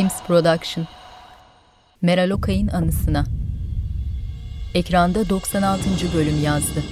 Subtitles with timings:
[0.00, 0.86] Films Production
[2.02, 3.24] Meral Okay'ın anısına
[4.74, 5.80] Ekranda 96.
[6.14, 6.82] bölüm yazdı.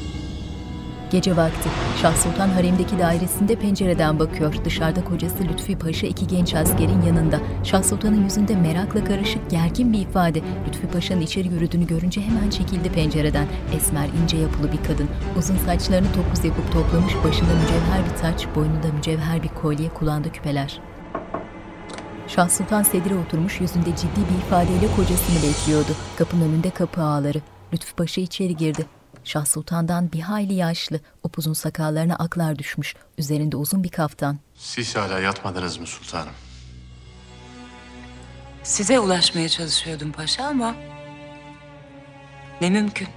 [1.10, 1.68] Gece vakti
[2.02, 4.54] Şah Sultan haremdeki dairesinde pencereden bakıyor.
[4.64, 7.40] Dışarıda kocası Lütfi Paşa iki genç askerin yanında.
[7.64, 10.40] Şah Sultan'ın yüzünde merakla karışık gergin bir ifade.
[10.66, 13.46] Lütfi Paşa'nın içeri yürüdüğünü görünce hemen çekildi pencereden.
[13.76, 15.08] Esmer ince yapılı bir kadın.
[15.38, 20.80] Uzun saçlarını topuz yapıp toplamış başında mücevher bir taç, boynunda mücevher bir kolye, kulağında küpeler.
[22.28, 25.96] Şah Sultan sedire oturmuş yüzünde ciddi bir ifadeyle kocasını bekliyordu.
[26.18, 27.42] Kapının önünde kapı ağları.
[27.72, 28.86] Lütfü Paşa içeri girdi.
[29.24, 34.38] Şah Sultan'dan bir hayli yaşlı, upuzun sakallarına aklar düşmüş, üzerinde uzun bir kaftan.
[34.54, 36.32] Siz hala yatmadınız mı sultanım?
[38.62, 40.74] Size ulaşmaya çalışıyordum paşa ama...
[42.60, 43.08] Ne mümkün.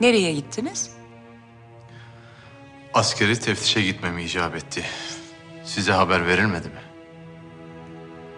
[0.00, 0.90] Nereye gittiniz?
[2.94, 4.84] Askeri teftişe gitmemi icap etti.
[5.64, 6.91] Size haber verilmedi mi?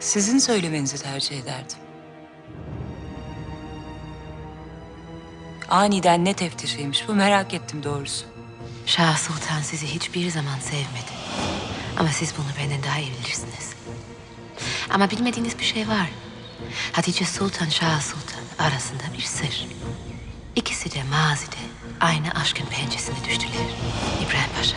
[0.05, 1.79] Sizin söylemenizi tercih ederdim.
[5.69, 8.27] Aniden ne teftişiymiş bu merak ettim doğrusu.
[8.87, 11.13] Şah Sultan sizi hiçbir zaman sevmedi.
[11.99, 13.73] Ama siz bunu benden daha iyi bilirsiniz.
[14.91, 16.11] Ama bilmediğiniz bir şey var.
[16.93, 19.67] Hatice Sultan, Şah Sultan arasında bir sır.
[20.57, 21.57] İkisi de mazide
[22.01, 23.67] aynı aşkın pençesine düştüler.
[24.29, 24.77] İbrahim Paşa.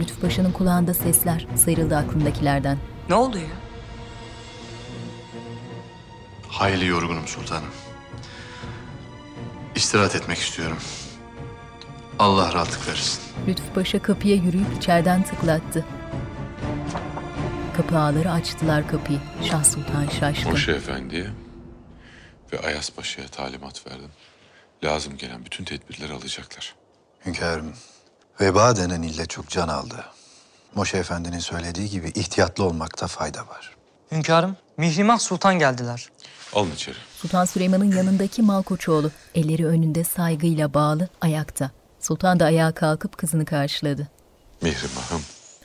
[0.00, 2.78] Lütfü Paşa'nın kulağında sesler sıyrıldı aklındakilerden.
[3.08, 3.67] Ne oluyor?
[6.48, 7.70] Hayli yorgunum sultanım.
[9.74, 10.78] İstirahat etmek istiyorum.
[12.18, 13.20] Allah rahatlık versin.
[13.48, 15.84] Lütfü Paşa kapıya yürüyüp içeriden tıklattı.
[17.76, 19.18] Kapı ağları açtılar kapıyı.
[19.50, 20.50] Şah Sultan şaşkın.
[20.50, 21.26] Moşe Efendi'ye
[22.52, 24.10] ve Ayas Paşa'ya talimat verdim.
[24.84, 26.74] Lazım gelen bütün tedbirleri alacaklar.
[27.26, 27.72] Hünkârım,
[28.40, 30.04] veba denen ille çok can aldı.
[30.74, 33.76] Moşe Efendi'nin söylediği gibi ihtiyatlı olmakta fayda var.
[34.12, 36.08] Hünkârım, Mihrimah Sultan geldiler.
[36.52, 36.96] Alın içeri.
[37.16, 41.70] Sultan Süleyman'ın yanındaki Malkoçoğlu, elleri önünde saygıyla bağlı, ayakta.
[42.00, 44.08] Sultan da ayağa kalkıp kızını karşıladı.
[44.62, 45.22] Mihrimah'ım.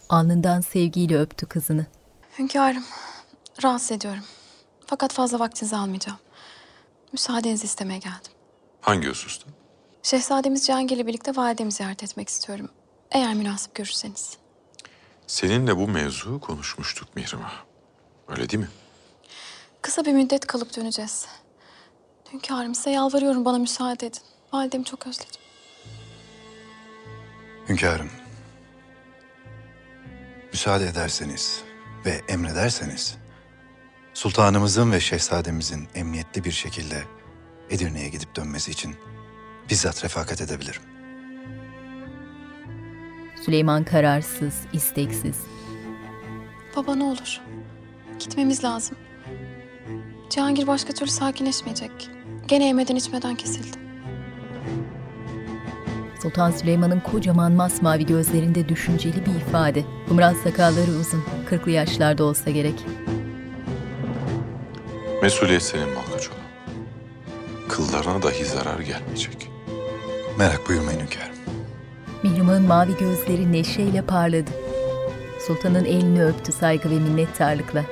[0.09, 1.85] Alnından sevgiyle öptü kızını.
[2.39, 2.83] Hünkârım,
[3.63, 4.23] rahatsız ediyorum.
[4.85, 6.19] Fakat fazla vaktinizi almayacağım.
[7.13, 8.31] Müsaadenizi istemeye geldim.
[8.81, 9.49] Hangi hususta?
[10.03, 12.69] Şehzademiz Cihangir'le birlikte validemi ziyaret etmek istiyorum.
[13.11, 14.37] Eğer münasip görürseniz.
[15.27, 17.53] Seninle bu mevzu konuşmuştuk Mihrimah.
[18.27, 18.69] Öyle değil mi?
[19.83, 21.25] Kısa bir müddet kalıp döneceğiz.
[22.33, 24.21] Hünkârım size yalvarıyorum bana müsaade edin.
[24.53, 25.41] Validemi çok özledim.
[27.69, 28.09] Hünkârım,
[30.51, 31.61] müsaade ederseniz
[32.05, 33.17] ve emrederseniz,
[34.13, 37.03] sultanımızın ve şehzademizin emniyetli bir şekilde
[37.69, 38.95] Edirne'ye gidip dönmesi için
[39.69, 40.81] bizzat refakat edebilirim.
[43.45, 45.37] Süleyman kararsız, isteksiz.
[46.75, 47.41] Baba ne olur.
[48.19, 48.97] Gitmemiz lazım.
[50.29, 51.91] Cihangir başka türlü sakinleşmeyecek.
[52.47, 53.77] Gene yemeden içmeden kesildi.
[56.21, 59.83] Sultan Süleyman'ın kocaman masmavi gözlerinde düşünceli bir ifade.
[60.07, 62.85] Kumral sakalları uzun, kırklı yaşlarda olsa gerek.
[65.21, 66.37] Mesuliyet senin Malkaçoğlu.
[67.69, 69.49] Kıllarına dahi zarar gelmeyecek.
[70.37, 71.35] Merak buyurmayın hünkârım.
[72.23, 74.51] Mihrimah'ın mavi gözleri neşeyle parladı.
[75.47, 77.83] Sultanın elini öptü saygı ve minnettarlıkla.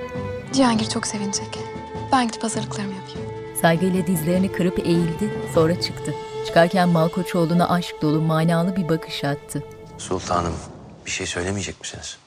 [0.53, 1.70] Cihangir çok sevinecek.
[2.11, 3.29] Ben gidip hazırlıklarımı yapayım.
[3.61, 6.15] Saygıyla dizlerini kırıp eğildi, sonra çıktı.
[6.47, 9.63] Çıkarken Malkoçoğlu'na aşk dolu, manalı bir bakış attı.
[9.97, 10.53] Sultanım,
[11.05, 12.17] bir şey söylemeyecek misiniz?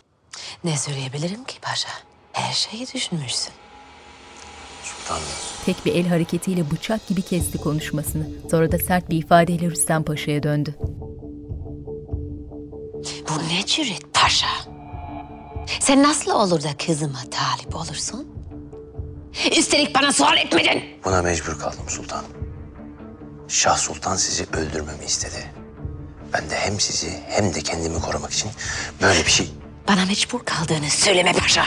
[0.64, 1.88] Ne söyleyebilirim ki paşa?
[2.32, 3.52] Her şeyi düşünmüşsün.
[4.82, 5.22] Sultanım,
[5.66, 8.28] Tek bir el hareketiyle bıçak gibi kesti konuşmasını.
[8.50, 10.74] Sonra da sert bir ifadeyle Rüstem Paşa'ya döndü.
[13.28, 14.46] Bu ne cüret paşa?
[15.80, 18.28] Sen nasıl olur da kızıma talip olursun?
[19.58, 20.84] Üstelik bana sual etmedin.
[21.04, 22.30] buna mecbur kaldım sultanım.
[23.48, 25.50] Şah Sultan sizi öldürmemi istedi.
[26.32, 28.50] Ben de hem sizi hem de kendimi korumak için
[29.02, 29.50] böyle bir şey...
[29.88, 31.66] Bana mecbur kaldığını söyleme paşa.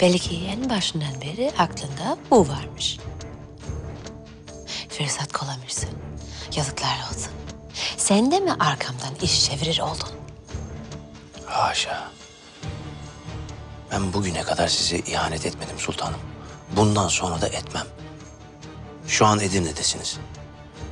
[0.00, 2.98] Belli ki en başından beri aklında bu varmış.
[4.88, 5.90] Fırsat kollamışsın.
[6.56, 7.32] Yazıklar olsun.
[7.96, 10.08] Sen de mi arkamdan iş çevirir oldun?
[11.46, 12.10] Haşa.
[13.92, 16.20] Ben bugüne kadar size ihanet etmedim sultanım.
[16.76, 17.86] Bundan sonra da etmem.
[19.06, 20.18] Şu an Edirne'desiniz.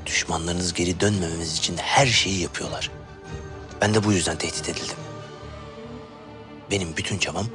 [0.07, 2.91] Düşmanlarınız geri dönmememiz için her şeyi yapıyorlar.
[3.81, 4.97] Ben de bu yüzden tehdit edildim.
[6.71, 7.47] Benim bütün çabam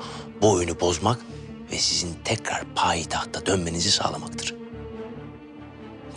[0.42, 1.20] bu oyunu bozmak
[1.72, 4.56] ve sizin tekrar payitahta dönmenizi sağlamaktır.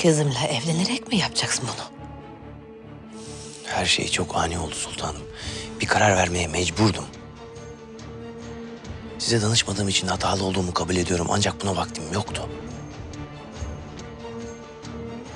[0.03, 1.87] Kızımla evlenerek mi yapacaksın bunu?
[3.65, 5.23] Her şey çok ani oldu sultanım.
[5.81, 7.05] Bir karar vermeye mecburdum.
[9.25, 12.49] Size danışmadığım için hatalı olduğumu kabul ediyorum ancak buna vaktim yoktu.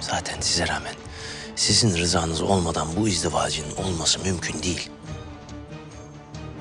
[0.00, 0.94] Zaten size rağmen
[1.56, 4.90] sizin rızanız olmadan bu izdivacın olması mümkün değil.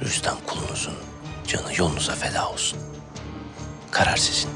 [0.02, 0.94] Rüstem kulunuzun
[1.48, 2.80] canı yolunuza feda olsun.
[3.92, 4.50] Karar sizin.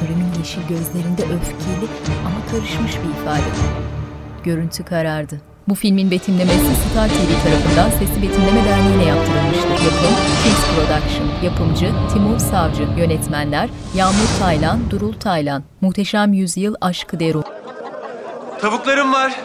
[0.00, 1.88] Hürrem'in yeşil gözlerinde öfkeli
[2.26, 3.42] ama karışmış bir ifade.
[4.44, 5.47] Görüntü karardı.
[5.68, 9.70] Bu filmin betimlemesi Star TV tarafından Sesli Betimleme Derneği'ne yaptırılmıştır.
[9.70, 11.28] Yapım Kings Production.
[11.42, 12.82] Yapımcı Timur Savcı.
[12.98, 15.62] Yönetmenler Yağmur Taylan, Durul Taylan.
[15.80, 17.42] Muhteşem Yüzyıl Aşkı Deru.
[18.60, 19.40] Tavuklarım var.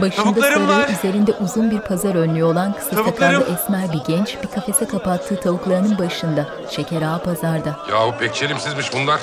[0.00, 0.88] Başında Tavuklarım sarı, var.
[0.88, 3.40] üzerinde uzun bir pazar önlüğü olan kısa Tavuklarım.
[3.42, 6.46] sakallı esmer bir genç bir kafese kapattığı tavuklarının başında.
[6.70, 7.76] Şeker ağa pazarda.
[7.90, 9.20] Yahu pek çelimsizmiş bunlar.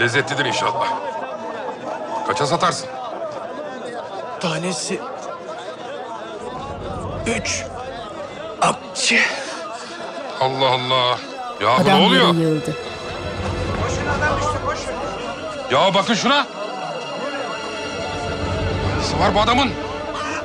[0.00, 0.88] Lezzetlidir inşallah.
[2.26, 2.88] Kaça satarsın?
[4.44, 5.00] Tanesi...
[7.26, 7.64] Üç.
[8.62, 9.18] Apçı.
[10.40, 11.18] Allah Allah.
[11.60, 12.34] Ya bu Adam ne oluyor?
[12.34, 12.76] yere yığıldı.
[15.72, 16.46] Ya bakın şuna.
[18.98, 19.70] Nesi var bu adamın?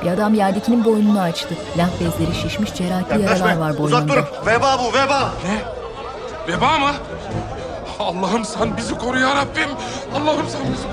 [0.04, 1.54] Bir adam yerdekinin boynunu açtı.
[1.78, 4.14] Lenf bezleri şişmiş cerrahli yaralar var boynunda.
[4.46, 5.30] Veba bu veba.
[6.48, 6.90] Veba mı?
[7.98, 9.70] Allah'ım sen bizi koru ya Rabbim.
[10.14, 10.86] Allah'ım sen bizi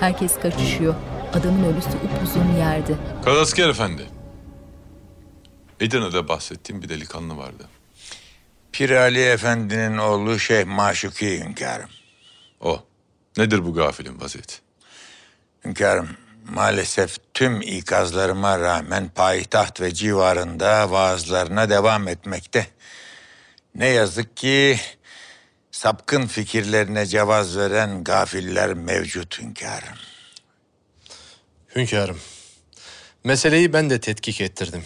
[0.00, 0.94] Herkes kaçışıyor.
[1.34, 2.92] Adamın ölüsü upuzun yerde.
[3.24, 4.06] Karasker Efendi.
[5.80, 7.68] Edirne'de bahsettiğim bir delikanlı vardı.
[8.72, 11.90] Pir Ali Efendi'nin oğlu Şeyh Maşuki hünkârım.
[12.60, 12.82] O.
[13.36, 14.56] Nedir bu gafilin vaziyeti?
[15.64, 16.08] Hünkârım,
[16.48, 22.66] maalesef tüm ikazlarıma rağmen payitaht ve civarında vaazlarına devam etmekte.
[23.74, 24.80] Ne yazık ki
[25.70, 29.98] sapkın fikirlerine cevaz veren gafiller mevcut hünkârım.
[31.76, 32.18] Hünkârım,
[33.24, 34.82] meseleyi ben de tetkik ettirdim.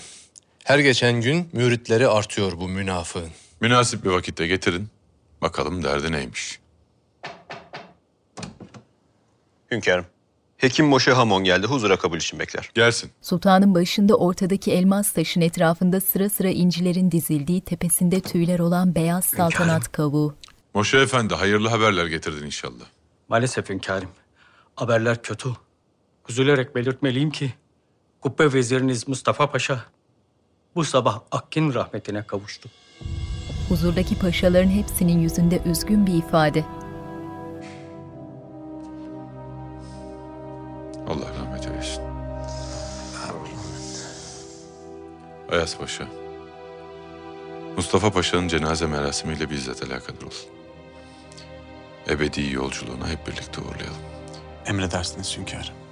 [0.65, 3.31] Her geçen gün müritleri artıyor bu münafığın.
[3.61, 4.89] Münasip bir vakitte getirin.
[5.43, 6.61] Bakalım derdi neymiş.
[9.71, 10.07] Hünkârım.
[10.57, 11.67] Hekim Moşe Hamon geldi.
[11.67, 12.71] Huzura kabul için bekler.
[12.75, 13.11] Gelsin.
[13.23, 19.93] Sultanın başında ortadaki elmas taşın etrafında sıra sıra incilerin dizildiği tepesinde tüyler olan beyaz saltanat
[19.93, 20.35] kavuğu.
[20.75, 22.85] Moşe Efendi hayırlı haberler getirdin inşallah.
[23.29, 24.11] Maalesef hünkârım.
[24.77, 25.49] Haberler kötü.
[26.29, 27.55] Üzülerek belirtmeliyim ki
[28.21, 29.85] Kubbe Veziriniz Mustafa Paşa
[30.75, 32.69] bu sabah Akkin rahmetine kavuştu.
[33.69, 36.65] Huzurdaki paşaların hepsinin yüzünde üzgün bir ifade.
[41.09, 42.03] Allah rahmet eylesin.
[45.53, 46.09] Ayas Paşa.
[47.77, 50.51] Mustafa Paşa'nın cenaze merasimiyle bizzat alakadar olsun.
[52.09, 54.01] Ebedi yolculuğuna hep birlikte uğurlayalım.
[54.67, 55.84] Emredersiniz hünkârım.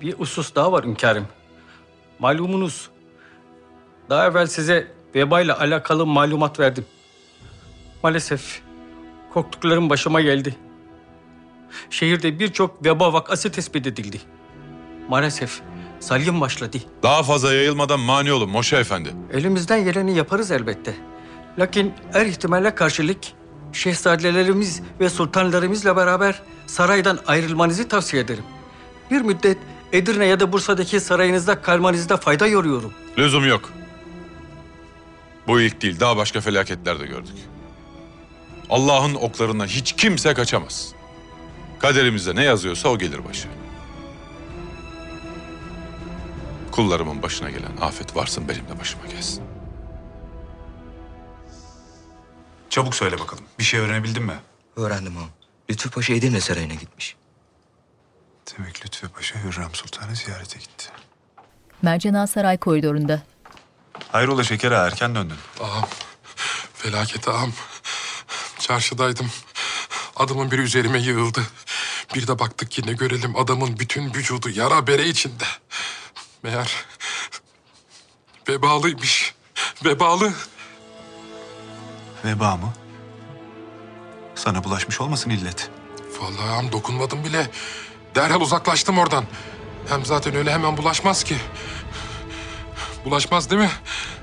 [0.00, 1.26] Bir husus daha var hünkârım.
[2.18, 2.90] Malumunuz
[4.10, 6.84] daha evvel size vebayla alakalı malumat verdim.
[8.02, 8.62] Maalesef
[9.32, 10.56] korktuklarım başıma geldi.
[11.90, 14.20] Şehirde birçok veba vakası tespit edildi.
[15.08, 15.60] Maalesef
[16.00, 16.76] salgın başladı.
[17.02, 19.14] Daha fazla yayılmadan mani olun Moşe Efendi.
[19.32, 20.94] Elimizden geleni yaparız elbette.
[21.58, 23.18] Lakin her ihtimale karşılık
[23.72, 28.44] şehzadelerimiz ve sultanlarımızla beraber saraydan ayrılmanızı tavsiye ederim.
[29.10, 29.58] Bir müddet
[29.92, 32.92] Edirne ya da Bursa'daki sarayınızda kalmanızda fayda yoruyorum.
[33.18, 33.70] Lüzum yok.
[35.46, 37.36] Bu ilk değil, daha başka felaketler de gördük.
[38.70, 40.92] Allah'ın oklarından hiç kimse kaçamaz.
[41.78, 43.48] Kaderimizde ne yazıyorsa o gelir başı.
[46.72, 49.42] Kullarımın başına gelen afet varsın benim de başıma gelsin.
[52.70, 53.44] Çabuk söyle bakalım.
[53.58, 54.34] Bir şey öğrenebildin mi?
[54.76, 55.28] Öğrendim ağam.
[55.70, 57.16] Lütfü Paşa Edirne Sarayı'na gitmiş.
[58.56, 60.88] Demek Lütfü Paşa Hürrem Sultan'ı ziyarete gitti.
[61.82, 63.22] Mercan Saray koridorunda.
[64.12, 65.36] Hayrola şeker ağa, erken döndün.
[65.60, 65.88] Ağam,
[66.74, 67.52] felaket ağam.
[68.58, 69.30] Çarşıdaydım.
[70.16, 71.40] Adamın biri üzerime yığıldı.
[72.14, 75.44] Bir de baktık ki ne görelim adamın bütün vücudu yara bere içinde.
[76.42, 76.84] Meğer
[78.48, 79.34] vebalıymış.
[79.84, 80.32] Vebalı.
[82.24, 82.72] Veba mı?
[84.34, 85.70] Sana bulaşmış olmasın illet?
[86.20, 87.50] Vallahi ağam dokunmadım bile.
[88.14, 89.24] Derhal uzaklaştım oradan.
[89.88, 91.36] Hem zaten öyle hemen bulaşmaz ki.
[93.04, 93.70] Bulaşmaz değil mi?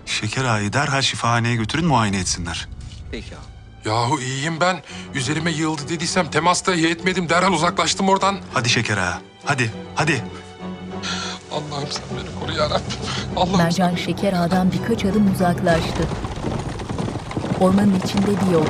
[0.06, 2.68] Şeker ağayı derhal şifahaneye götürün muayene etsinler.
[3.12, 3.44] Peki ağam.
[3.86, 4.82] Yahu iyiyim ben.
[5.13, 7.30] Üzerime yığıldı dediysem temas dahi etmedim.
[7.30, 8.38] Derhal uzaklaştım oradan.
[8.54, 9.22] Hadi şeker ağa.
[9.46, 10.24] Hadi, hadi.
[11.51, 12.84] Allah'ım sen beni koru ya Rabbim.
[13.36, 16.08] Allah'ım Mercan Şeker Ağa'dan birkaç adım uzaklaştı.
[17.60, 18.65] Ormanın içinde bir yol.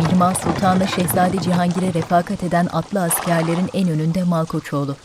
[0.00, 4.96] Mihrimah Sultan'la Şehzade Cihangir'e refakat eden atlı askerlerin en önünde Malkoçoğlu.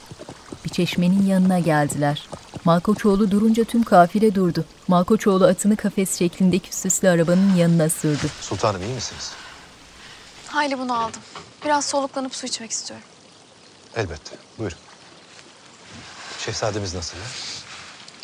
[0.65, 2.29] Bir çeşmenin yanına geldiler.
[2.65, 4.65] Malkoçoğlu durunca tüm kafile durdu.
[4.87, 8.27] Malkoçoğlu atını kafes şeklindeki süslü arabanın yanına sürdü.
[8.41, 9.31] Sultanım iyi misiniz?
[10.47, 11.21] Hayli bunu aldım.
[11.65, 13.05] Biraz soluklanıp su içmek istiyorum.
[13.95, 14.35] Elbette.
[14.59, 14.77] Buyurun.
[16.39, 17.17] Şehzademiz nasıl?
[17.17, 17.23] ya?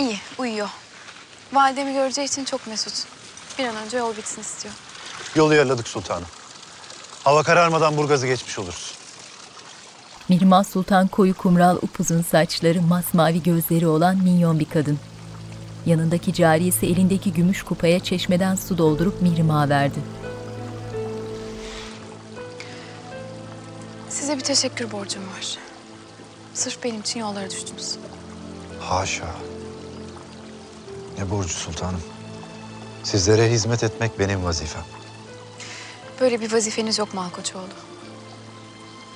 [0.07, 0.69] İyi, uyuyor.
[1.53, 2.93] Validemi göreceği için çok mesut.
[3.59, 4.73] Bir an önce yol bitsin istiyor.
[5.35, 6.27] Yolu yarladık sultanım.
[7.23, 8.93] Hava kararmadan Burgaz'ı geçmiş oluruz.
[10.29, 14.99] Mihrimah Sultan koyu kumral upuzun saçları, masmavi gözleri olan minyon bir kadın.
[15.85, 19.99] Yanındaki cariyesi elindeki gümüş kupaya çeşmeden su doldurup Mihrimah'a verdi.
[24.09, 25.57] Size bir teşekkür borcum var.
[26.53, 27.95] Sırf benim için yollara düştünüz.
[28.79, 29.35] Haşa.
[31.17, 32.01] Ne borcu sultanım.
[33.03, 34.83] Sizlere hizmet etmek benim vazifem.
[36.21, 37.63] Böyle bir vazifeniz yok Malkoçoğlu.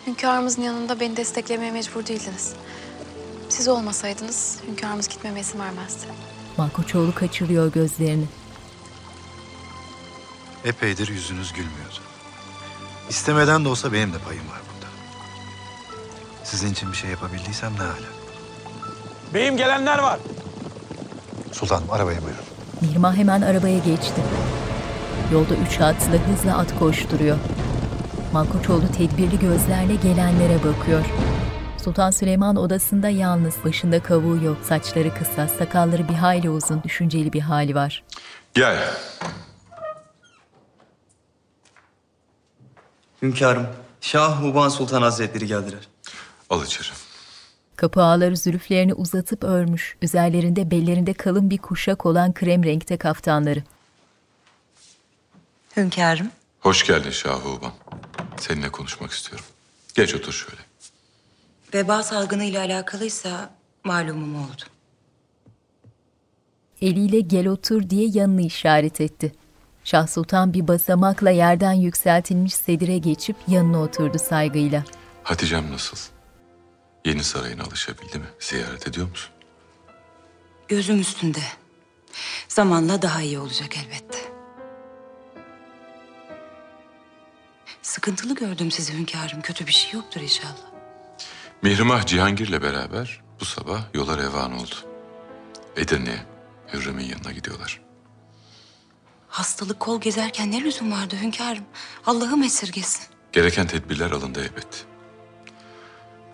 [0.08, 2.54] Hünkârımızın yanında beni desteklemeye mecbur değildiniz.
[3.50, 6.06] Siz olmasaydınız hünkârımız gitmeme izin vermezdi.
[6.58, 8.26] Malkoçoğlu kaçırıyor gözlerini.
[10.66, 12.00] Epeydir yüzünüz gülmüyordu.
[13.10, 14.88] İstemeden de olsa benim de payım var bunda.
[16.44, 18.10] Sizin için bir şey yapabildiysem ne hala.
[19.34, 20.20] Beyim gelenler var.
[21.52, 22.44] Sultanım arabaya buyurun.
[22.82, 24.22] Mihrimah hemen arabaya geçti.
[25.34, 27.38] Yolda üç atlı hızla at koşturuyor.
[28.34, 31.06] Malkoçoğlu tedbirli gözlerle gelenlere bakıyor.
[31.84, 37.42] Sultan Süleyman odasında yalnız, başında kavuğu yok, saçları kısa, sakalları bir hayli uzun, düşünceli bir
[37.42, 38.04] hali var.
[38.54, 38.78] Gel.
[43.22, 43.68] Hünkârım,
[44.02, 45.88] Şah Huban Sultan Hazretleri geldiler.
[46.50, 46.88] Al içeri.
[47.76, 53.64] Kapı ağları zülüflerini uzatıp örmüş, üzerlerinde bellerinde kalın bir kuşak olan krem renkte kaftanları.
[55.78, 56.32] Hünkârım.
[56.60, 57.72] Hoş geldin Şahuban.
[58.38, 59.46] Seninle konuşmak istiyorum.
[59.96, 60.62] Geç otur şöyle.
[61.74, 63.50] Veba salgını ile alakalıysa
[63.84, 64.62] malumum oldu.
[66.82, 69.32] Eliyle gel otur diye yanını işaret etti.
[69.84, 74.84] Şah Sultan bir basamakla yerden yükseltilmiş sedire geçip yanına oturdu saygıyla.
[75.24, 75.98] Hatice'm nasıl?
[77.06, 78.26] Yeni sarayına alışabildi mi?
[78.40, 79.32] Ziyaret ediyor musun?
[80.68, 81.40] Gözüm üstünde.
[82.48, 84.35] Zamanla daha iyi olacak elbette.
[87.86, 89.42] Sıkıntılı gördüm sizi hünkârım.
[89.42, 90.72] Kötü bir şey yoktur inşallah.
[91.62, 94.76] Mihrimah Cihangir'le beraber bu sabah yola revan oldu.
[95.76, 96.26] Edirne'ye,
[96.74, 97.82] Hürrem'in yanına gidiyorlar.
[99.28, 101.64] Hastalık kol gezerken ne lüzum vardı hünkârım?
[102.06, 103.04] Allah'ım esirgesin.
[103.32, 104.86] Gereken tedbirler alındı elbet.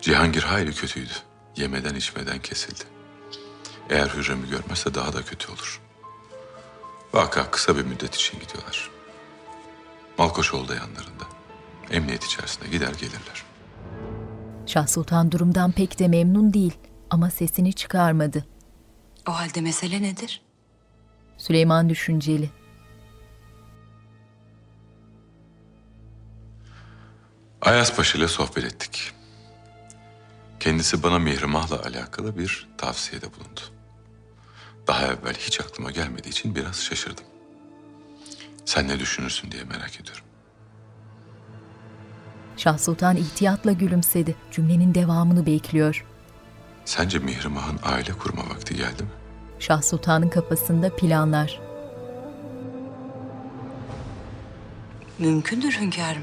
[0.00, 1.14] Cihangir hayli kötüydü.
[1.56, 2.84] Yemeden içmeden kesildi.
[3.90, 5.80] Eğer Hürrem'i görmezse daha da kötü olur.
[7.12, 8.90] Vaka kısa bir müddet için gidiyorlar.
[10.18, 11.31] Malkoçoğlu da yanlarında.
[11.92, 13.42] Emniyet içerisinde gider gelirler.
[14.66, 16.74] Şah Sultan durumdan pek de memnun değil
[17.10, 18.46] ama sesini çıkarmadı.
[19.28, 20.40] O halde mesele nedir?
[21.38, 22.50] Süleyman düşünceli.
[27.62, 29.12] Ayas Paşa ile sohbet ettik.
[30.60, 33.60] Kendisi bana Mihrimah'la alakalı bir tavsiyede bulundu.
[34.86, 37.24] Daha evvel hiç aklıma gelmediği için biraz şaşırdım.
[38.64, 40.24] Sen ne düşünürsün diye merak ediyorum.
[42.62, 44.36] Şah Sultan ihtiyatla gülümsedi.
[44.50, 46.06] Cümlenin devamını bekliyor.
[46.84, 49.08] Sence Mihrimah'ın aile kurma vakti geldi mi?
[49.58, 51.60] Şah Sultan'ın kafasında planlar.
[55.18, 56.22] Mümkündür hünkârım.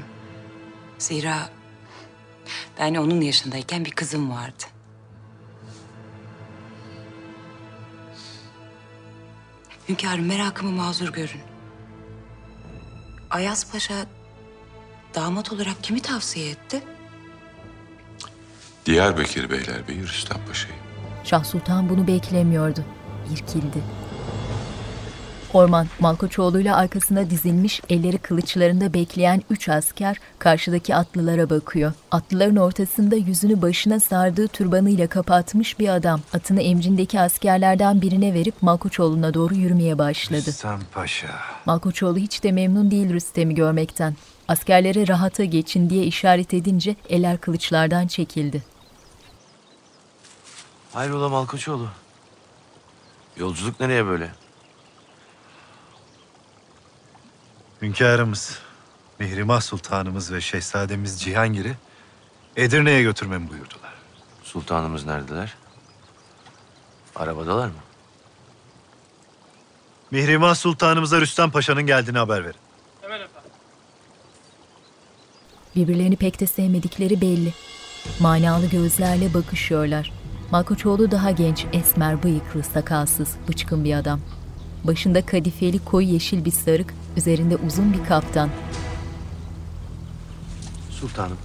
[0.98, 1.50] Zira
[2.78, 4.64] ben onun yaşındayken bir kızım vardı.
[9.88, 11.40] Hünkârım merakımı mazur görün.
[13.30, 13.94] Ayaz Paşa
[15.14, 16.82] damat olarak kimi tavsiye etti?
[18.86, 20.74] Diyarbakır Beylerbeyi Rüstem Paşa'yı.
[21.24, 22.84] Şah Sultan bunu beklemiyordu.
[23.32, 23.82] İrkildi.
[25.52, 31.92] Orman, Malkoçoğlu'yla arkasına dizilmiş, elleri kılıçlarında bekleyen üç asker karşıdaki atlılara bakıyor.
[32.10, 36.20] Atlıların ortasında yüzünü başına sardığı türbanıyla kapatmış bir adam.
[36.32, 40.46] Atını emcindeki askerlerden birine verip Malkoçoğlu'na doğru yürümeye başladı.
[40.46, 41.28] Rüstem Paşa.
[41.66, 44.14] Malkoçoğlu hiç de memnun değil Rüstem'i görmekten.
[44.50, 48.62] Askerlere rahata geçin diye işaret edince eller kılıçlardan çekildi.
[50.92, 51.88] Hayrola Malkoçoğlu?
[53.36, 54.30] Yolculuk nereye böyle?
[57.82, 58.58] Hünkârımız,
[59.18, 61.76] Mihrimah Sultanımız ve Şehzademiz Cihangir'i
[62.56, 63.94] Edirne'ye götürmemi buyurdular.
[64.42, 65.54] Sultanımız neredeler?
[67.16, 67.80] Arabadalar mı?
[70.10, 72.69] Mihrimah Sultanımıza Rüstem Paşa'nın geldiğini haber verin.
[75.76, 77.52] Birbirlerini pek de sevmedikleri belli.
[78.20, 80.12] Manalı gözlerle bakışıyorlar.
[80.50, 84.20] Malkoçoğlu daha genç, esmer, bıyıklı, sakalsız, bıçkın bir adam.
[84.84, 88.50] Başında kadifeli koyu yeşil bir sarık, üzerinde uzun bir kaftan.
[90.90, 91.36] Sultanım.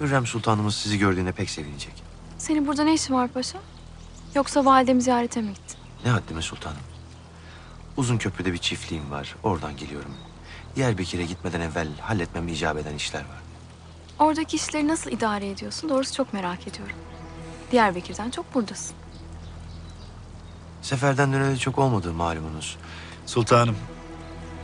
[0.00, 1.92] Hürrem Sultanımız sizi gördüğüne pek sevinecek.
[2.38, 3.58] Senin burada ne işin var paşa?
[4.34, 5.76] Yoksa validemi ziyarete mi gittin?
[6.04, 6.78] Ne haddime sultanım.
[7.96, 9.36] Uzun köprüde bir çiftliğim var.
[9.42, 10.10] Oradan geliyorum.
[10.76, 13.42] Diyarbakır'a gitmeden evvel halletmem icap eden işler var.
[14.18, 15.88] Oradaki işleri nasıl idare ediyorsun?
[15.90, 16.96] Doğrusu çok merak ediyorum.
[17.72, 18.96] Diyarbakır'dan çok buradasın.
[20.82, 22.76] Seferden döneli çok olmadı malumunuz.
[23.26, 23.76] Sultanım,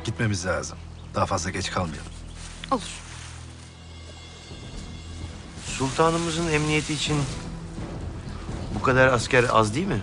[0.05, 0.79] gitmemiz lazım.
[1.15, 2.13] Daha fazla geç kalmayalım.
[2.71, 3.01] Olur.
[5.67, 7.17] Sultanımızın emniyeti için
[8.75, 10.01] bu kadar asker az değil mi?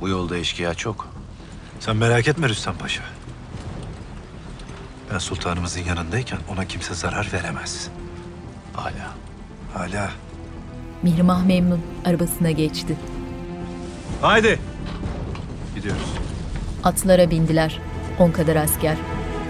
[0.00, 1.11] Bu yolda eşkıya çok.
[1.84, 3.02] Sen merak etme Rüstem Paşa.
[5.12, 7.88] Ben sultanımızın yanındayken ona kimse zarar veremez.
[8.72, 9.14] Hala.
[9.74, 10.10] Hala.
[11.02, 12.96] Mihrimah memnun, arabasına geçti.
[14.20, 14.58] Haydi.
[15.74, 16.12] Gidiyoruz.
[16.84, 17.80] Atlara bindiler.
[18.18, 18.96] On kadar asker.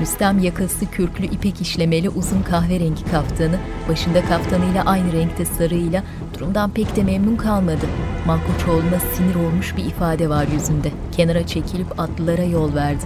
[0.00, 3.58] Rüstem yakası kürklü ipek işlemeli uzun kahverengi kaftanı,
[3.88, 6.04] başında kaftanıyla aynı renkte sarığıyla
[6.42, 7.86] durumdan pek de memnun kalmadı.
[8.26, 10.92] Malkoçoğlu'na sinir olmuş bir ifade var yüzünde.
[11.16, 13.04] Kenara çekilip atlılara yol verdi.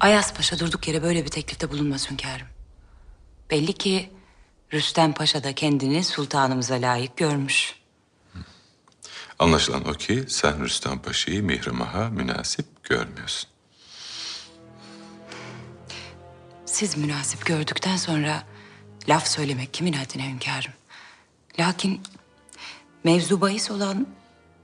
[0.00, 2.46] Ayas Paşa durduk yere böyle bir teklifte bulunmaz hünkârım.
[3.50, 4.10] Belli ki
[4.72, 7.74] Rüstem Paşa da kendini sultanımıza layık görmüş.
[9.38, 13.50] Anlaşılan o ki sen Rüstem Paşa'yı Mihrimah'a münasip görmüyorsun.
[16.66, 18.53] Siz münasip gördükten sonra
[19.08, 20.72] laf söylemek kimin haddine hünkârım?
[21.58, 22.00] Lakin
[23.04, 24.06] mevzu bahis olan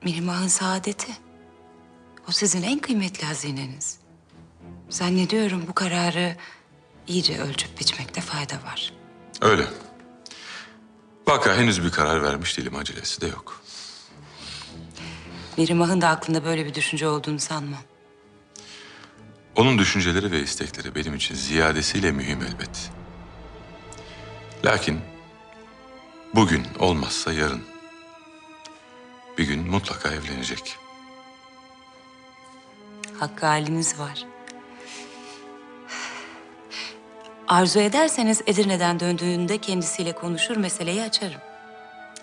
[0.04, 1.12] Mihrimah'ın saadeti.
[2.28, 3.98] O sizin en kıymetli hazineniz.
[4.90, 6.36] Zannediyorum bu kararı
[7.06, 8.92] iyice ölçüp biçmekte fayda var.
[9.40, 9.66] Öyle.
[11.28, 12.76] Vaka henüz bir karar vermiş değilim.
[12.76, 13.62] Acelesi de yok.
[15.56, 17.82] Mihrimah'ın da aklında böyle bir düşünce olduğunu sanmam.
[19.56, 22.90] Onun düşünceleri ve istekleri benim için ziyadesiyle mühim elbet.
[24.64, 25.00] Lakin
[26.34, 27.62] bugün olmazsa yarın
[29.38, 30.76] bir gün mutlaka evlenecek.
[33.18, 34.24] Hakkı haliniz var.
[37.48, 41.40] Arzu ederseniz Edirne'den döndüğünde kendisiyle konuşur meseleyi açarım.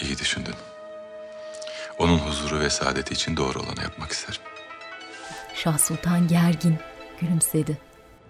[0.02, 0.56] İyi düşündün.
[1.98, 4.42] Onun huzuru ve saadeti için doğru olanı yapmak isterim.
[5.54, 6.78] Şah Sultan gergin,
[7.22, 7.78] gülümsedi.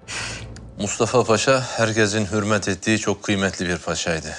[0.79, 4.35] Mustafa Paşa herkesin hürmet ettiği çok kıymetli bir paşaydı.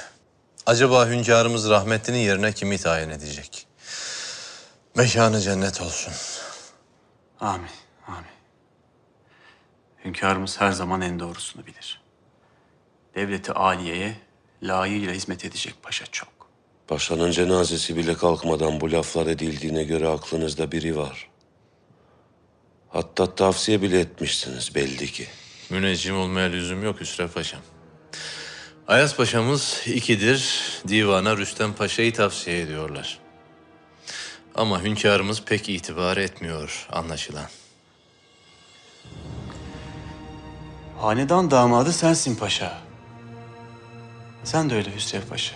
[0.67, 3.67] Acaba hünkârımız rahmetlinin yerine kimi tayin edecek?
[4.97, 6.13] Mekanı cennet olsun.
[7.41, 7.71] Amin,
[8.07, 8.25] amin.
[10.05, 12.03] Hünkârımız her zaman en doğrusunu bilir.
[13.15, 14.17] Devleti aliyeye
[14.63, 16.29] layığıyla hizmet edecek paşa çok.
[16.89, 21.29] Paşanın cenazesi bile kalkmadan bu laflar edildiğine göre aklınızda biri var.
[22.89, 25.29] Hatta tavsiye bile etmişsiniz belli ki.
[25.71, 27.61] Müneccim olmaya lüzum yok Hüsrev Paşam.
[28.89, 33.19] Ayas Paşa'mız ikidir divana Rüstem Paşa'yı tavsiye ediyorlar.
[34.55, 37.47] Ama hünkârımız pek itibar etmiyor anlaşılan.
[40.99, 42.79] Hanedan damadı sensin paşa.
[44.45, 45.55] Sen de öyle Hüsrev Paşa.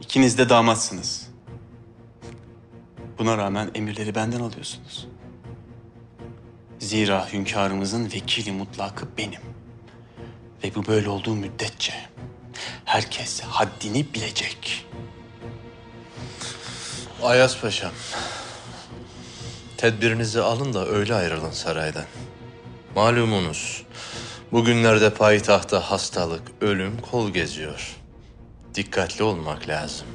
[0.00, 1.28] İkiniz de damatsınız.
[3.18, 5.08] Buna rağmen emirleri benden alıyorsunuz.
[6.82, 9.40] Zira hünkârımızın vekili mutlakı benim.
[10.64, 11.92] Ve bu böyle olduğu müddetçe
[12.84, 14.86] herkes haddini bilecek.
[17.22, 17.90] Ayas Paşam,
[19.76, 22.04] tedbirinizi alın da öyle ayrılın saraydan.
[22.96, 23.82] Malumunuz,
[24.52, 27.96] bugünlerde payitahta hastalık, ölüm kol geziyor.
[28.74, 30.06] Dikkatli olmak lazım.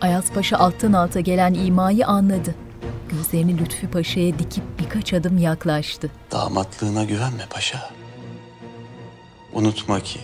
[0.00, 2.54] Ayaz Paşa alttan alta gelen imayı anladı.
[3.08, 6.10] Gözlerini Lütfü Paşa'ya dikip birkaç adım yaklaştı.
[6.30, 7.90] Damatlığına güvenme paşa.
[9.52, 10.20] Unutma ki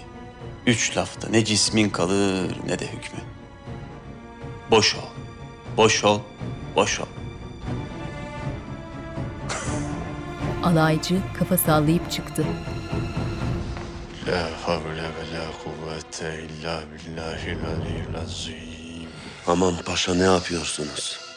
[0.66, 3.20] üç lafta ne cismin kalır ne de hükmü.
[4.70, 5.08] Boş ol,
[5.76, 6.20] boş ol,
[6.76, 7.06] boş ol.
[10.64, 12.44] Alaycı kafa sallayıp çıktı.
[14.26, 19.08] La havle ve la kuvvete illa billahil aliyyil azim.
[19.46, 21.27] Aman paşa ne yapıyorsunuz?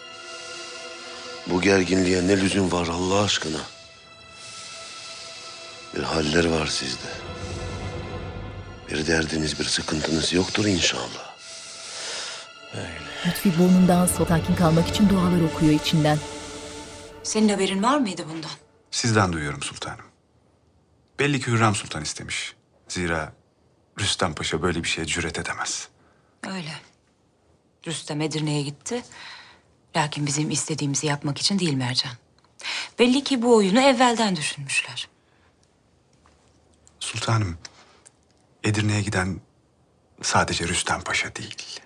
[1.52, 3.62] Bu gerginliğe ne lüzum var Allah aşkına?
[5.96, 7.08] Bir haller var sizde.
[8.90, 11.36] Bir derdiniz, bir sıkıntınız yoktur inşallah.
[13.28, 16.18] Lütfi burnundan sakin kalmak için dualar okuyor içinden.
[17.24, 18.52] Senin haberin var mıydı bundan?
[18.92, 20.06] Sizden duyuyorum sultanım.
[21.20, 22.56] Belli ki Hürrem Sultan istemiş.
[22.88, 23.34] Zira
[24.00, 25.88] Rüstem Paşa böyle bir şeye cüret edemez.
[26.48, 26.74] Öyle.
[27.88, 29.04] Rüstem Edirne'ye gitti.
[29.96, 32.12] Lakin bizim istediğimizi yapmak için değil Mercan.
[33.00, 35.08] Belli ki bu oyunu evvelden düşünmüşler.
[37.00, 37.58] Sultanım,
[38.64, 39.42] Edirne'ye giden
[40.22, 41.80] sadece Rüstem Paşa değil.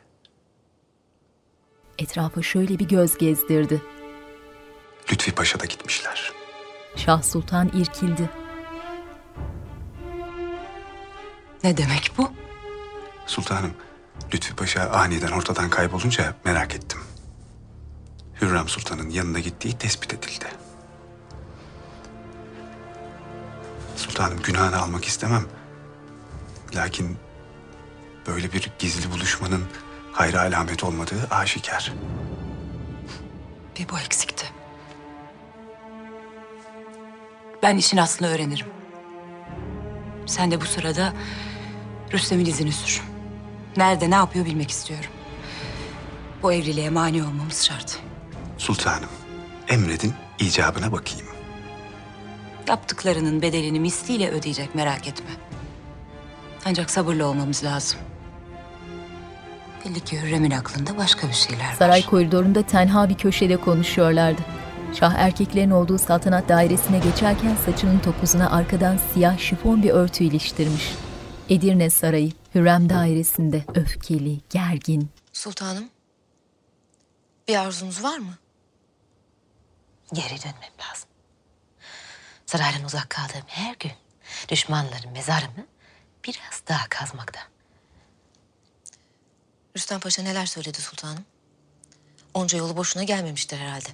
[1.99, 3.81] Etrafa şöyle bir göz gezdirdi.
[5.11, 6.31] Lütfi Paşa da gitmişler.
[6.95, 8.29] Şah Sultan irkildi.
[11.63, 12.31] Ne demek bu?
[13.25, 13.73] Sultanım,
[14.33, 16.99] Lütfi Paşa aniden ortadan kaybolunca merak ettim.
[18.41, 20.45] Hürrem Sultan'ın yanına gittiği tespit edildi.
[23.95, 25.45] Sultanım günahını almak istemem.
[26.75, 27.17] Lakin
[28.27, 29.63] böyle bir gizli buluşmanın
[30.11, 31.93] hayra alamet olmadığı aşikar.
[33.79, 34.45] Bir bu eksikti.
[37.63, 38.67] Ben işin aslını öğrenirim.
[40.25, 41.13] Sen de bu sırada
[42.13, 43.01] Rüstem'in izini sür.
[43.77, 45.09] Nerede ne yapıyor bilmek istiyorum.
[46.41, 47.99] Bu evliliğe mani olmamız şart.
[48.57, 49.09] Sultanım,
[49.67, 51.27] emredin icabına bakayım.
[52.67, 55.29] Yaptıklarının bedelini misliyle ödeyecek merak etme.
[56.65, 57.99] Ancak sabırlı olmamız lazım.
[59.85, 61.75] Belli ki Hürrem'in aklında başka bir şeyler var.
[61.79, 64.41] Saray koridorunda tenha bir köşede konuşuyorlardı.
[64.99, 70.93] Şah erkeklerin olduğu saltanat dairesine geçerken saçının topuzuna arkadan siyah şifon bir örtü iliştirmiş.
[71.49, 75.09] Edirne Sarayı, Hürrem dairesinde öfkeli, gergin.
[75.33, 75.83] Sultanım,
[77.47, 78.33] bir arzunuz var mı?
[80.13, 81.09] Geri dönmem lazım.
[82.45, 83.91] Saraydan uzak kaldığım her gün
[84.49, 85.65] düşmanların mezarımı
[86.27, 87.39] biraz daha kazmakta.
[89.77, 91.25] Rüstem Paşa neler söyledi sultanım?
[92.33, 93.89] Onca yolu boşuna gelmemiştir herhalde.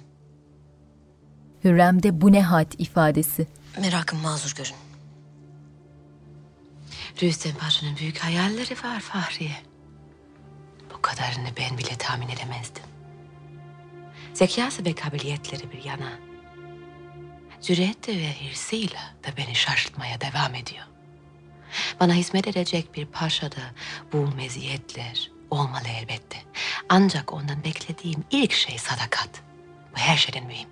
[1.64, 3.46] Hürrem'de bu ne hat ifadesi.
[3.80, 4.76] Merakım mazur görün.
[7.22, 9.56] Rüstem Paşa'nın büyük hayalleri var Fahriye.
[10.94, 12.82] Bu kadarını ben bile tahmin edemezdim.
[14.34, 16.12] Zekası ve kabiliyetleri bir yana.
[17.62, 20.84] Cüreti ve hırsıyla da beni şaşırtmaya devam ediyor.
[22.00, 23.60] Bana hizmet edecek bir paşada
[24.12, 26.38] bu meziyetler olmalı elbette.
[26.88, 29.42] Ancak ondan beklediğim ilk şey sadakat.
[29.92, 30.68] Bu her şeyden mühim.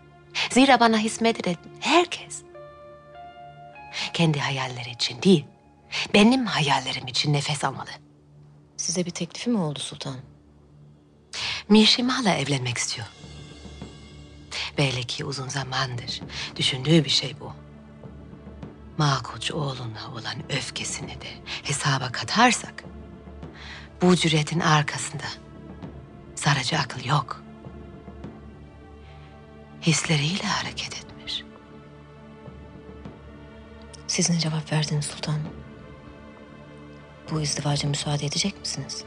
[0.50, 2.42] Zira bana hizmet eden herkes
[4.12, 5.44] kendi hayalleri için değil,
[6.14, 7.90] benim hayallerim için nefes almalı.
[8.76, 10.22] Size bir teklifi mi oldu sultanım?
[11.68, 13.06] Mişimal'la evlenmek istiyor.
[14.78, 16.20] Belli ki uzun zamandır
[16.56, 17.52] düşündüğü bir şey bu.
[18.98, 21.28] Makoç oğluna olan öfkesini de
[21.62, 22.84] hesaba katarsak...
[24.02, 25.24] ...bu cüretin arkasında
[26.34, 27.42] sarıcı akıl yok.
[29.82, 31.42] Hisleriyle hareket etmiş.
[34.06, 35.48] Siz ne cevap verdiniz sultanım?
[37.30, 39.04] Bu izdivaca müsaade edecek misiniz?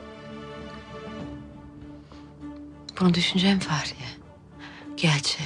[2.99, 4.22] Bunu düşüneceğim Fahriye.
[4.97, 5.39] Gerçi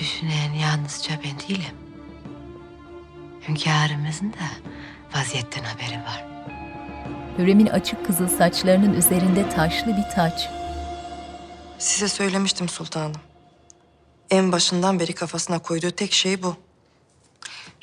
[0.00, 1.76] düşünen yalnızca ben değilim.
[3.48, 4.70] Hünkârımızın da
[5.14, 6.26] vaziyetten haberi var.
[7.38, 10.48] Hürrem'in açık kızıl saçlarının üzerinde taşlı bir taç.
[11.78, 13.20] Size söylemiştim sultanım.
[14.30, 16.56] En başından beri kafasına koyduğu tek şey bu.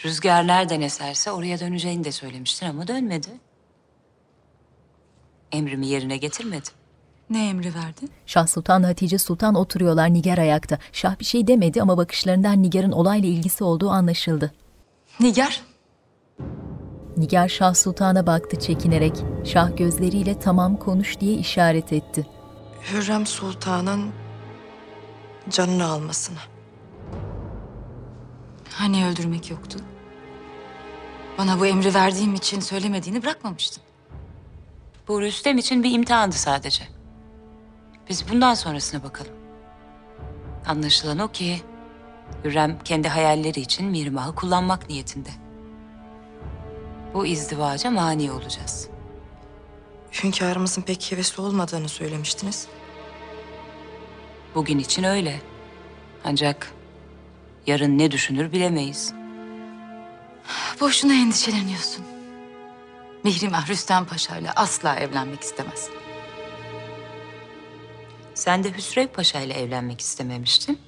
[0.06, 3.30] Rüzgar nereden eserse oraya döneceğini de söylemiştin ama dönmedi.
[5.52, 6.79] Emrimi yerine getirmedi.
[7.30, 8.02] Ne emri verdi?
[8.26, 10.78] Şah Sultan Hatice Sultan oturuyorlar Nigar ayakta.
[10.92, 14.54] Şah bir şey demedi ama bakışlarından Nigar'ın olayla ilgisi olduğu anlaşıldı.
[15.20, 15.62] Nigar?
[17.18, 19.14] Nigar Şah Sultan'a baktı çekinerek.
[19.46, 22.28] Şah gözleriyle tamam konuş diye işaret etti.
[22.92, 24.12] Hürrem Sultan'ın
[25.50, 26.40] canını almasına.
[28.74, 29.80] Hani öldürmek yoktu?
[31.38, 33.84] Bana bu emri verdiğim için söylemediğini bırakmamıştın.
[35.08, 36.99] Bu Rüstem için bir imtihandı sadece.
[38.10, 39.34] Biz bundan sonrasına bakalım.
[40.66, 41.62] Anlaşılan o ki
[42.44, 45.30] Hürrem kendi hayalleri için Mirmah'ı kullanmak niyetinde.
[47.14, 48.90] Bu izdivaca mani olacağız.
[50.24, 52.68] Hünkârımızın pek hevesli olmadığını söylemiştiniz.
[54.56, 55.42] Bugün için öyle.
[56.26, 56.74] Ancak
[57.68, 59.14] yarın ne düşünür bilemeyiz.
[60.82, 62.06] Boşuna endişeleniyorsun.
[63.24, 65.90] Mihrimah Rüstem Paşa ile asla evlenmek istemez.
[68.40, 70.80] Sen de Hüsrev Paşa ile evlenmek istememiştin.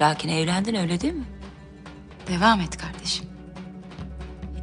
[0.00, 1.24] Lakin evlendin öyle değil mi?
[2.28, 3.26] Devam et kardeşim.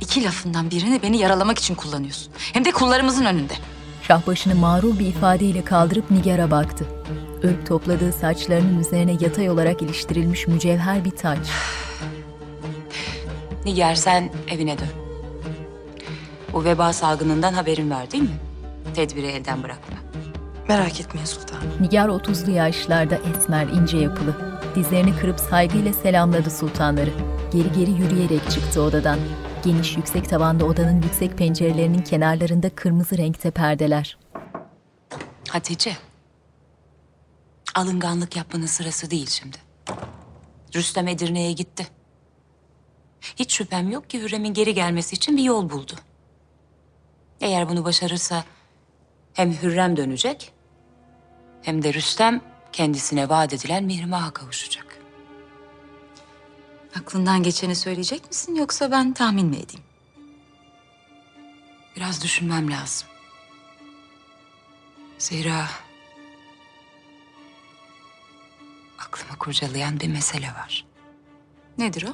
[0.02, 2.34] İki lafından birini beni yaralamak için kullanıyorsun.
[2.54, 3.54] Hem de kullarımızın önünde.
[4.02, 6.86] Şah başını mağrur bir ifadeyle kaldırıp Nigar'a baktı.
[7.43, 11.48] Örüp topladığı saçlarının üzerine yatay olarak iliştirilmiş mücevher bir taç.
[13.65, 14.89] Nigar sen evine dön.
[16.54, 18.39] Bu veba salgınından haberin var değil mi?
[18.95, 20.04] Tedbiri elden bırakma.
[20.67, 21.82] Merak etmeyin sultanım.
[21.82, 24.62] Nigar 30'lu yaşlarda esmer, ince yapılı.
[24.75, 27.10] Dizlerini kırıp saygıyla selamladı sultanları.
[27.54, 29.19] Geri geri yürüyerek çıktı odadan.
[29.65, 34.17] Geniş yüksek tavanlı odanın yüksek pencerelerinin kenarlarında kırmızı renkte perdeler.
[35.49, 35.97] Hatice.
[37.75, 39.58] Alınganlık yapmanın sırası değil şimdi.
[40.75, 41.88] Rüstem Edirne'ye gitti.
[43.36, 45.93] Hiç şüphem yok ki Hürrem'in geri gelmesi için bir yol buldu.
[47.41, 48.43] Eğer bunu başarırsa
[49.34, 50.54] hem Hürrem dönecek
[51.65, 54.99] hem de Rüstem kendisine vaat edilen Mihrimah'a kavuşacak.
[56.99, 59.86] Aklından geçeni söyleyecek misin yoksa ben tahmin mi edeyim?
[61.95, 63.08] Biraz düşünmem lazım.
[65.17, 65.69] Zira
[68.99, 70.86] aklımı kurcalayan bir mesele var.
[71.78, 72.13] Nedir o?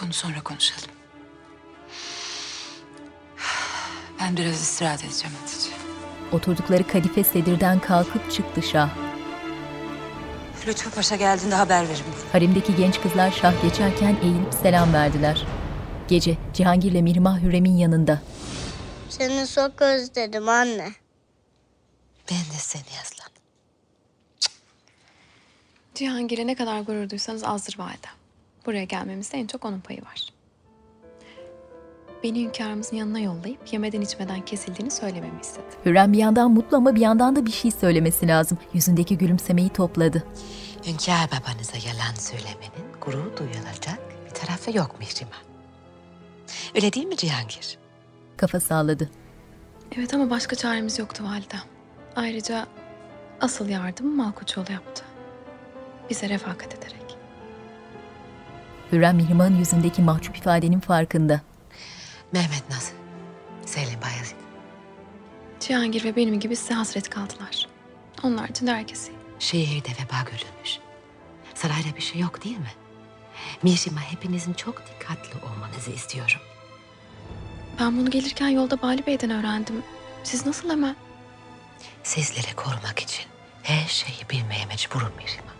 [0.00, 0.90] Bunu sonra konuşalım.
[4.20, 5.81] Ben biraz istirahat edeceğim Hatice.
[6.32, 8.90] Oturdukları kadife sedirden kalkıp çıktı Şah.
[10.66, 12.04] Lütfü Paşa geldiğinde haber verin.
[12.32, 15.46] Haremdeki genç kızlar Şah geçerken eğilip selam verdiler.
[16.08, 18.22] Gece Cihangir'le Mihrimah Hürrem'in yanında.
[19.08, 20.92] Seni çok özledim anne.
[22.30, 23.28] Ben de seni aslan.
[25.94, 28.12] Cihangir'e ne kadar gurur duysanız azdır validem.
[28.66, 30.31] Buraya gelmemizde en çok onun payı var.
[32.22, 35.66] Beni hünkârımızın yanına yollayıp yemeden içmeden kesildiğini söylememi istedi.
[35.86, 38.58] Hürrem bir yandan mutlu ama bir yandan da bir şey söylemesi lazım.
[38.74, 40.24] Yüzündeki gülümsemeyi topladı.
[40.86, 45.42] Hünkâr babanıza yalan söylemenin gurur duyulacak bir tarafı yok Mihrimah.
[46.74, 47.78] Öyle değil mi Cihangir?
[48.36, 49.10] Kafa salladı.
[49.96, 51.60] Evet ama başka çaremiz yoktu validem.
[52.16, 52.66] Ayrıca
[53.40, 55.04] asıl yardımı Malkoçoğlu yaptı.
[56.10, 57.16] Bize refakat ederek.
[58.92, 61.40] Hürrem Mihrimah'ın yüzündeki mahcup ifadenin farkında.
[62.32, 62.94] Mehmet nasıl?
[63.66, 64.36] Selim Bayezid.
[65.60, 67.68] Cihangir ve benim gibi size hasret kaldılar.
[68.22, 69.16] Onlar için de herkes iyi.
[69.38, 70.78] Şehirde veba görülmüş.
[71.54, 72.72] Sarayda bir şey yok değil mi?
[73.62, 76.40] Mihrimah hepinizin çok dikkatli olmanızı istiyorum.
[77.80, 79.82] Ben bunu gelirken yolda Bali Bey'den öğrendim.
[80.24, 80.96] Siz nasıl hemen?
[82.02, 83.24] Sizleri korumak için
[83.62, 85.52] her şeyi bilmeye mecburum Mihrimah.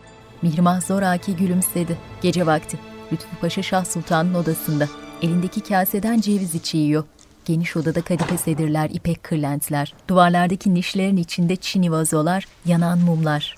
[0.43, 1.99] Mihrimah zoraki gülümsedi.
[2.23, 2.79] Gece vakti.
[3.13, 4.89] Lütfü Paşa Şah Sultan'ın odasında.
[5.23, 7.05] Elindeki kaseden ceviz içi yiyor.
[7.45, 9.95] Geniş odada kadife sedirler, ipek kırlentler.
[10.09, 13.57] Duvarlardaki nişlerin içinde çini vazolar, yanan mumlar.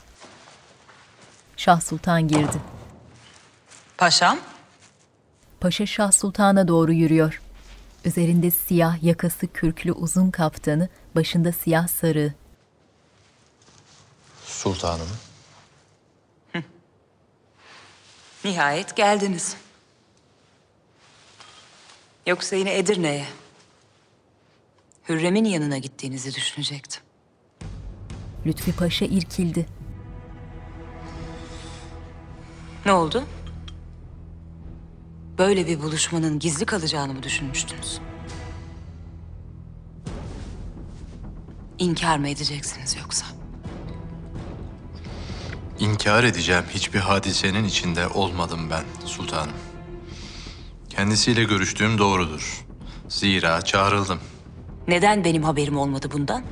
[1.57, 2.61] Şah Sultan girdi.
[3.99, 4.39] Paşam.
[5.61, 7.41] Paşa Şah Sultan'a doğru yürüyor.
[8.05, 12.35] Üzerinde siyah yakası kürklü uzun kaftanı, başında siyah sarığı.
[14.45, 15.09] Sultanım.
[18.45, 19.57] Nihayet geldiniz.
[22.27, 23.27] Yoksa yine Edirne'ye.
[25.09, 27.03] Hürrem'in yanına gittiğinizi düşünecektim.
[28.47, 29.67] Lütfi Paşa irkildi.
[32.87, 33.25] Ne oldu?
[35.39, 38.01] Böyle bir buluşmanın gizli kalacağını mı düşünmüştünüz?
[41.79, 43.27] İnkar mı edeceksiniz yoksa?
[45.79, 49.53] İnkar edeceğim hiçbir hadisenin içinde olmadım ben sultanım.
[50.97, 52.65] Kendisiyle görüştüğüm doğrudur.
[53.09, 54.21] Zira çağrıldım.
[54.89, 56.45] Neden benim haberim olmadı bundan?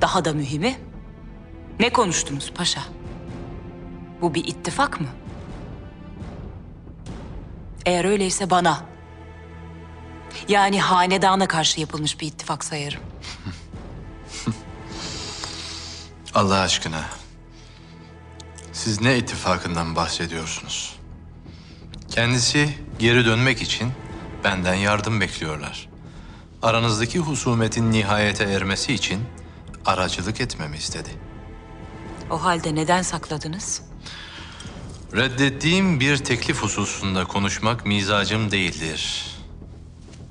[0.00, 0.76] Daha da mühimi,
[1.80, 2.82] ne konuştunuz paşa?
[4.20, 5.06] Bu bir ittifak mı?
[7.86, 8.84] Eğer öyleyse bana,
[10.48, 13.00] yani hanedana karşı yapılmış bir ittifak sayarım.
[16.34, 17.04] Allah aşkına.
[18.72, 20.96] Siz ne ittifakından bahsediyorsunuz?
[22.14, 23.88] Kendisi geri dönmek için
[24.44, 25.88] benden yardım bekliyorlar.
[26.62, 29.20] Aranızdaki husumetin nihayete ermesi için
[29.86, 31.08] aracılık etmemi istedi.
[32.30, 33.82] O halde neden sakladınız?
[35.16, 39.26] Reddettiğim bir teklif hususunda konuşmak mizacım değildir.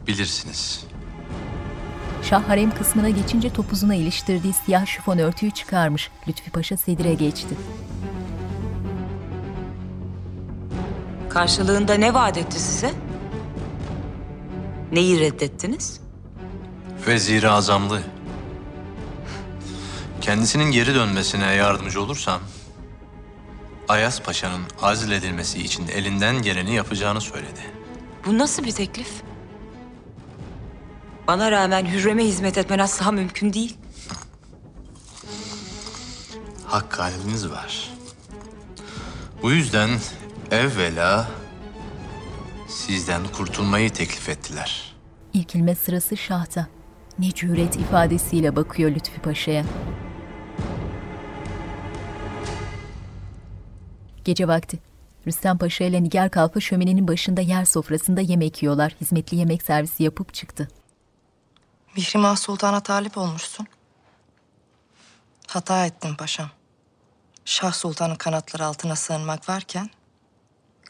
[0.08, 0.84] Bilirsiniz.
[2.24, 6.10] Şah harem kısmına geçince topuzuna iliştirdiği siyah şifon örtüyü çıkarmış.
[6.28, 7.56] Lütfi Paşa sedire geçti.
[11.34, 12.94] Karşılığında ne vaat etti size?
[14.91, 16.02] Neyi reddettiniz?
[17.08, 18.02] Vezir-i Azamlı.
[20.22, 22.41] Kendisinin geri dönmesine yardımcı olursam...
[23.88, 27.62] Ayas Paşa'nın azledilmesi için elinden geleni yapacağını söyledi.
[28.26, 29.10] Bu nasıl bir teklif?
[31.28, 33.78] Bana rağmen Hürrem'e hizmet etmen asla mümkün değil.
[36.65, 37.89] Hak haliniz var.
[39.44, 39.89] Bu yüzden
[40.52, 41.32] Evvela
[42.68, 44.96] sizden kurtulmayı teklif ettiler.
[45.34, 46.68] İrkilme sırası şahta.
[47.20, 49.66] Ne cüret ifadesiyle bakıyor Lütfi Paşa'ya.
[54.26, 54.80] Gece vakti.
[55.28, 58.96] Rüstem Paşa ile Nigar Kalfa şöminenin başında yer sofrasında yemek yiyorlar.
[59.02, 60.68] Hizmetli yemek servisi yapıp çıktı.
[61.98, 63.68] Mihrimah Sultan'a talip olmuşsun.
[65.48, 66.50] Hata ettin paşam.
[67.46, 69.90] Şah Sultan'ın kanatları altına sığınmak varken...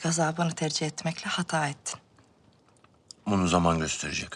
[0.04, 2.00] ...gazabını tercih etmekle hata ettin.
[3.28, 4.30] Bunu zaman gösterecek.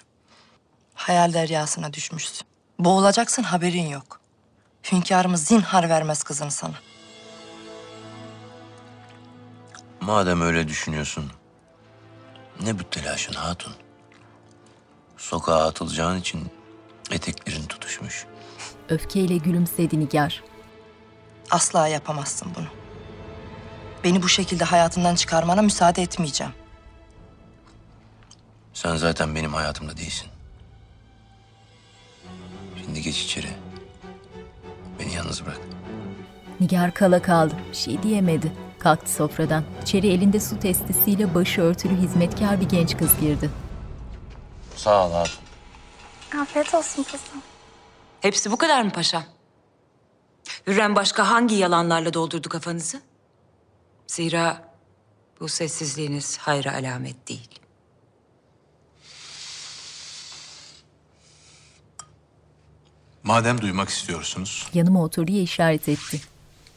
[0.94, 2.48] Hayal deryasına düşmüşsün.
[2.80, 4.20] Boğulacaksın haberin yok.
[4.92, 6.74] Hünkârımız zinhar vermez kızını sana.
[10.02, 11.32] Madem öyle düşünüyorsun,
[12.62, 13.74] ne bu telaşın hatun?
[15.18, 16.52] Sokağa atılacağın için
[17.12, 18.26] eteklerin tutuşmuş.
[18.90, 20.44] Öfkeyle gülümsedi Nigar.
[21.52, 22.85] Asla yapamazsın bunu.
[24.06, 26.54] Beni bu şekilde hayatından çıkarmana müsaade etmeyeceğim.
[28.74, 30.28] Sen zaten benim hayatımda değilsin.
[32.84, 33.48] Şimdi geç içeri.
[35.00, 35.60] Beni yalnız bırak.
[36.60, 37.56] Nigar kala kaldı.
[37.72, 38.52] Bir şey diyemedi.
[38.80, 39.64] Kalktı sofradan.
[39.84, 43.50] İçeri elinde su testisiyle başı örtülü hizmetkar bir genç kız girdi.
[44.76, 45.30] Sağ ol abi.
[46.42, 47.42] Afiyet olsun kızım.
[48.22, 49.24] Hepsi bu kadar mı paşam?
[50.68, 53.02] Hürrem başka hangi yalanlarla doldurdu kafanızı?
[54.08, 54.74] Zira
[55.40, 57.60] bu sessizliğiniz hayra alamet değil.
[63.24, 66.22] Madem duymak istiyorsunuz, Yanıma otur diye işaret etti.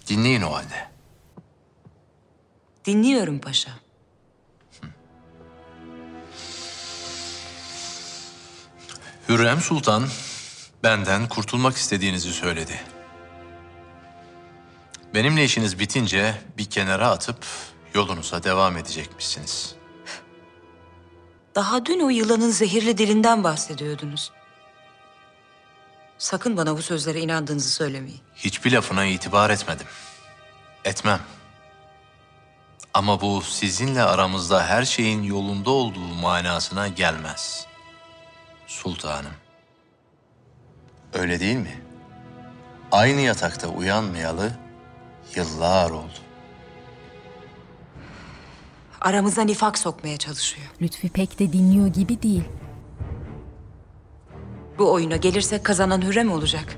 [0.08, 0.88] dinleyin o halde.
[2.86, 3.70] Dinliyorum paşa.
[9.28, 10.08] Hürrem Sultan
[10.82, 12.80] benden kurtulmak istediğinizi söyledi.
[15.18, 17.46] Benimle işiniz bitince bir kenara atıp
[17.94, 19.74] yolunuza devam edecekmişsiniz.
[21.54, 24.32] Daha dün o yılanın zehirli dilinden bahsediyordunuz.
[26.18, 28.20] Sakın bana bu sözlere inandığınızı söylemeyin.
[28.36, 29.86] Hiçbir lafına itibar etmedim.
[30.84, 31.20] Etmem.
[32.94, 37.66] Ama bu sizinle aramızda her şeyin yolunda olduğu manasına gelmez.
[38.66, 39.34] Sultanım.
[41.14, 41.82] Öyle değil mi?
[42.92, 44.67] Aynı yatakta uyanmayalı
[45.36, 46.18] yıllar oldu.
[49.00, 50.66] Aramıza nifak sokmaya çalışıyor.
[50.82, 52.44] Lütfi pek de dinliyor gibi değil.
[54.78, 56.76] Bu oyuna gelirse kazanan Hürrem olacak.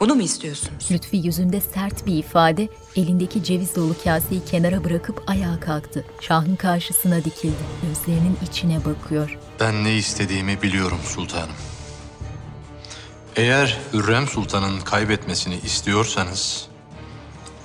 [0.00, 0.90] Bunu mu istiyorsunuz?
[0.90, 6.04] Lütfi yüzünde sert bir ifade, elindeki ceviz dolu kaseyi kenara bırakıp ayağa kalktı.
[6.20, 7.62] Şahın karşısına dikildi.
[7.82, 9.38] Gözlerinin içine bakıyor.
[9.60, 11.54] Ben ne istediğimi biliyorum sultanım.
[13.36, 16.66] Eğer Hürrem Sultan'ın kaybetmesini istiyorsanız,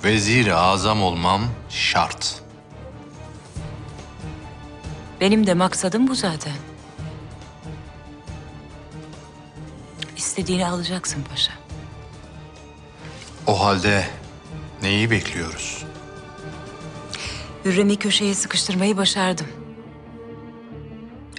[0.04, 2.42] vezir-i azam olmam şart.
[5.20, 6.52] Benim de maksadım bu zaten.
[10.16, 11.52] İstediğini alacaksın paşa.
[13.46, 14.06] O halde
[14.82, 15.84] neyi bekliyoruz?
[17.64, 19.46] Hürrem'i köşeye sıkıştırmayı başardım.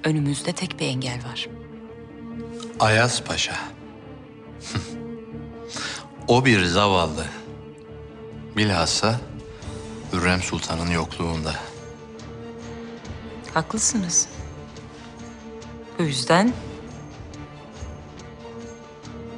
[0.04, 1.47] Önümüzde tek bir engel var.
[2.80, 3.56] Ayaz Paşa.
[6.28, 7.26] o bir zavallı.
[8.58, 9.22] Bilhassa
[10.14, 11.56] Hürrem Sultan'ın yokluğunda.
[13.54, 14.28] Haklısınız.
[16.00, 16.54] Bu yüzden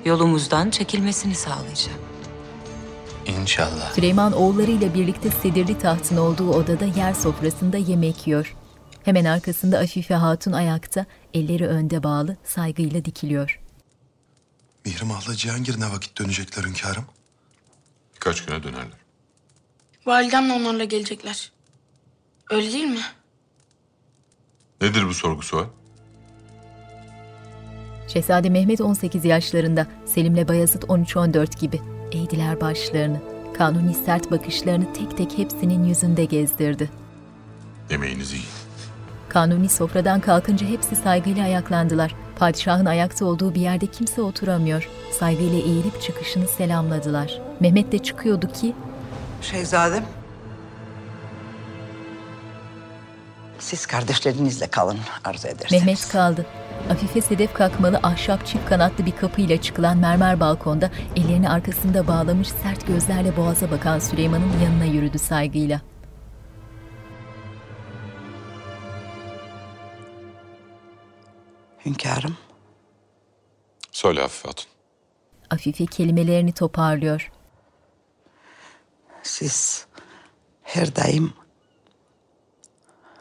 [0.05, 1.99] yolumuzdan çekilmesini sağlayacağım.
[3.25, 3.93] İnşallah.
[3.93, 8.55] Süleyman oğullarıyla birlikte sedirli tahtın olduğu odada yer sofrasında yemek yiyor.
[9.03, 13.59] Hemen arkasında Afife Hatun ayakta, elleri önde bağlı, saygıyla dikiliyor.
[14.85, 17.05] Mihrimah'la Cihangir ne vakit dönecekler hünkârım?
[18.15, 19.02] Birkaç güne dönerler.
[20.05, 21.51] Validemle onlarla gelecekler.
[22.51, 22.99] Öyle değil mi?
[24.81, 25.65] Nedir bu sorgu sual?
[28.07, 31.81] Şehzade Mehmet 18 yaşlarında, Selim'le Bayezid 13-14 gibi.
[32.11, 33.21] Eğdiler başlarını.
[33.57, 36.89] Kanuni sert bakışlarını tek tek hepsinin yüzünde gezdirdi.
[37.89, 38.47] Yemeğinizi yiyin.
[39.29, 42.15] Kanuni sofradan kalkınca hepsi saygıyla ayaklandılar.
[42.39, 44.89] Padişahın ayakta olduğu bir yerde kimse oturamıyor.
[45.11, 47.41] Saygıyla eğilip çıkışını selamladılar.
[47.59, 48.73] Mehmet de çıkıyordu ki
[49.43, 50.05] Şehzadem.
[53.59, 55.83] Siz kardeşlerinizle kalın arzu ederseniz.
[55.83, 56.45] Mehmet kaldı.
[56.91, 62.87] Afife sedef kakmalı ahşap çift kanatlı bir kapıyla çıkılan mermer balkonda ellerini arkasında bağlamış sert
[62.87, 65.81] gözlerle boğaza bakan Süleyman'ın yanına yürüdü saygıyla.
[71.85, 72.37] Hünkârım.
[73.91, 74.65] Söyle Hafife Hatun.
[75.49, 77.31] Afife kelimelerini toparlıyor.
[79.23, 79.85] Siz
[80.63, 81.33] her daim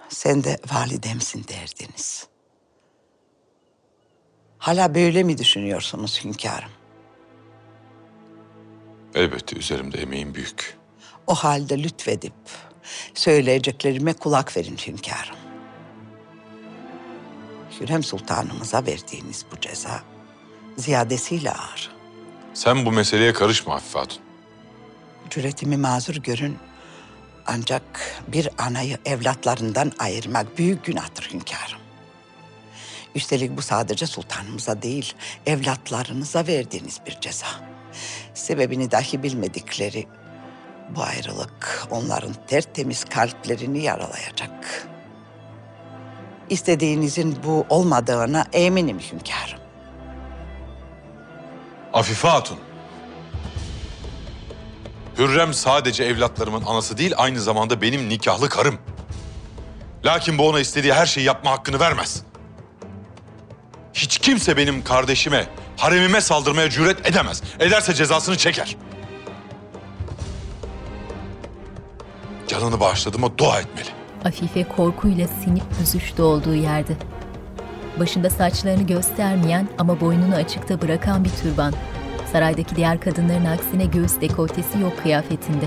[0.09, 2.26] Sen de validemsin derdiniz.
[4.59, 6.70] Hala böyle mi düşünüyorsunuz hünkârım?
[9.14, 10.78] Elbette üzerimde emeğim büyük.
[11.26, 12.32] O halde lütfedip
[13.14, 15.36] söyleyeceklerime kulak verin hünkârım.
[17.80, 20.03] Hürrem Sultanımıza verdiğiniz bu ceza
[20.76, 21.90] ziyadesiyle ağır.
[22.55, 24.22] Sen bu meseleye karışma Hafife Hatun.
[25.33, 26.59] Cüretimi mazur görün.
[27.47, 27.83] Ancak
[28.28, 31.78] bir anayı evlatlarından ayırmak büyük günahtır hünkârım.
[33.14, 35.14] Üstelik bu sadece sultanımıza değil,
[35.47, 37.47] evlatlarınıza verdiğiniz bir ceza.
[38.35, 40.07] Sebebini dahi bilmedikleri
[40.97, 44.89] bu ayrılık onların tertemiz kalplerini yaralayacak.
[46.51, 49.61] İstediğinizin bu olmadığına eminim hünkârım.
[51.93, 52.72] Afife Hatun.
[55.18, 58.78] Hürrem sadece evlatlarımın anası değil, aynı zamanda benim nikahlı karım.
[60.04, 62.22] Lakin bu ona istediği her şeyi yapma hakkını vermez.
[63.94, 65.46] Hiç kimse benim kardeşime,
[65.76, 67.42] haremime saldırmaya cüret edemez.
[67.60, 68.76] Ederse cezasını çeker.
[72.48, 73.88] Canını bağışladığıma dua etmeli.
[74.24, 76.92] Afife korkuyla sinip büzüştü olduğu yerde.
[78.00, 81.74] Başında saçlarını göstermeyen ama boynunu açıkta bırakan bir türban.
[82.33, 85.64] Saraydaki diğer kadınların aksine göğüs dekoltesi yok kıyafetinde.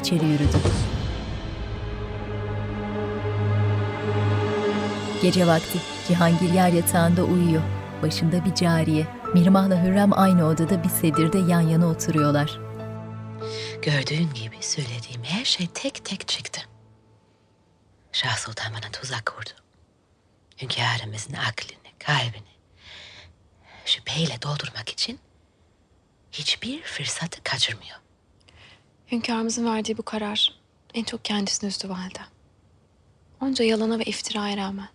[0.00, 0.56] İçeri yürüdü.
[5.22, 7.62] Gece vakti Cihangir yer yatağında uyuyor.
[8.02, 9.06] Başında bir cariye.
[9.34, 12.58] Mirmah'la Hürrem aynı odada bir sedirde yan yana oturuyorlar.
[13.82, 16.60] Gördüğün gibi söylediğim her şey tek tek çıktı.
[18.12, 19.50] Şah Sultan bana tuzak kurdu.
[20.62, 22.56] Hünkârımızın aklını, kalbini
[23.84, 25.18] şüpheyle doldurmak için
[26.32, 27.96] hiçbir fırsatı kaçırmıyor.
[29.12, 30.54] Hünkârımızın verdiği bu karar
[30.94, 32.20] en çok kendisini üzdü valide.
[33.40, 34.88] Onca yalana ve iftiraya rağmen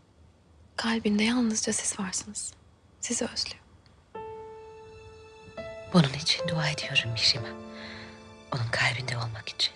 [0.75, 2.53] kalbinde yalnızca siz varsınız.
[2.99, 3.61] Sizi özlüyor.
[5.93, 7.47] Bunun için dua ediyorum Mishima.
[8.55, 9.73] Onun kalbinde olmak için.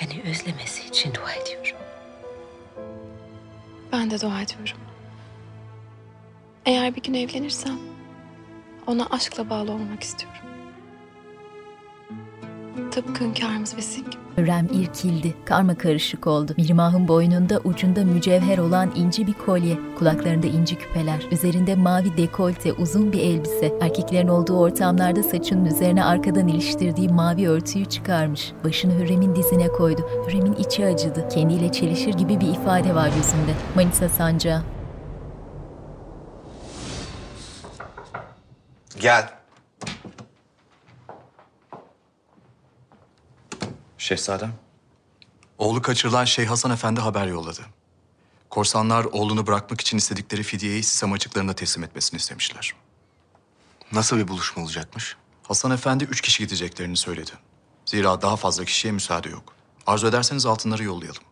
[0.00, 1.76] Beni özlemesi için dua ediyorum.
[3.92, 4.80] Ben de dua ediyorum.
[6.66, 7.78] Eğer bir gün evlenirsem
[8.90, 10.40] ona aşkla bağlı olmak istiyorum.
[12.90, 14.20] Tıpkı hünkârımız ve sizin gibi.
[14.38, 16.54] Hürrem irkildi, karma karışık oldu.
[16.56, 23.12] Mirmah'ın boynunda ucunda mücevher olan inci bir kolye, kulaklarında inci küpeler, üzerinde mavi dekolte, uzun
[23.12, 23.72] bir elbise.
[23.80, 28.52] Erkeklerin olduğu ortamlarda saçının üzerine arkadan iliştirdiği mavi örtüyü çıkarmış.
[28.64, 30.02] Başını Hürrem'in dizine koydu.
[30.26, 31.28] Hürrem'in içi acıdı.
[31.28, 33.54] Kendiyle çelişir gibi bir ifade var yüzünde.
[33.74, 34.62] Manisa sancağı.
[39.00, 39.34] Gel.
[43.98, 44.54] Şehzadem.
[45.58, 47.60] Oğlu kaçırılan Şeyh Hasan Efendi haber yolladı.
[48.50, 52.74] Korsanlar oğlunu bırakmak için istedikleri fidyeyi Sisam açıklarında teslim etmesini istemişler.
[53.92, 55.16] Nasıl bir buluşma olacakmış?
[55.42, 57.32] Hasan Efendi üç kişi gideceklerini söyledi.
[57.86, 59.54] Zira daha fazla kişiye müsaade yok.
[59.86, 61.22] Arzu ederseniz altınları yollayalım.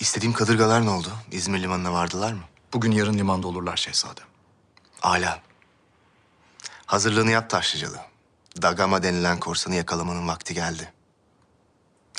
[0.00, 1.12] İstediğim kadırgalar ne oldu?
[1.32, 2.42] İzmir limanına vardılar mı?
[2.72, 4.26] Bugün yarın limanda olurlar şehzadem.
[5.02, 5.47] Âlâ.
[6.88, 8.00] Hazırlığını yap Taşlıcalı.
[8.62, 10.92] Dagama denilen korsanı yakalamanın vakti geldi.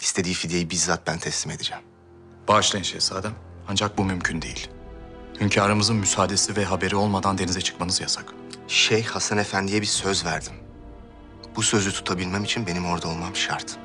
[0.01, 1.83] İstediği fidyeyi bizzat ben teslim edeceğim.
[2.47, 3.33] Bağışlayın şehzadem.
[3.67, 4.69] Ancak bu mümkün değil.
[5.39, 8.33] Hünkârımızın müsaadesi ve haberi olmadan denize çıkmanız yasak.
[8.67, 10.53] Şeyh Hasan Efendi'ye bir söz verdim.
[11.55, 13.77] Bu sözü tutabilmem için benim orada olmam şart.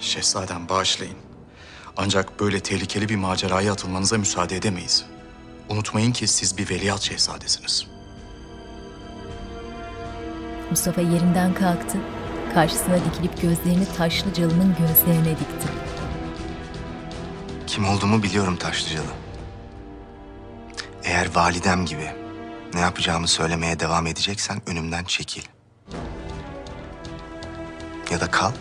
[0.00, 1.18] Şehzadem bağışlayın.
[1.96, 5.04] Ancak böyle tehlikeli bir maceraya atılmanıza müsaade edemeyiz.
[5.68, 7.89] Unutmayın ki siz bir veliaht şehzadesiniz.
[10.70, 11.98] Mustafa yerinden kalktı.
[12.54, 15.68] Karşısına dikilip gözlerini Taşlıcalı'nın gözlerine dikti.
[17.66, 19.06] Kim olduğumu biliyorum Taşlıcalı.
[21.04, 22.10] Eğer validem gibi
[22.74, 25.42] ne yapacağımı söylemeye devam edeceksen önümden çekil.
[28.10, 28.52] Ya da kal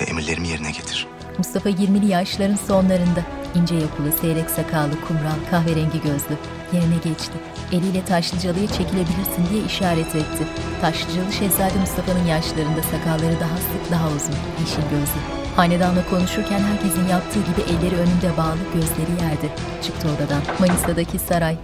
[0.00, 1.06] ve emirlerimi yerine getir.
[1.38, 3.22] Mustafa 20'li yaşların sonlarında.
[3.54, 6.36] ince yapılı, seyrek sakallı, kumral, kahverengi gözlü.
[6.72, 7.32] Yerine geçti.
[7.72, 10.44] Eliyle Taşlıcalı'ya çekilebilirsin diye işaret etti.
[10.80, 15.20] Taşlıcalı Şehzade Mustafa'nın yaşlarında sakalları daha sık, daha uzun, yeşil gözlü.
[15.56, 19.48] Hanedanla konuşurken herkesin yaptığı gibi elleri önünde bağlı, gözleri yerde.
[19.82, 20.42] Çıktı odadan.
[20.60, 21.56] Manisa'daki saray.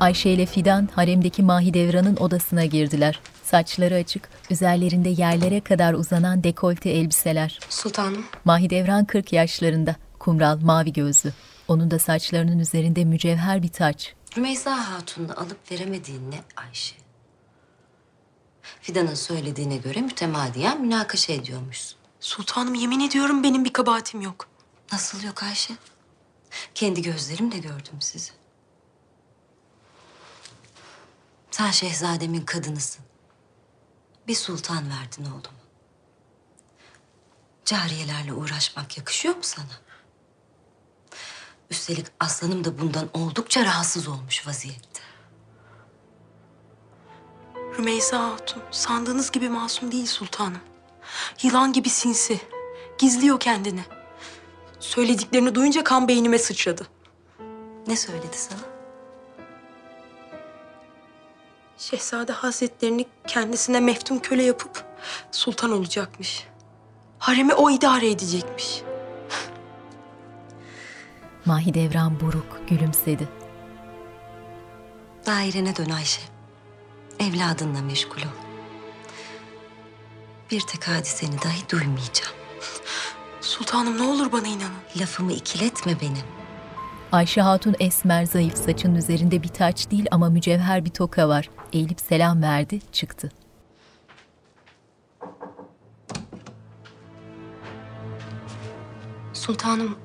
[0.00, 3.20] Ayşe ile Fidan haremdeki Mahidevran'ın odasına girdiler.
[3.44, 7.58] Saçları açık, üzerlerinde yerlere kadar uzanan dekolte elbiseler.
[7.68, 8.24] Sultanım.
[8.44, 11.32] Mahidevran 40 yaşlarında, kumral, mavi gözlü.
[11.68, 14.14] Onun da saçlarının üzerinde mücevher bir taç.
[14.36, 16.96] Rümeysa Hatun'u alıp veremediğin ne Ayşe?
[18.80, 21.98] Fidan'ın söylediğine göre mütemadiyen münakaşa ediyormuşsun.
[22.20, 24.48] Sultanım yemin ediyorum benim bir kabahatim yok.
[24.92, 25.74] Nasıl yok Ayşe?
[26.74, 28.32] Kendi gözlerimle gördüm sizi.
[31.50, 33.04] Sen şehzademin kadınısın.
[34.28, 35.62] Bir sultan verdin oğluma.
[37.64, 39.91] Cariyelerle uğraşmak yakışıyor mu sana?
[41.72, 45.00] Üstelik aslanım da bundan oldukça rahatsız olmuş vaziyette.
[47.78, 50.60] Rümeysa Hatun sandığınız gibi masum değil sultanım.
[51.42, 52.40] Yılan gibi sinsi.
[52.98, 53.84] Gizliyor kendini.
[54.80, 56.86] Söylediklerini duyunca kan beynime sıçradı.
[57.86, 58.60] Ne söyledi sana?
[61.78, 64.84] Şehzade Hazretlerini kendisine meftun köle yapıp
[65.30, 66.46] sultan olacakmış.
[67.18, 68.82] Haremi o idare edecekmiş.
[71.44, 73.28] Mahidevran buruk gülümsedi.
[75.26, 76.22] Dairene dön Ayşe.
[77.20, 78.34] Evladınla meşgul ol.
[80.50, 82.32] Bir tek hadiseni dahi duymayacağım.
[83.40, 84.72] Sultanım ne olur bana inanın.
[85.00, 86.24] Lafımı ikiletme benim.
[87.12, 91.50] Ayşe Hatun esmer zayıf saçın üzerinde bir taç değil ama mücevher bir toka var.
[91.72, 93.30] Eğilip selam verdi, çıktı.
[99.32, 99.98] Sultanım,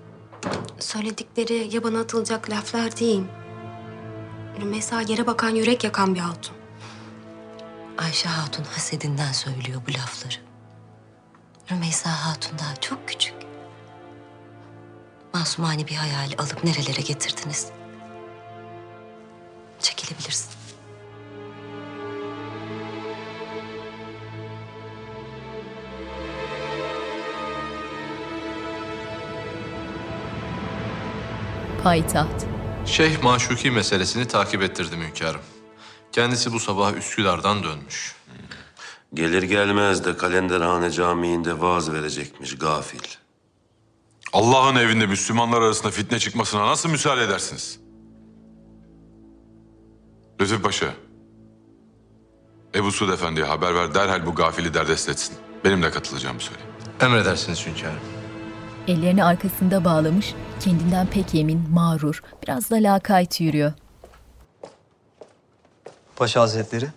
[0.79, 3.23] söyledikleri yabana atılacak laflar değil.
[4.61, 6.55] Rümeysa yere bakan yürek yakan bir hatun.
[7.97, 10.35] Ayşe Hatun hasedinden söylüyor bu lafları.
[11.71, 13.35] Rümeysa Hatun daha çok küçük.
[15.33, 17.67] Masumane bir hayal alıp nerelere getirdiniz?
[19.79, 20.56] Çekilebilirsin.
[31.87, 32.45] Payitaht.
[32.85, 35.41] Şeyh Maşuki meselesini takip ettirdim hünkârım.
[36.11, 38.15] Kendisi bu sabah Üsküdar'dan dönmüş.
[39.13, 42.99] Gelir gelmez de Kalenderhane Camii'nde vaaz verecekmiş gafil.
[44.33, 47.79] Allah'ın evinde Müslümanlar arasında fitne çıkmasına nasıl müsaade edersiniz?
[50.41, 50.93] Lütfü Paşa,
[52.75, 55.35] Ebu Suud Efendi'ye haber ver derhal bu gafili derdest etsin.
[55.65, 56.61] Benim de katılacağımı söyle.
[57.01, 58.16] Emredersiniz hünkârım.
[58.87, 63.73] Ellerini arkasında bağlamış, kendinden pek emin, mağrur, biraz da lakayt yürüyor.
[66.15, 66.87] Paşa Hazretleri.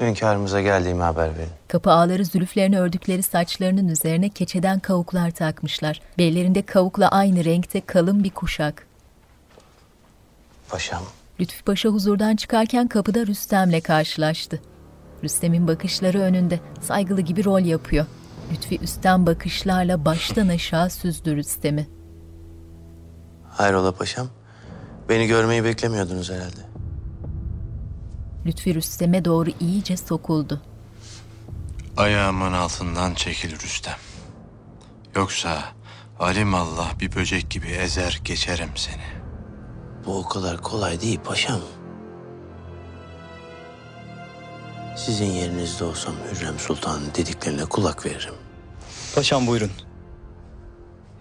[0.00, 1.50] Hünkârımıza geldiğimi haber verin.
[1.68, 6.00] Kapı ağları zülüflerini ördükleri saçlarının üzerine keçeden kavuklar takmışlar.
[6.18, 8.86] Bellerinde kavukla aynı renkte kalın bir kuşak.
[10.68, 11.02] Paşam.
[11.40, 14.62] Lütfü Paşa huzurdan çıkarken kapıda Rüstem'le karşılaştı.
[15.24, 18.06] Rüstem'in bakışları önünde, saygılı gibi rol yapıyor.
[18.52, 21.88] Lütfi üstten bakışlarla baştan aşağı süzdü Rüstem'i.
[23.50, 24.28] Hayrola paşam?
[25.08, 26.60] Beni görmeyi beklemiyordunuz herhalde.
[28.46, 30.62] Lütfi Rüstem'e doğru iyice sokuldu.
[31.96, 33.96] Ayağımın altından çekil Rüstem.
[35.16, 35.58] Yoksa
[36.18, 39.02] alim Allah bir böcek gibi ezer geçerim seni.
[40.06, 41.60] Bu o kadar kolay değil paşam.
[44.96, 48.34] Sizin yerinizde olsam Hürrem Sultan'ın dediklerine kulak veririm.
[49.14, 49.70] Paşam buyurun.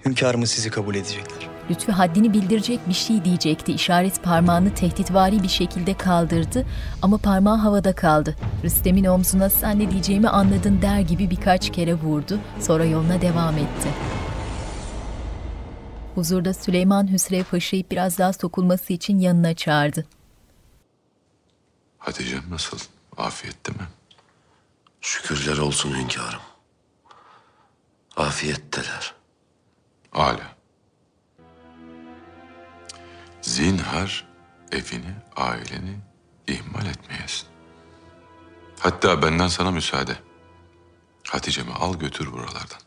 [0.05, 1.49] Hünkârımız sizi kabul edecekler.
[1.69, 3.73] Lütfü haddini bildirecek bir şey diyecekti.
[3.73, 6.65] İşaret parmağını tehditvari bir şekilde kaldırdı
[7.01, 8.35] ama parmağı havada kaldı.
[8.63, 12.39] Rüstem'in omzuna sen ne diyeceğimi anladın der gibi birkaç kere vurdu.
[12.61, 13.89] Sonra yoluna devam etti.
[16.15, 20.05] Huzurda Süleyman Hüsrev Paşa'yı biraz daha sokulması için yanına çağırdı.
[21.97, 22.77] Hatice'm nasıl?
[23.17, 23.87] Afiyette mi?
[25.01, 26.39] Şükürler olsun hünkârım.
[28.17, 29.13] Afiyetteler.
[30.13, 30.55] Âlâ.
[33.41, 34.27] Zinhar
[34.71, 35.97] evini, aileni
[36.47, 37.47] ihmal etmeyesin.
[38.79, 40.15] Hatta benden sana müsaade.
[41.27, 42.79] Hatice'mi al götür buralardan.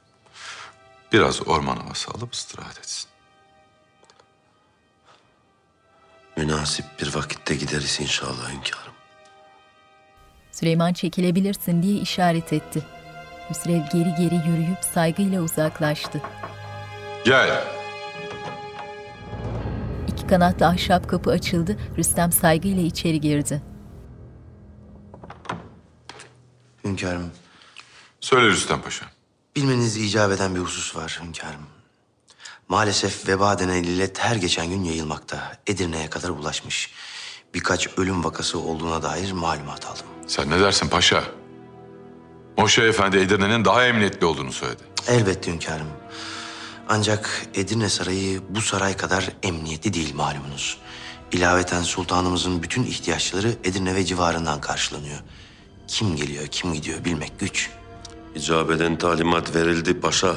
[1.13, 3.11] Biraz orman havası alıp istirahat etsin.
[6.37, 8.95] Münasip bir vakitte gideriz inşallah hünkârım.
[10.53, 12.87] Süleyman çekilebilirsin diye işaret etti.
[13.51, 16.23] Hüsrev geri geri yürüyüp saygıyla uzaklaştı.
[17.25, 17.65] Gel.
[20.09, 21.77] İki kanatlı ahşap kapı açıldı.
[21.99, 23.63] Rüstem saygıyla içeri girdi.
[26.85, 27.31] Hünkârım,
[28.21, 29.07] Söyle Rüstem Paşa.
[29.57, 31.67] bilmeniz icap eden bir husus var hünkârım.
[32.69, 35.57] Maalesef veba denen illet her geçen gün yayılmakta.
[35.67, 36.91] Edirne'ye kadar ulaşmış.
[37.55, 40.07] Birkaç ölüm vakası olduğuna dair malumat aldım.
[40.27, 41.25] Sen ne dersin paşa?
[42.61, 44.83] Moşe Efendi Edirne'nin daha emniyetli olduğunu söyledi.
[45.09, 45.87] Elbette hünkârım.
[46.89, 50.79] Ancak Edirne Sarayı bu saray kadar emniyetli değil malumunuz.
[51.33, 55.19] İlaveten sultanımızın bütün ihtiyaçları Edirne ve civarından karşılanıyor.
[55.89, 57.71] Kim geliyor, kim gidiyor bilmek güç.
[58.35, 60.35] İcab eden talimat verildi paşa.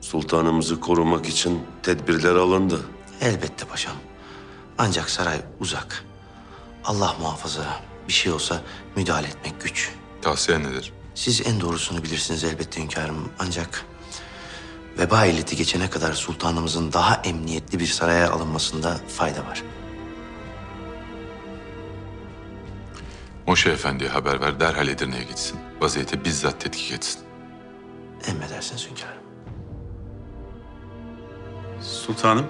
[0.00, 2.80] Sultanımızı korumak için tedbirler alındı.
[3.20, 3.96] Elbette paşam.
[4.78, 6.04] Ancak saray uzak.
[6.84, 8.62] Allah muhafaza bir şey olsa
[8.96, 9.90] müdahale etmek güç.
[10.22, 10.92] Tavsiye nedir?
[11.14, 13.32] Siz en doğrusunu bilirsiniz elbette hünkârım.
[13.38, 13.86] Ancak
[14.98, 19.62] veba illeti geçene kadar sultanımızın daha emniyetli bir saraya alınmasında fayda var.
[23.46, 25.58] Moşe Efendi'ye haber ver, derhal Edirne'ye gitsin.
[25.80, 27.22] Vaziyeti bizzat tetkik etsin.
[28.26, 29.22] Emredersiniz hünkârım.
[31.80, 32.46] Sultanım,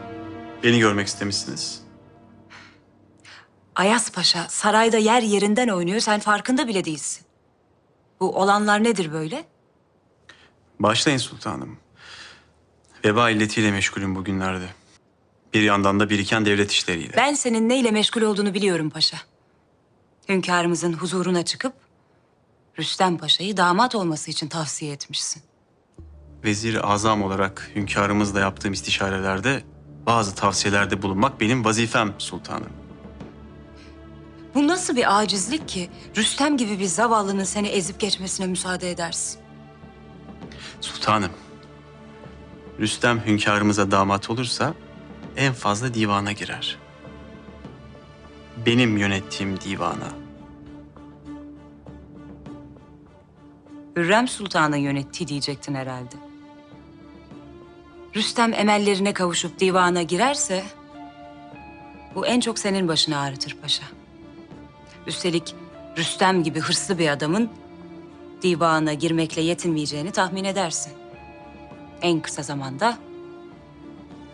[0.64, 1.82] beni görmek istemişsiniz.
[3.76, 6.00] Ayas Paşa sarayda yer yerinden oynuyor.
[6.00, 7.26] Sen farkında bile değilsin.
[8.20, 9.44] Bu olanlar nedir böyle?
[10.80, 11.76] Başlayın sultanım.
[13.04, 14.68] Veba illetiyle meşgulüm bugünlerde.
[15.54, 17.12] Bir yandan da biriken devlet işleriyle.
[17.16, 19.16] Ben senin neyle meşgul olduğunu biliyorum paşa.
[20.28, 21.72] Hünkârımızın huzuruna çıkıp
[22.78, 25.42] Rüstem Paşa'yı damat olması için tavsiye etmişsin.
[26.44, 29.62] Vezir azam olarak hünkârımızla yaptığım istişarelerde
[30.06, 32.79] bazı tavsiyelerde bulunmak benim vazifem sultanım.
[34.54, 39.40] Bu nasıl bir acizlik ki Rüstem gibi bir zavallının seni ezip geçmesine müsaade edersin?
[40.80, 41.30] Sultanım,
[42.80, 44.74] Rüstem hünkârımıza damat olursa
[45.36, 46.78] en fazla divana girer.
[48.66, 50.08] Benim yönettiğim divana.
[53.96, 56.16] Hürrem Sultan'ın yönettiği diyecektin herhalde.
[58.16, 60.64] Rüstem emellerine kavuşup divana girerse...
[62.14, 63.99] ...bu en çok senin başını ağrıtır paşa.
[65.06, 65.54] Üstelik
[65.98, 67.50] Rüstem gibi hırslı bir adamın...
[68.42, 70.92] ...divana girmekle yetinmeyeceğini tahmin edersin.
[72.02, 72.98] En kısa zamanda...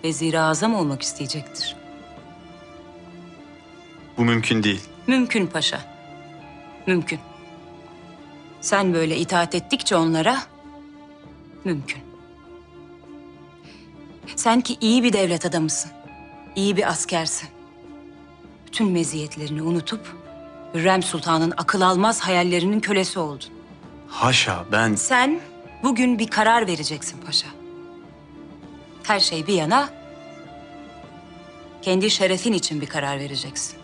[0.04, 1.76] ...vezir-i azam olmak isteyecektir.
[4.16, 4.82] Bu mümkün değil.
[5.06, 5.80] Mümkün paşa.
[6.86, 7.20] Mümkün.
[8.60, 10.38] Sen böyle itaat ettikçe onlara
[11.64, 12.00] mümkün.
[14.36, 15.90] Sen ki iyi bir devlet adamısın.
[16.56, 17.48] iyi bir askersin.
[18.66, 20.25] Bütün meziyetlerini unutup
[20.76, 23.48] Hürrem Sultan'ın akıl almaz hayallerinin kölesi oldun.
[24.08, 24.94] Haşa ben...
[24.94, 25.40] Sen
[25.82, 27.48] bugün bir karar vereceksin paşa.
[29.02, 29.88] Her şey bir yana
[31.82, 33.78] kendi şerefin için bir karar vereceksin.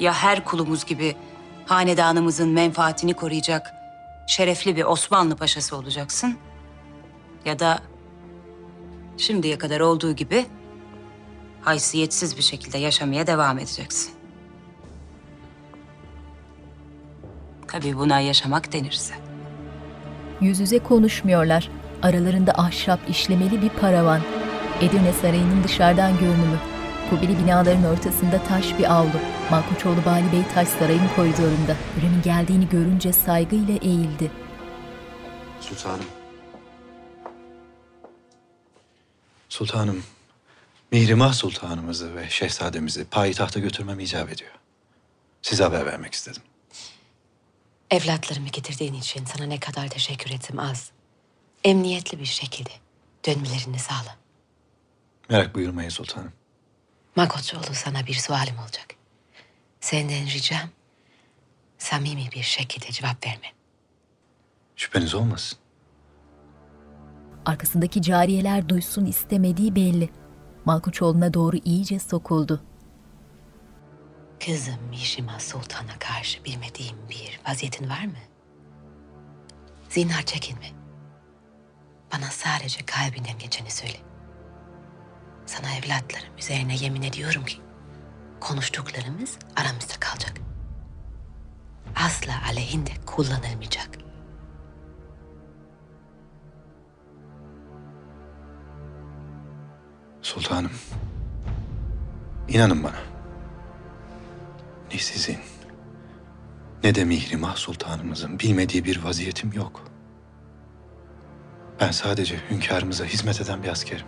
[0.00, 1.16] Ya her kulumuz gibi
[1.66, 3.74] hanedanımızın menfaatini koruyacak
[4.26, 6.36] şerefli bir Osmanlı paşası olacaksın
[7.44, 7.82] ya da
[9.16, 10.46] şimdiye kadar olduğu gibi
[11.62, 14.17] haysiyetsiz bir şekilde yaşamaya devam edeceksin.
[17.68, 19.14] Tabii buna yaşamak denirse.
[20.40, 21.70] Yüz yüze konuşmuyorlar.
[22.02, 24.20] Aralarında ahşap işlemeli bir paravan.
[24.80, 26.58] Edirne Sarayı'nın dışarıdan görünümü.
[27.10, 29.20] Kubili binaların ortasında taş bir avlu.
[29.50, 31.76] Malkoçoğlu Bali Bey taş sarayın koridorunda.
[31.96, 34.30] Hürrem'in geldiğini görünce saygıyla eğildi.
[35.60, 36.04] Sultanım.
[39.48, 40.02] Sultanım,
[40.92, 44.50] Mihrimah Sultanımızı ve şehzademizi payitahta götürmem icap ediyor.
[45.42, 46.42] Size haber vermek istedim.
[47.90, 50.90] Evlatlarımı getirdiğin için sana ne kadar teşekkür ettim az.
[51.64, 52.70] Emniyetli bir şekilde
[53.26, 54.16] dönmelerini sağla.
[55.30, 56.32] Merak buyurmayın sultanım.
[57.16, 58.86] Makoçoğlu sana bir sualim olacak.
[59.80, 60.68] Senden ricam
[61.78, 63.46] samimi bir şekilde cevap verme.
[64.76, 65.58] Şüpheniz olmasın.
[67.46, 70.10] Arkasındaki cariyeler duysun istemediği belli.
[70.64, 72.62] Malkoçoğlu'na doğru iyice sokuldu.
[74.46, 78.12] Kızım Mişima Sultan'a karşı bilmediğim bir vaziyetin var mı?
[79.88, 80.66] Zinhar çekinme.
[82.12, 83.96] Bana sadece kalbinden geçeni söyle.
[85.46, 87.60] Sana evlatlarım üzerine yemin ediyorum ki
[88.40, 90.32] konuştuklarımız aramızda kalacak.
[91.96, 93.88] Asla aleyhinde kullanılmayacak.
[100.22, 100.72] Sultanım,
[102.48, 103.07] inanın bana.
[104.92, 105.38] Ne sizin
[106.84, 109.84] ne de Mihrimah Sultanımızın bilmediği bir vaziyetim yok.
[111.80, 114.06] Ben sadece hünkârımıza hizmet eden bir askerim.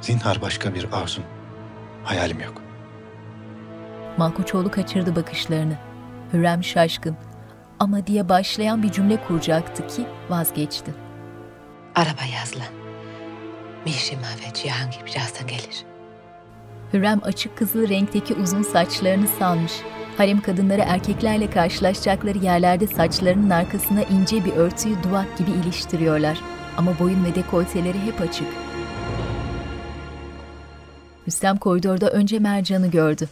[0.00, 1.24] Zinhar başka bir arzum,
[2.04, 2.62] hayalim yok.
[4.18, 5.78] Malkoçoğlu kaçırdı bakışlarını.
[6.32, 7.16] Hürrem şaşkın.
[7.78, 10.94] Ama diye başlayan bir cümle kuracaktı ki vazgeçti.
[11.94, 12.64] Araba yazla.
[13.84, 15.89] Mişima ve Cihangir birazdan gelir.
[16.92, 19.72] Hürrem açık kızıl renkteki uzun saçlarını salmış.
[20.16, 26.40] Harem kadınları erkeklerle karşılaşacakları yerlerde saçlarının arkasına ince bir örtüyü duvak gibi iliştiriyorlar.
[26.76, 28.46] Ama boyun ve dekolteleri hep açık.
[31.28, 33.28] Rüstem koridorda önce Mercan'ı gördü.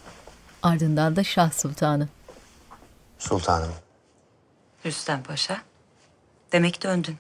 [0.63, 2.09] Ardından da Şah Sultan'ı.
[3.19, 3.73] Sultanım.
[4.87, 5.57] Rüstem Paşa,
[6.53, 7.17] demek döndün.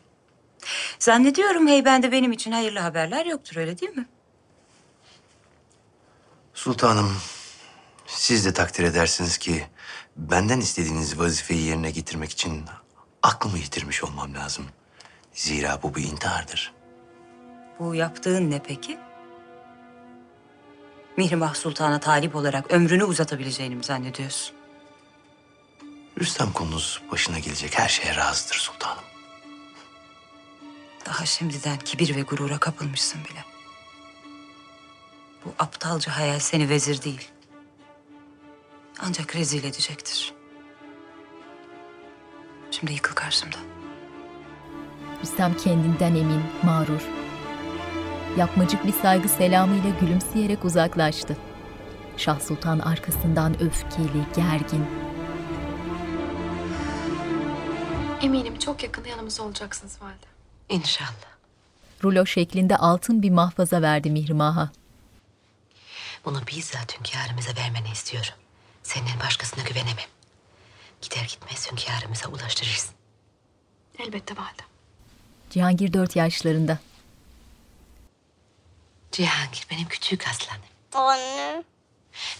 [0.99, 4.07] Zannediyorum heybende benim için hayırlı haberler yoktur öyle değil mi?
[6.59, 7.17] Sultanım,
[8.07, 9.67] siz de takdir edersiniz ki
[10.17, 12.65] benden istediğiniz vazifeyi yerine getirmek için
[13.23, 14.67] aklımı yitirmiş olmam lazım.
[15.33, 16.73] Zira bu bir intihardır.
[17.79, 18.99] Bu yaptığın ne peki?
[21.17, 24.57] Mihrimah Sultan'a talip olarak ömrünü uzatabileceğini mi zannediyorsun?
[26.21, 29.05] Rüstem konunuz başına gelecek her şeye razıdır sultanım.
[31.07, 33.58] Daha şimdiden kibir ve gurura kapılmışsın bile.
[35.45, 37.28] Bu aptalca hayal seni vezir değil.
[39.01, 40.34] Ancak rezil edecektir.
[42.70, 43.61] Şimdi yıkıl karşımdan.
[45.22, 47.09] Rüstem kendinden emin, mağrur.
[48.36, 51.36] Yapmacık bir saygı selamıyla gülümseyerek uzaklaştı.
[52.16, 54.86] Şah Sultan arkasından öfkeli, gergin.
[58.22, 60.26] Eminim çok yakında yanımızda olacaksınız valide.
[60.68, 61.28] İnşallah.
[62.05, 64.70] Rulo şeklinde altın bir mahfaza verdi Mihrimah'a.
[66.29, 68.35] Bunu bizzat hünkârımıza vermeni istiyorum.
[68.83, 70.09] Senden başkasına güvenemem.
[71.01, 72.95] Gider gitmez hünkârımıza ulaştırırsın.
[73.99, 74.62] Elbette valide.
[75.51, 76.79] Cihangir dört yaşlarında.
[79.12, 80.62] Cihangir benim küçük aslanım.
[80.93, 81.64] Anne.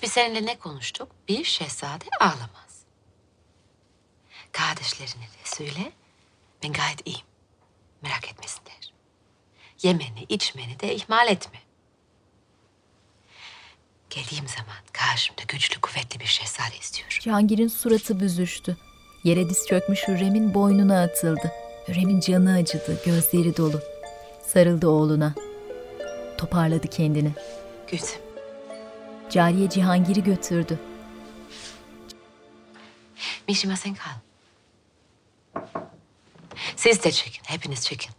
[0.03, 1.13] Biz seninle ne konuştuk?
[1.29, 2.83] Bir şehzade ağlamaz.
[4.53, 5.93] Kardeşlerine de söyle.
[6.63, 7.27] Ben gayet iyiyim.
[8.03, 8.93] Merak etmesinler.
[9.83, 11.68] Yemeni, içmeni de ihmal etme.
[14.11, 17.17] Geldiğim zaman karşımda güçlü, kuvvetli bir şehzade istiyorum.
[17.21, 18.77] Cihangir'in suratı büzüştü.
[19.25, 21.53] Yere diz çökmüş Hürrem'in boynuna atıldı.
[21.89, 23.81] Hürrem'in canı acıdı, gözleri dolu.
[24.47, 25.35] Sarıldı oğluna.
[26.39, 27.33] Toparladı kendini.
[27.91, 28.21] Gülsüm.
[29.31, 30.79] Cariye Cihangir'i götürdü.
[33.49, 34.11] Mişima sen kal.
[36.77, 38.13] Siz de çekin, hepiniz çekin.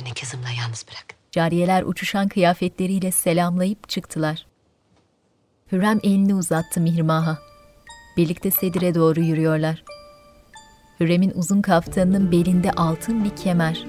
[0.00, 1.16] Beni kızımla yalnız bırakın.
[1.32, 4.46] Cariyeler uçuşan kıyafetleriyle selamlayıp çıktılar.
[5.72, 7.38] Hürrem elini uzattı Mihrimah'a.
[8.16, 9.84] Birlikte Sedir'e doğru yürüyorlar.
[11.00, 13.86] Hürrem'in uzun kaftanının belinde altın bir kemer.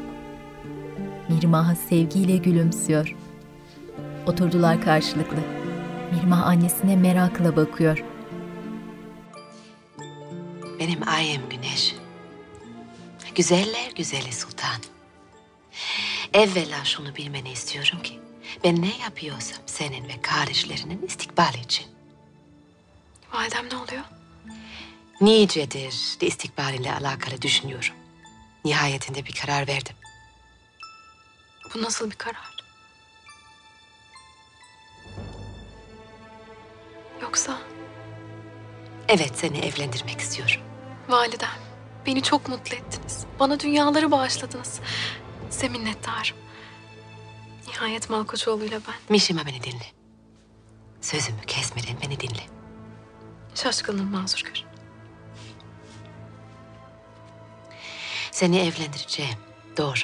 [1.30, 3.16] Mihrimah'a sevgiyle gülümsüyor.
[4.28, 5.38] Oturdular karşılıklı.
[6.12, 8.04] Mihrimah annesine merakla bakıyor.
[10.80, 11.96] Benim ayım güneş.
[13.36, 14.82] Güzeller güzeli sultan.
[16.34, 18.25] Evvela şunu bilmeni istiyorum ki...
[18.64, 21.86] ...ben ne yapıyorsam senin ve kardeşlerinin istikbali için.
[23.34, 24.04] Validem ne oluyor?
[25.22, 27.94] Nicedir de istikbaliyle alakalı düşünüyorum.
[28.66, 29.96] Nihayetinde bir karar verdim.
[31.76, 32.56] Bu nasıl bir karar?
[37.22, 37.58] Yoksa
[39.08, 40.62] Evet seni evlendirmek istiyorum.
[41.10, 41.50] validem
[42.06, 43.26] beni çok mutlu ettiniz.
[43.40, 44.80] Bana dünyaları bağışladınız.
[45.50, 46.38] Size minnettarım.
[47.76, 48.96] Nihayet Malkoçoğlu'yla ben.
[49.10, 49.86] Mişima beni dinle.
[51.02, 52.44] Sözümü kesmeden beni dinle.
[53.56, 54.66] Şaşkınım mazur görün.
[58.32, 59.38] Seni evlendireceğim.
[59.78, 60.00] Doğru.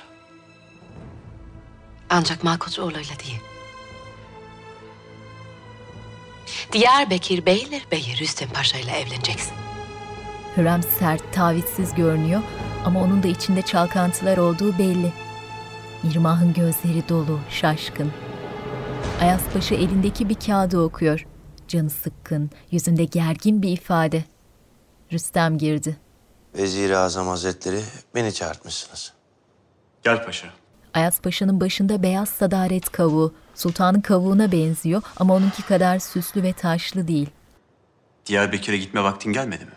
[2.09, 3.41] Ancak Malkoçoğlu'yla değil.
[6.71, 9.53] Diyarbakır Beylerbeyi Rüstem Paşa ile evleneceksin.
[10.57, 12.41] Hürrem sert, tavizsiz görünüyor
[12.85, 15.13] ama onun da içinde çalkantılar olduğu belli.
[16.03, 18.11] Mirmah'ın gözleri dolu, şaşkın.
[19.21, 21.27] Ayasbaşı elindeki bir kağıdı okuyor.
[21.67, 24.23] Canı sıkkın, yüzünde gergin bir ifade.
[25.13, 25.97] Rüstem girdi.
[26.55, 27.81] Vezir-i Azam Hazretleri
[28.15, 29.13] beni çağırtmışsınız.
[30.03, 30.47] Gel paşa.
[30.93, 37.29] Ayaspaşa'nın başında beyaz sadaret kavuğu, sultanın kavuğuna benziyor ama onunki kadar süslü ve taşlı değil.
[38.25, 39.71] Diyarbakır'a gitme vaktin gelmedi mi?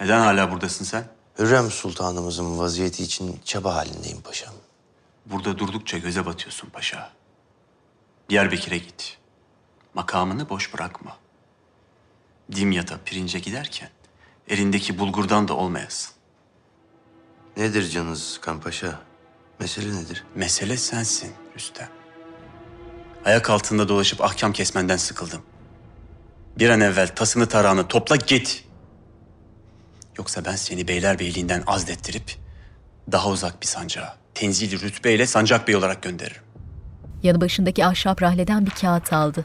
[0.00, 1.04] Neden hala buradasın sen?
[1.38, 4.54] Hürrem Sultanımızın vaziyeti için çaba halindeyim paşam.
[5.26, 7.12] Burada durdukça göze batıyorsun paşa.
[8.28, 9.18] Diyarbakır'a git.
[9.94, 11.16] Makamını boş bırakma.
[12.52, 13.90] Dimyat'a pirince giderken
[14.48, 16.14] elindeki bulgurdan da olmayasın.
[17.56, 19.00] Nedir canınız sıkan paşa?
[19.60, 20.24] Mesele nedir?
[20.34, 21.88] Mesele sensin Rüstem.
[23.24, 25.42] Ayak altında dolaşıp ahkam kesmenden sıkıldım.
[26.58, 28.64] Bir an evvel tasını tarağını topla git.
[30.18, 32.36] Yoksa ben seni beylerbeyliğinden azlettirip
[33.12, 36.42] daha uzak bir sancağa, tenzili rütbeyle sancak bey olarak gönderirim.
[37.22, 39.44] Yanı başındaki ahşap rahleden bir kağıt aldı.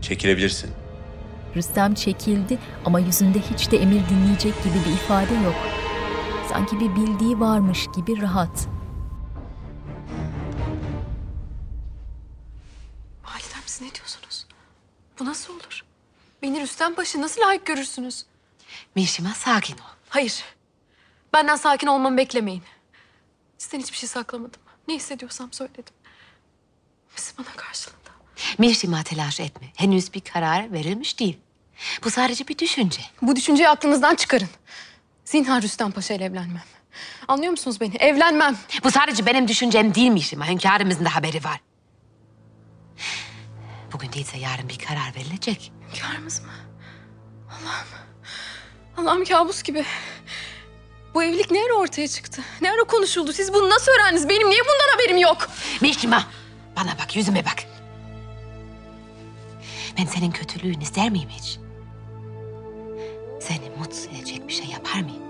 [0.00, 0.70] Çekilebilirsin.
[1.56, 5.54] Rüstem çekildi ama yüzünde hiç de emir dinleyecek gibi bir ifade yok.
[6.48, 8.68] Sanki bir bildiği varmış gibi rahat.
[13.24, 14.46] Validem siz ne diyorsunuz?
[15.18, 15.82] Bu nasıl olur?
[16.42, 18.24] Beni Rüstem Paşa nasıl layık görürsünüz?
[18.94, 19.92] Mişima sakin ol.
[20.08, 20.44] Hayır.
[21.32, 22.62] Benden sakin olmamı beklemeyin.
[23.58, 24.60] Sizden hiçbir şey saklamadım.
[24.88, 25.94] Ne hissediyorsam söyledim.
[27.16, 27.98] Siz bana karşılığında.
[28.58, 29.66] Mihrimah telaş etme.
[29.76, 31.38] Henüz bir karar verilmiş değil.
[32.04, 33.02] Bu sadece bir düşünce.
[33.22, 34.48] Bu düşünceyi aklınızdan çıkarın.
[35.24, 36.62] Zinhar Rüstem Paşa ile evlenmem.
[37.28, 37.96] Anlıyor musunuz beni?
[37.96, 38.56] Evlenmem.
[38.84, 40.48] Bu sadece benim düşüncem değil Mihrimah.
[40.48, 41.60] Hünkârımızın da haberi var.
[43.92, 45.72] Bugün değilse yarın bir karar verilecek.
[45.88, 46.52] Hünkârımız mı?
[47.48, 47.88] Allah'ım.
[48.96, 49.84] Allah'ım kabus gibi.
[51.18, 52.42] Bu evlilik ne ara ortaya çıktı?
[52.60, 53.32] Ne ara konuşuldu?
[53.32, 54.28] Siz bunu nasıl öğrendiniz?
[54.28, 55.48] Benim niye bundan haberim yok?
[55.80, 56.26] Mihrimah
[56.76, 57.64] bana bak yüzüme bak.
[59.98, 61.58] Ben senin kötülüğünü ister miyim hiç?
[63.40, 65.22] Seni mutsuz edecek bir şey yapar mıyım?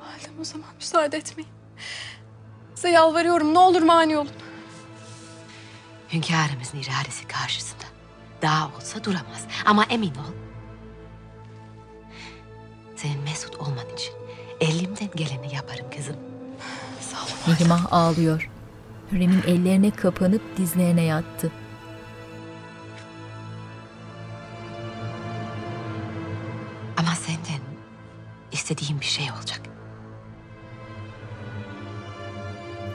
[0.00, 1.50] Validem o zaman müsaade etmeyin.
[2.74, 4.32] Size yalvarıyorum ne olur mani olun.
[6.12, 7.84] Hünkârımızın iradesi karşısında
[8.42, 9.46] daha olsa duramaz.
[9.64, 10.34] Ama emin ol.
[12.96, 14.23] Senin mesut olman için
[14.60, 16.16] elimden geleni yaparım kızım.
[17.00, 17.28] Sağ olun.
[17.46, 18.50] Mihrimah ağlıyor.
[19.12, 21.52] Hürrem'in ellerine kapanıp dizlerine yattı.
[26.96, 27.60] Ama senden
[28.52, 29.60] istediğim bir şey olacak.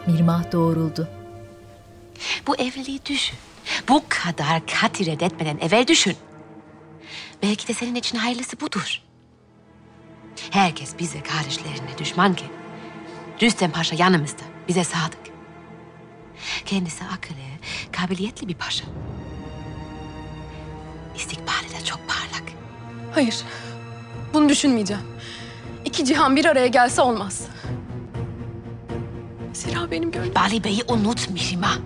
[0.08, 1.08] Mihrimah doğruldu.
[2.48, 3.38] Bu evliliği düşün.
[3.90, 6.18] Bu kadar katı reddetmeden evvel düşün.
[7.44, 9.02] Belki de senin için hayırlısı budur.
[10.52, 12.50] Herkes bize kardeşlerine düşmanken
[13.42, 15.20] Rüstem Paşa yanımızda, bize sadık.
[16.66, 17.38] Kendisi akıllı,
[17.92, 18.86] kabiliyetli bir paşa.
[21.16, 22.44] İstikbali de çok parlak.
[23.14, 23.44] Hayır.
[24.34, 25.04] Bunu düşünmeyeceğim.
[25.86, 27.48] İki cihan bir araya gelse olmaz.
[29.54, 30.36] Zira benim gönlüm...
[30.36, 31.78] Bali Bey'i unut Mihrimah.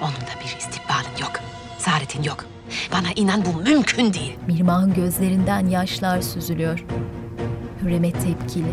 [0.00, 1.32] Onun da bir istikbalin yok.
[1.78, 2.44] Saadetin yok.
[2.92, 4.38] Bana inan bu mümkün değil.
[4.46, 6.84] Mihrimah'ın gözlerinden yaşlar süzülüyor.
[7.82, 8.72] Hürrem'e tepkili.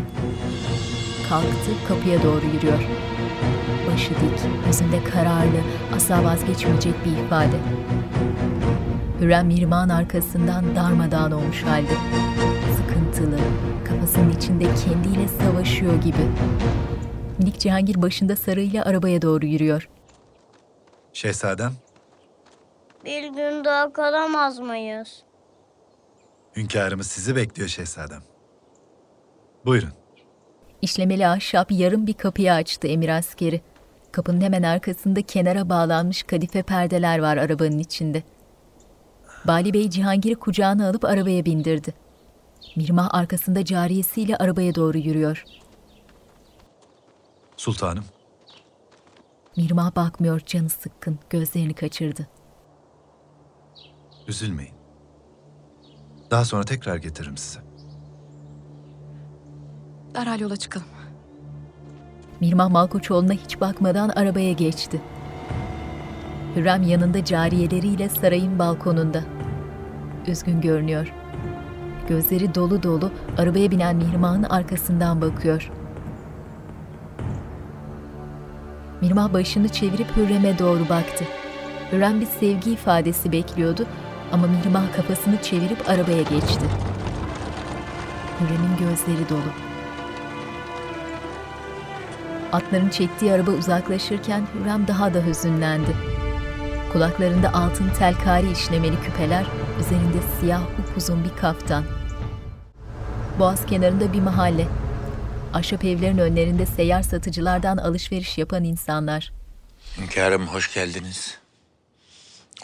[1.28, 2.78] Kalktı kapıya doğru yürüyor.
[3.92, 5.60] Başı dik, yüzünde kararlı,
[5.96, 7.56] asla vazgeçmeyecek bir ifade.
[9.20, 11.94] Hürrem Mihrimah'ın arkasından darmadağın olmuş halde.
[12.76, 13.38] Sıkıntılı,
[13.88, 16.26] kafasının içinde kendiyle savaşıyor gibi.
[17.38, 19.88] Minik Cihangir başında sarıyla arabaya doğru yürüyor.
[21.12, 21.72] Şehzadem,
[23.04, 25.22] Bir gün daha kalamaz mıyız?
[26.56, 28.22] hünkârımız sizi bekliyor şehzadem.
[29.64, 29.92] Buyurun.
[30.82, 33.60] İşlemeli ahşap yarım bir kapıyı açtı emir askeri.
[34.12, 38.22] Kapının hemen arkasında kenara bağlanmış kadife perdeler var arabanın içinde.
[39.44, 41.94] Bali Bey Cihangir'i kucağına alıp arabaya bindirdi.
[42.76, 45.44] Mirmah arkasında cariyesiyle arabaya doğru yürüyor.
[47.56, 48.04] Sultanım,
[49.56, 52.28] Mirmah bakmıyor canı sıkkın, gözlerini kaçırdı.
[54.28, 54.74] Üzülmeyin.
[56.30, 57.60] Daha sonra tekrar getiririm size.
[60.14, 60.86] Derhal yola çıkalım.
[62.40, 65.00] Mirmah Malkoçoğlu'na hiç bakmadan arabaya geçti.
[66.56, 69.22] Hürrem yanında cariyeleriyle sarayın balkonunda.
[70.26, 71.12] Üzgün görünüyor.
[72.08, 75.70] Gözleri dolu dolu arabaya binen Mihrimah'ın arkasından bakıyor.
[79.00, 81.24] Mirmah başını çevirip Hürrem'e doğru baktı.
[81.92, 83.86] Hürrem bir sevgi ifadesi bekliyordu
[84.32, 86.64] ama Mihrimah kafasını çevirip arabaya geçti.
[88.40, 89.52] Hürrem'in gözleri dolu.
[92.52, 95.96] Atların çektiği araba uzaklaşırken Hürrem daha da hüzünlendi.
[96.92, 99.46] Kulaklarında altın telkari işlemeli küpeler,
[99.80, 101.84] üzerinde siyah upuzun bir kaftan.
[103.38, 104.68] Boğaz kenarında bir mahalle.
[105.54, 109.32] Ahşap evlerin önlerinde seyyar satıcılardan alışveriş yapan insanlar.
[109.98, 111.38] Hünkârım hoş geldiniz.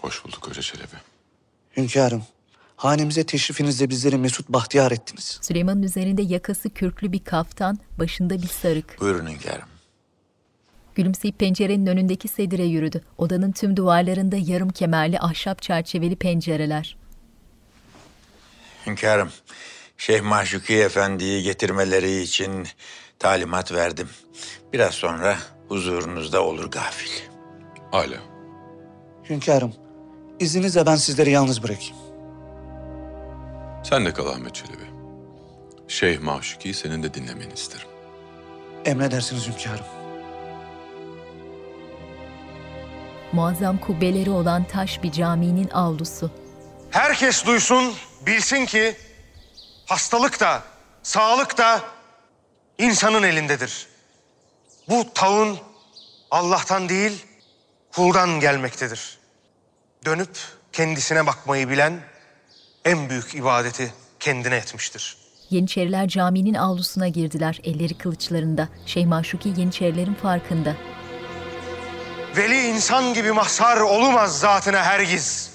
[0.02, 1.09] Hoş bulduk Hoca Çelebi.
[1.76, 2.22] Hünkârım,
[2.76, 5.38] hanemize teşrifinizle bizleri mesut bahtiyar ettiniz.
[5.42, 9.00] Süleyman'ın üzerinde yakası kürklü bir kaftan, başında bir sarık.
[9.00, 9.68] Buyurun hünkârım.
[10.94, 13.02] Gülümseyip pencerenin önündeki sedire yürüdü.
[13.18, 16.96] Odanın tüm duvarlarında yarım kemerli ahşap çerçeveli pencereler.
[18.86, 19.30] Hünkârım,
[19.98, 22.66] Şeyh Mahşuki Efendi'yi getirmeleri için
[23.18, 24.08] talimat verdim.
[24.72, 27.10] Biraz sonra huzurunuzda olur gafil.
[27.90, 28.16] Hala.
[29.30, 29.74] Hünkârım,
[30.40, 31.96] izninizle ben sizleri yalnız bırakayım.
[33.84, 34.84] Sen de kal Ahmet Çelebi.
[35.88, 37.88] Şeyh Maşuki'yi senin de dinlemeni isterim.
[38.84, 39.84] Emredersiniz hünkârım.
[43.32, 46.30] Muazzam kubbeleri olan taş bir caminin avlusu.
[46.90, 47.94] Herkes duysun,
[48.26, 48.96] bilsin ki
[49.86, 50.62] hastalık da,
[51.02, 51.80] sağlık da
[52.78, 53.88] insanın elindedir.
[54.88, 55.58] Bu taun
[56.30, 57.26] Allah'tan değil,
[57.92, 59.19] kuldan gelmektedir.
[60.04, 60.38] Dönüp
[60.72, 62.00] kendisine bakmayı bilen
[62.84, 65.16] en büyük ibadeti kendine etmiştir.
[65.50, 68.68] Yeniçeriler caminin avlusuna girdiler, elleri kılıçlarında.
[68.86, 70.74] Şeyh Maşuki Yeniçerilerin farkında.
[72.36, 75.50] Veli insan gibi mahsar olmaz zatına hergiz.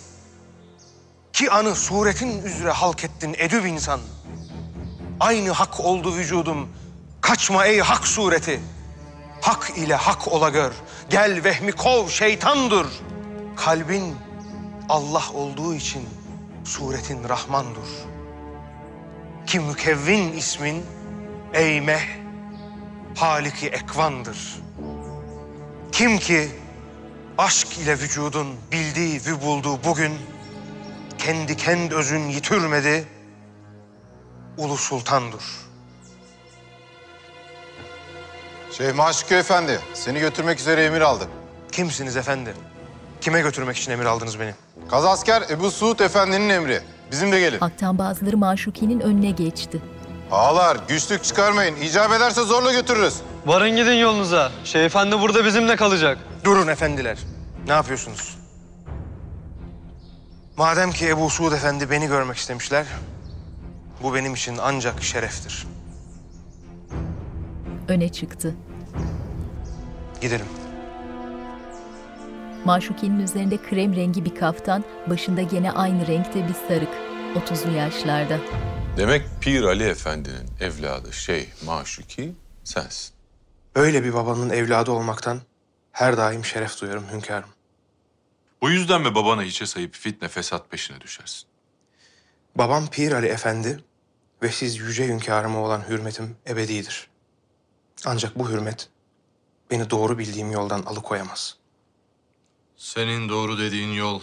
[1.34, 4.00] Ki anı suretin üzere halk ettin edüb insan.
[5.20, 6.70] Aynı hak oldu vücudum.
[7.22, 8.60] Kaçma ey hak sureti.
[9.42, 10.74] Hak ile hak ola gör.
[11.10, 12.88] Gel vehmi kov şeytandır.
[13.56, 14.16] Kalbin
[14.90, 16.10] Allah olduğu için
[16.66, 17.90] suretin Rahmandır.
[19.48, 20.86] Ki mükevvin ismin
[21.54, 22.26] ey meh
[23.16, 24.56] Haliki ekvandır.
[25.92, 26.50] Kim ki
[27.38, 30.14] aşk ile vücudun bildiği ve bulduğu bugün
[31.18, 33.08] kendi kend özün yitirmedi,
[34.58, 35.44] ulu sultandır.
[38.72, 41.30] Şeyh Maşuki Efendi, seni götürmek üzere emir aldım.
[41.72, 42.54] Kimsiniz efendi?
[43.26, 44.54] Kime götürmek için emir aldınız beni?
[44.90, 46.82] Kazasker Ebu Suud Efendi'nin emri.
[47.12, 47.60] Bizim de gelin.
[47.60, 49.82] Halktan bazıları Maşuki'nin önüne geçti.
[50.32, 51.76] Ağalar, güçlük çıkarmayın.
[51.76, 53.22] İcap ederse zorla götürürüz.
[53.46, 54.52] Varın gidin yolunuza.
[54.64, 56.18] Şeyh Efendi burada bizimle kalacak.
[56.44, 57.18] Durun efendiler.
[57.68, 58.38] Ne yapıyorsunuz?
[60.58, 62.86] Madem ki Ebu Suud Efendi beni görmek istemişler,
[64.04, 65.68] bu benim için ancak şereftir.
[67.88, 68.56] Öne çıktı.
[70.22, 70.46] Gidelim.
[72.66, 76.90] Maşuki'nin üzerinde krem rengi bir kaftan, başında gene aynı renkte bir sarık.
[77.36, 78.40] 30'lu yaşlarda.
[78.98, 83.16] Demek Pir Ali Efendi'nin evladı Şeyh Maşuki sensin.
[83.76, 85.42] Öyle bir babanın evladı olmaktan
[85.92, 87.50] her daim şeref duyarım hünkârım.
[88.62, 91.48] Bu yüzden mi babana hiçe sayıp fitne fesat peşine düşersin?
[92.56, 93.84] Babam Pir Ali Efendi
[94.44, 97.08] ve siz yüce hünkârıma olan hürmetim ebedidir.
[98.06, 98.90] Ancak bu hürmet
[99.72, 101.58] beni doğru bildiğim yoldan alıkoyamaz.
[102.78, 104.22] Senin doğru dediğin yol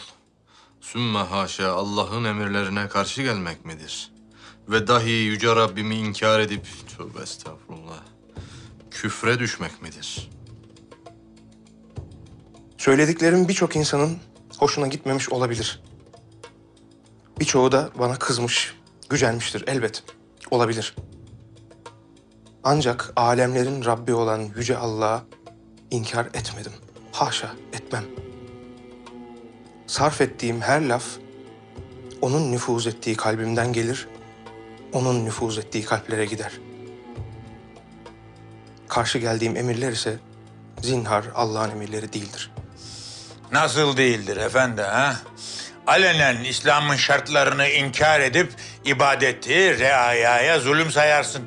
[0.80, 4.12] sümme haşa Allah'ın emirlerine karşı gelmek midir?
[4.68, 8.00] Ve dahi yüce Rabbimi inkar edip tövbe estağfurullah
[8.90, 10.30] küfre düşmek midir?
[12.78, 14.18] Söylediklerim birçok insanın
[14.58, 15.82] hoşuna gitmemiş olabilir.
[17.40, 18.74] Birçoğu da bana kızmış,
[19.08, 20.04] gücenmiştir elbet.
[20.50, 20.96] Olabilir.
[22.64, 25.24] Ancak alemlerin Rabbi olan Yüce Allah'a
[25.90, 26.72] inkar etmedim.
[27.12, 28.31] Haşa etmem.
[29.92, 31.04] Sarf ettiğim her laf
[32.20, 34.08] onun nüfuz ettiği kalbimden gelir,
[34.92, 36.52] onun nüfuz ettiği kalplere gider.
[38.88, 40.16] Karşı geldiğim emirler ise
[40.82, 42.50] zinhar Allah'ın emirleri değildir.
[43.52, 45.16] Nasıl değildir efendi ha?
[45.86, 48.52] Alenen İslam'ın şartlarını inkar edip
[48.84, 51.42] ibadeti reayaya zulüm sayarsın.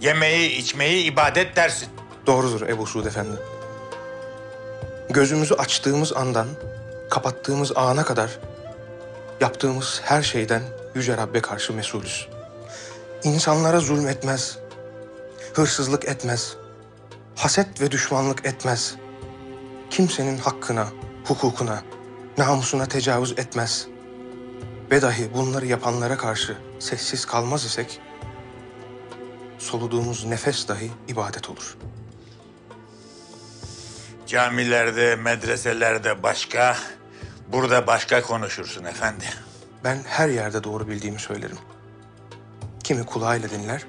[0.00, 1.88] Yemeği, içmeyi ibadet dersin.
[2.26, 3.36] Doğrudur Ebu Suud Efendi.
[5.10, 6.48] Gözümüzü açtığımız andan
[7.10, 8.38] kapattığımız ana kadar
[9.40, 10.62] yaptığımız her şeyden
[10.94, 12.28] Yüce Rabbe karşı mesulüz.
[13.22, 14.58] İnsanlara zulmetmez,
[15.54, 16.56] hırsızlık etmez,
[17.36, 18.94] haset ve düşmanlık etmez.
[19.90, 20.88] Kimsenin hakkına,
[21.24, 21.82] hukukuna,
[22.38, 23.86] namusuna tecavüz etmez.
[24.90, 28.00] Ve dahi bunları yapanlara karşı sessiz kalmaz isek,
[29.58, 31.76] soluduğumuz nefes dahi ibadet olur.
[34.26, 36.76] Camilerde, medreselerde başka,
[37.52, 39.24] burada başka konuşursun efendi.
[39.84, 41.58] Ben her yerde doğru bildiğimi söylerim.
[42.84, 43.82] Kimi kulağıyla dinler,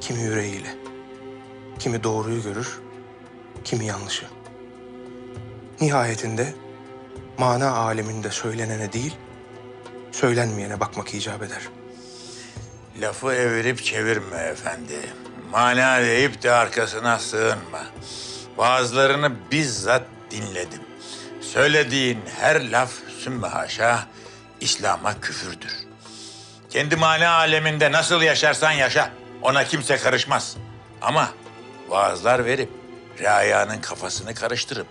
[0.00, 0.76] kimi yüreğiyle.
[1.78, 2.80] Kimi doğruyu görür,
[3.64, 4.26] kimi yanlışı.
[5.80, 6.54] Nihayetinde
[7.38, 9.16] mana aleminde söylenene değil,
[10.12, 11.62] söylenmeyene bakmak icap eder.
[13.00, 15.00] Lafı evirip çevirme efendi.
[15.50, 17.86] Mana deyip de arkasına sığınma.
[18.58, 20.91] Bazılarını bizzat dinledim.
[21.52, 24.06] Söylediğin her laf sümme haşa
[24.60, 25.72] İslam'a küfürdür.
[26.70, 29.12] Kendi mana aleminde nasıl yaşarsan yaşa.
[29.42, 30.56] Ona kimse karışmaz.
[31.02, 31.32] Ama
[31.88, 32.70] vaazlar verip
[33.18, 34.86] reayanın kafasını karıştırıp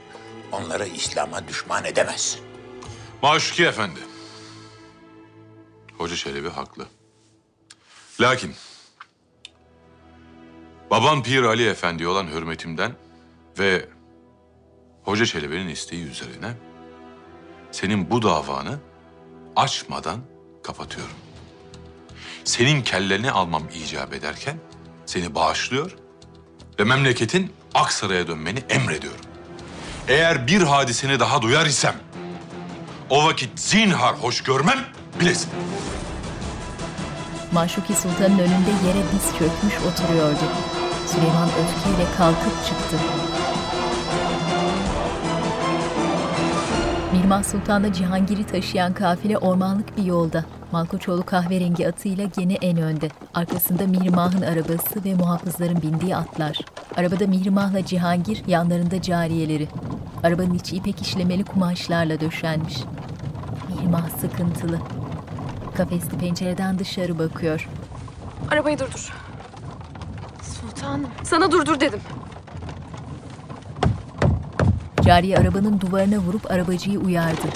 [0.51, 2.41] onları İslam'a düşman edemezsin.
[3.22, 3.99] Maşuki Efendi.
[5.97, 6.86] Hoca Çelebi haklı.
[8.20, 8.55] Lakin
[10.89, 12.91] baban Pir Ali Efendi'ye olan hürmetimden
[13.59, 13.86] ve
[15.04, 16.54] Hoca Çelebi'nin isteği üzerine
[17.72, 18.80] senin bu davanı
[19.56, 20.20] açmadan
[20.64, 21.14] kapatıyorum.
[22.43, 24.58] Senin kelleni almam icap ederken
[25.06, 25.95] seni bağışlıyor
[26.80, 29.20] ve memleketin Aksaray'a dönmeni emrediyorum.
[30.08, 31.95] Eğer bir hadiseni daha duyar isem
[33.10, 34.80] o vakit zinhar hoş görmem
[35.20, 35.49] bilesin.
[37.52, 40.43] Maşuki Sultan'ın önünde yere diz çökmüş oturuyordu.
[41.08, 42.97] Süleyman öfkeyle kalkıp çıktı.
[47.32, 50.46] Mirmah Sultan'la Cihangir'i taşıyan kafile ormanlık bir yolda.
[50.72, 53.10] Malkoçoğlu kahverengi atıyla gene en önde.
[53.34, 56.60] Arkasında Mihrimah'ın arabası ve muhafızların bindiği atlar.
[56.98, 59.68] Arabada Mihrimah'la Cihangir, yanlarında cariyeleri.
[60.24, 62.78] Arabanın içi ipek işlemeli kumaşlarla döşenmiş.
[63.70, 64.80] Mihrimah sıkıntılı.
[65.76, 67.70] Kafesli pencereden dışarı bakıyor.
[68.52, 69.14] Arabayı durdur.
[70.42, 71.10] Sultanım.
[71.24, 72.00] Sana durdur dedim.
[75.06, 77.47] Cariye arabanın duvarına vurup arabacıyı uyardı.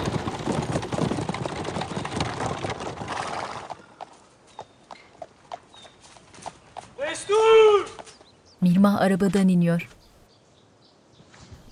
[8.61, 9.89] Mirmah arabadan iniyor.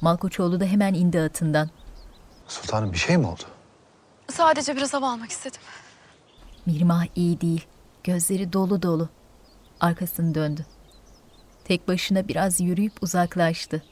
[0.02, 1.70] Malkoçoğlu da hemen indi atından.
[2.48, 3.44] Sultanım bir şey mi oldu?
[4.32, 5.62] Sadece biraz hava almak istedim.
[6.66, 7.66] Mirmah iyi değil.
[8.04, 9.10] Gözleri dolu dolu.
[9.80, 10.66] Arkasını döndü.
[11.66, 13.84] Tek başına biraz yürüyüp uzaklaştı.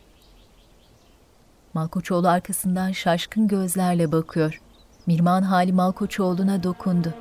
[1.73, 4.61] Malkoçoğlu arkasından şaşkın gözlerle bakıyor.
[5.07, 7.13] Mirmah'ın hali Malkoçoğlu'na dokundu.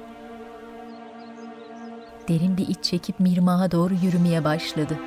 [2.28, 4.98] Derin bir iç çekip Mirmah'a doğru yürümeye başladı.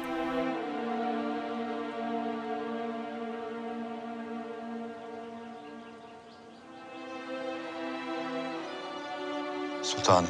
[9.84, 10.30] Sultanım.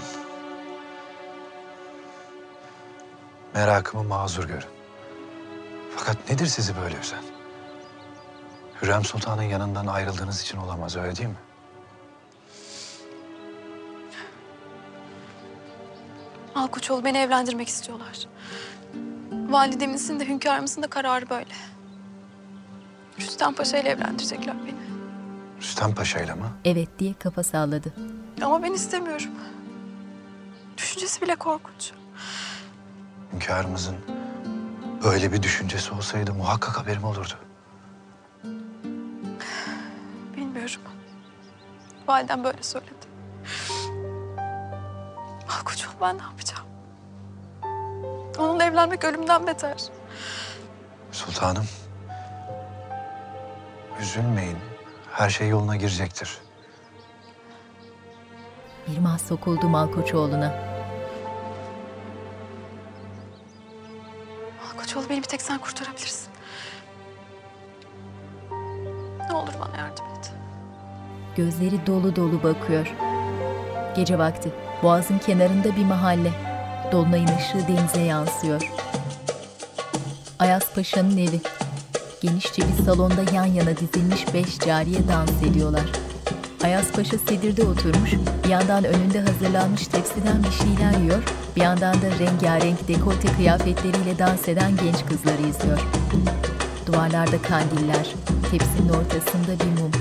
[3.55, 4.63] Merakımı mazur görün.
[5.95, 7.32] Fakat nedir sizi böyle üzen?
[8.83, 11.35] Hürrem Sultan'ın yanından ayrıldığınız için olamaz öyle değil mi?
[16.55, 18.27] Malkoçoğlu beni evlendirmek istiyorlar.
[19.31, 21.53] Validemizin de hünkârımızın da kararı böyle.
[23.19, 24.75] Rüstem Paşa ile evlendirecekler beni.
[25.61, 26.51] Rüstem Paşa'yla mı?
[26.65, 27.93] Evet diye kafa salladı.
[28.41, 29.31] Ama ben istemiyorum.
[30.77, 31.91] Düşüncesi bile korkunç.
[33.33, 33.95] Hünkârımızın
[35.03, 37.33] böyle bir düşüncesi olsaydı muhakkak haberim olurdu.
[40.63, 40.91] Bilmiyorum.
[42.07, 42.93] Validem böyle söyledi.
[45.47, 46.65] Malkoçoğlu ben ne yapacağım?
[48.37, 49.77] Onunla evlenmek ölümden beter.
[51.11, 51.65] Sultanım.
[54.01, 54.57] Üzülmeyin.
[55.11, 56.37] Her şey yoluna girecektir.
[58.87, 60.53] Mirmah sokuldu Malkoçoğlu'na.
[64.63, 66.33] Malkoçoğlu beni bir tek sen kurtarabilirsin.
[69.29, 70.12] Ne olur bana yardım et.
[71.37, 72.93] Gözleri dolu dolu bakıyor.
[73.95, 74.49] Gece vakti.
[74.83, 76.31] Boğazın kenarında bir mahalle.
[76.91, 78.71] Dolunayın ışığı denize yansıyor.
[80.39, 81.41] Ayaz Paşa'nın evi.
[82.21, 85.85] Genişçe bir salonda yan yana dizilmiş beş cariye dans ediyorlar.
[86.63, 88.11] Ayaz Paşa sedirde oturmuş,
[88.43, 91.23] bir yandan önünde hazırlanmış tepsiden bir şeyler yiyor,
[91.55, 95.79] bir yandan da rengarenk dekolte kıyafetleriyle dans eden genç kızları izliyor.
[96.85, 98.13] Duvarlarda kandiller,
[98.51, 99.91] tepsinin ortasında bir mum.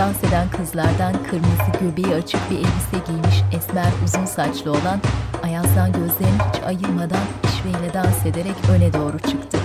[0.00, 5.00] Dans eden kızlardan kırmızı göbeği açık bir elbise giymiş esmer uzun saçlı olan
[5.42, 9.58] Ayaz'dan gözlerini hiç ayırmadan işveyle dans ederek öne doğru çıktı.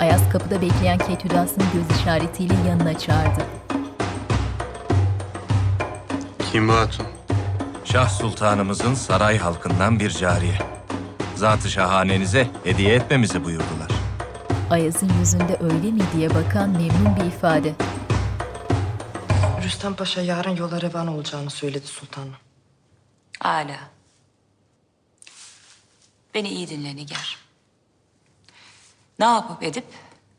[0.00, 3.40] Ayaz kapıda bekleyen Ketüdas'ın göz işaretiyle yanına çağırdı.
[6.52, 7.06] Kim bu hatun?
[7.84, 10.58] Şah Sultanımızın saray halkından bir cariye.
[11.34, 13.95] Zat-ı şahanenize hediye etmemizi buyurdular.
[14.70, 17.74] Ayaz'ın yüzünde öyle mi diye bakan memnun bir ifade.
[19.62, 22.36] Rüstem Paşa yarın yola revan olacağını söyledi sultanım.
[23.40, 23.76] Âlâ.
[26.34, 27.38] Beni iyi dinle Nigar.
[29.18, 29.86] Ne yapıp edip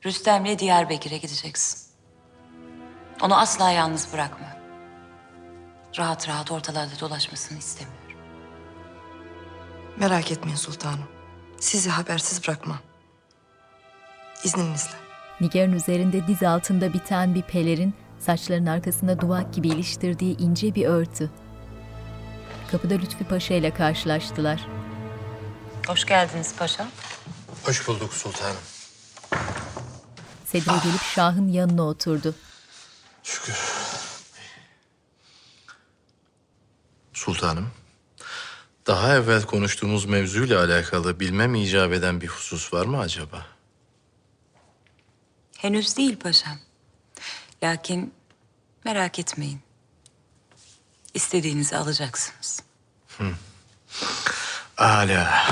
[0.06, 1.80] Rüstem'le Diyarbakır'a gideceksin.
[3.22, 4.48] Onu asla yalnız bırakma.
[5.98, 8.22] Rahat rahat ortalarda dolaşmasını istemiyorum.
[9.98, 11.08] Merak etmeyin sultanım.
[11.60, 12.87] Sizi habersiz bırakmam.
[14.44, 14.92] İzninizle.
[15.42, 21.32] Nigar'ın üzerinde diz altında biten bir pelerin, saçların arkasında duvak gibi iliştirdiği ince bir örtü.
[22.72, 24.68] Kapıda Lütfi Paşa ile karşılaştılar.
[25.88, 26.88] Hoş geldiniz paşam.
[27.64, 28.56] Hoş bulduk sultanım.
[30.46, 32.36] Sedre gelip Şah'ın yanına oturdu.
[33.24, 33.56] Şükür.
[37.14, 37.70] Sultanım,
[38.88, 43.57] daha evvel konuştuğumuz mevzuyla alakalı bilmem icap eden bir husus var mı acaba?
[45.58, 46.58] Henüz değil paşam.
[47.64, 48.14] Lakin
[48.86, 49.62] merak etmeyin.
[51.14, 52.64] İstediğinizi alacaksınız.
[54.78, 55.46] Âlâ.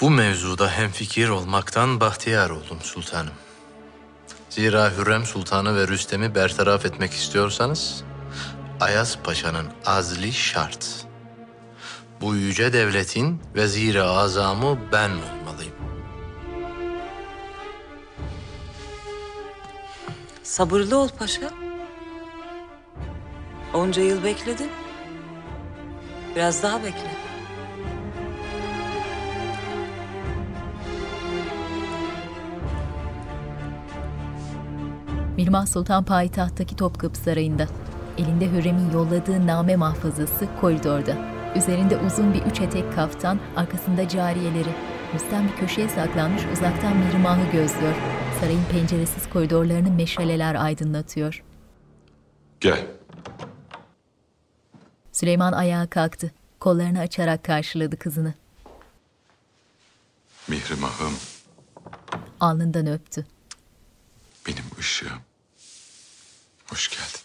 [0.00, 3.34] Bu mevzuda hemfikir olmaktan bahtiyar oldum sultanım.
[4.50, 8.04] Zira Hürrem Sultanı ve Rüstem'i bertaraf etmek istiyorsanız
[8.80, 11.06] Ayaz Paşa'nın azli şart.
[12.20, 15.73] Bu yüce devletin veziri azamı ben olmalıyım.
[20.54, 21.50] Sabırlı ol paşa.
[23.74, 24.68] Onca yıl bekledin.
[26.36, 27.10] Biraz daha bekle.
[35.36, 37.66] Mirmah Sultan payitahttaki Topkapı Sarayı'nda.
[38.18, 41.16] Elinde Hürrem'in yolladığı name mahfazası koridorda.
[41.56, 44.93] Üzerinde uzun bir üç etek kaftan, arkasında cariyeleri.
[45.14, 47.94] Rüstem bir köşeye saklanmış uzaktan Mirmah'ı gözlüyor.
[48.40, 51.44] Sarayın penceresiz koridorlarını meşaleler aydınlatıyor.
[52.60, 52.86] Gel.
[55.12, 56.30] Süleyman ayağa kalktı.
[56.60, 58.34] Kollarını açarak karşıladı kızını.
[60.48, 61.14] Mihrimah'ım,
[62.40, 63.26] Alnından öptü.
[64.46, 65.20] benim ışığım.
[66.66, 67.20] Hoş geldin.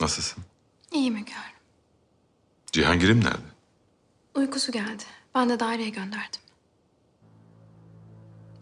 [0.00, 0.44] Nasılsın?
[0.92, 1.40] İyiyim hünkârım.
[2.72, 3.38] Cihangir'im nerede?
[4.34, 5.02] Uykusu geldi.
[5.36, 6.40] Ben de daireye gönderdim.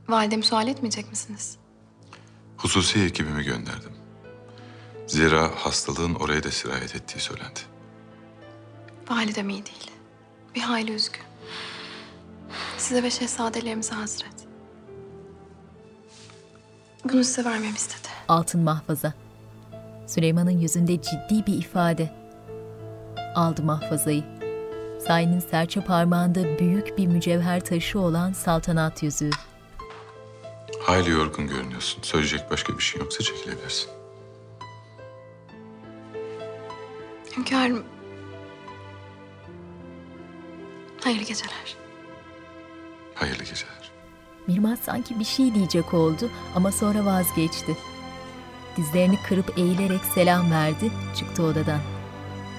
[0.08, 1.56] Validemi sual etmeyecek misiniz?
[2.56, 3.92] Hususi ekibimi gönderdim.
[5.06, 7.60] Zira hastalığın oraya da sirayet ettiği söylendi.
[9.10, 9.90] Validem iyi değil.
[10.54, 11.22] Bir hayli üzgün.
[12.78, 14.34] Size ve şehzadelerimize hazret.
[17.04, 18.08] Bunu size vermemi istedi.
[18.28, 19.12] Altın mahfaza.
[20.06, 22.14] Süleyman'ın yüzünde ciddi bir ifade.
[23.34, 24.33] Aldı mahfazayı.
[25.06, 29.30] Sahi'nin serçe parmağında büyük bir mücevher taşı olan saltanat yüzüğü.
[30.80, 32.02] Hayli yorgun görünüyorsun.
[32.02, 33.90] Söyleyecek başka bir şey yoksa çekilebilirsin.
[37.36, 37.84] Hünkârım.
[41.04, 41.76] Hayırlı geceler.
[43.14, 43.90] Hayırlı geceler.
[44.46, 47.76] Mirmah sanki bir şey diyecek oldu ama sonra vazgeçti.
[48.76, 51.80] Dizlerini kırıp eğilerek selam verdi, çıktı odadan.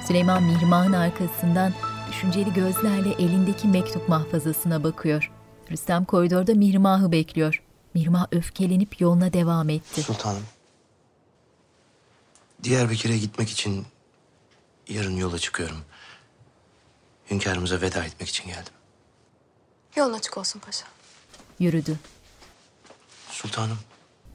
[0.08, 1.74] Süleyman Mirmah'ın arkasından
[2.16, 5.32] düşünceli gözlerle elindeki mektup mahfazasına bakıyor.
[5.72, 7.64] Rüstem koridorda Mirmah'ı bekliyor.
[7.94, 10.04] Mirmah öfkelenip yoluna devam etti.
[10.04, 10.44] Sultanım.
[12.64, 13.86] Diyarbakır'a gitmek için
[14.88, 15.78] yarın yola çıkıyorum.
[17.32, 18.74] Hünkârımıza veda etmek için geldim.
[19.96, 20.86] Yolun açık olsun paşa.
[21.60, 22.00] Yürüdü.
[23.30, 23.78] Sultanım.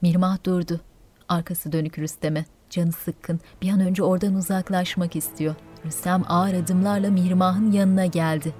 [0.01, 0.81] Mirmah durdu.
[1.29, 2.45] Arkası dönük Rüstem'e.
[2.69, 3.39] Canı sıkkın.
[3.61, 5.55] Bir an önce oradan uzaklaşmak istiyor.
[5.85, 8.53] Rüstem ağır adımlarla Mirmah'ın yanına geldi.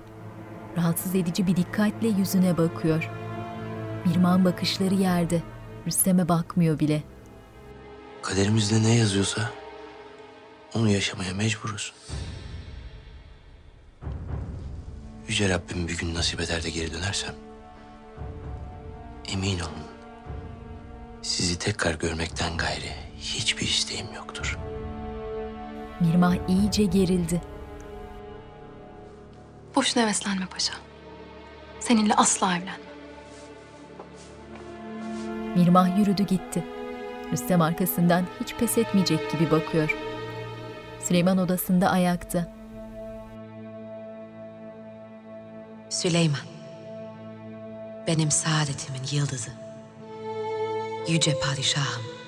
[0.77, 3.10] Rahatsız edici bir dikkatle yüzüne bakıyor.
[4.06, 5.41] Mirmah'ın bakışları yerde.
[5.88, 7.03] Rüstem'e bakmıyor bile.
[8.22, 9.49] Kaderimizde ne yazıyorsa
[10.76, 11.93] onu yaşamaya mecburuz.
[15.27, 17.35] Yüce Rabbim bir gün nasip eder de geri dönersem
[19.34, 19.91] emin olun
[21.22, 24.57] sizi tekrar görmekten gayri hiçbir isteğim yoktur.
[26.01, 27.41] Mirmah iyice gerildi.
[29.75, 30.73] Boşuna heveslenme paşa.
[31.79, 32.75] Seninle asla evlenmem.
[35.55, 36.63] Mirmah yürüdü gitti.
[37.31, 39.97] Rüstem arkasından hiç pes etmeyecek gibi bakıyor.
[40.99, 42.53] Süleyman odasında ayakta.
[45.89, 46.39] Süleyman.
[48.07, 49.51] Benim saadetimin yıldızı.
[51.07, 52.20] Yüce padişahım.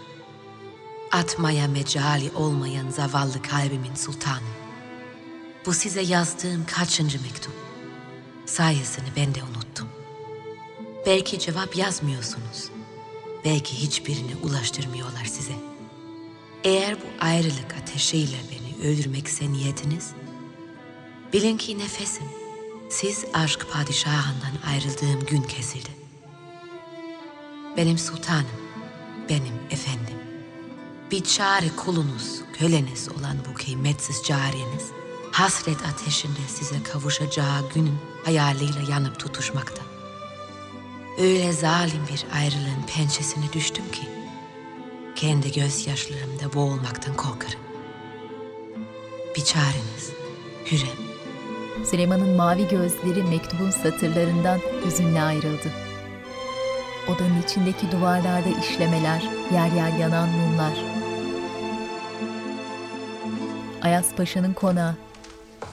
[1.13, 4.47] Atmaya mecali olmayan zavallı kalbimin sultanı.
[5.65, 7.53] Bu size yazdığım kaçıncı mektup?
[8.45, 9.89] Sayesini ben de unuttum.
[11.05, 12.69] Belki cevap yazmıyorsunuz.
[13.45, 15.53] Belki hiçbirini ulaştırmıyorlar size.
[16.63, 20.11] Eğer bu ayrılık ateşiyle beni öldürmekse niyetiniz,
[21.33, 22.27] bilin ki nefesim
[22.89, 25.89] siz aşk padişahından ayrıldığım gün kesildi.
[27.77, 28.47] Benim sultanım,
[29.29, 30.22] benim efendim.
[31.13, 34.87] Bir çare kulunuz, köleniz olan bu kıymetsiz cariyeniz,
[35.31, 39.81] hasret ateşinde size kavuşacağı günün hayaliyle yanıp tutuşmakta.
[41.17, 44.01] Öyle zalim bir ayrılığın pençesine düştüm ki,
[45.15, 47.59] kendi gözyaşlarımda boğulmaktan korkarım.
[49.35, 50.11] Bir çareniz,
[50.71, 51.03] Hürrem.
[51.85, 55.71] Süleyman'ın mavi gözleri mektubun satırlarından hüzünle ayrıldı.
[57.07, 61.02] Odanın içindeki duvarlarda işlemeler, yer yer yanan mumlar.
[63.83, 64.95] Ayas Paşa'nın konağı.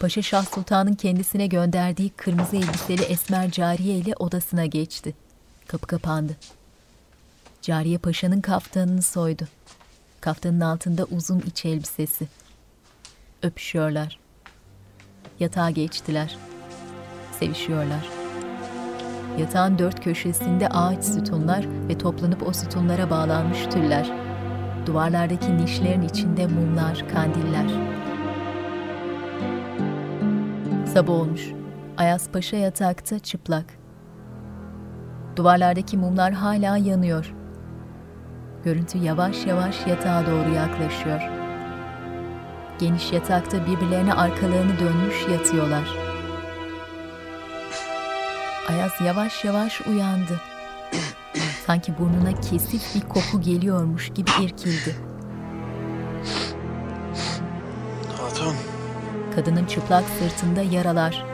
[0.00, 5.14] Paşa Şah Sultan'ın kendisine gönderdiği kırmızı elbiseli esmer cariye ile odasına geçti.
[5.66, 6.36] Kapı kapandı.
[7.62, 9.44] Cariye Paşa'nın kaftanını soydu.
[10.20, 12.28] Kaftanın altında uzun iç elbisesi.
[13.42, 14.18] Öpüşüyorlar.
[15.40, 16.36] Yatağa geçtiler.
[17.40, 18.08] Sevişiyorlar.
[19.38, 24.29] Yatağın dört köşesinde ağaç sütunlar ve toplanıp o sütunlara bağlanmış tüller.
[24.86, 27.66] Duvarlardaki nişlerin içinde mumlar, kandiller.
[30.86, 31.42] Sabah olmuş.
[31.96, 33.64] Ayas Paşa yatakta çıplak.
[35.36, 37.34] Duvarlardaki mumlar hala yanıyor.
[38.64, 41.20] Görüntü yavaş yavaş yatağa doğru yaklaşıyor.
[42.78, 45.88] Geniş yatakta birbirlerine arkalarını dönmüş yatıyorlar.
[48.68, 50.40] Ayaz yavaş yavaş uyandı.
[51.70, 54.96] Sanki burnuna kesif bir koku geliyormuş gibi irkildi.
[58.18, 58.54] Hatun.
[59.34, 61.24] Kadının çıplak sırtında yaralar.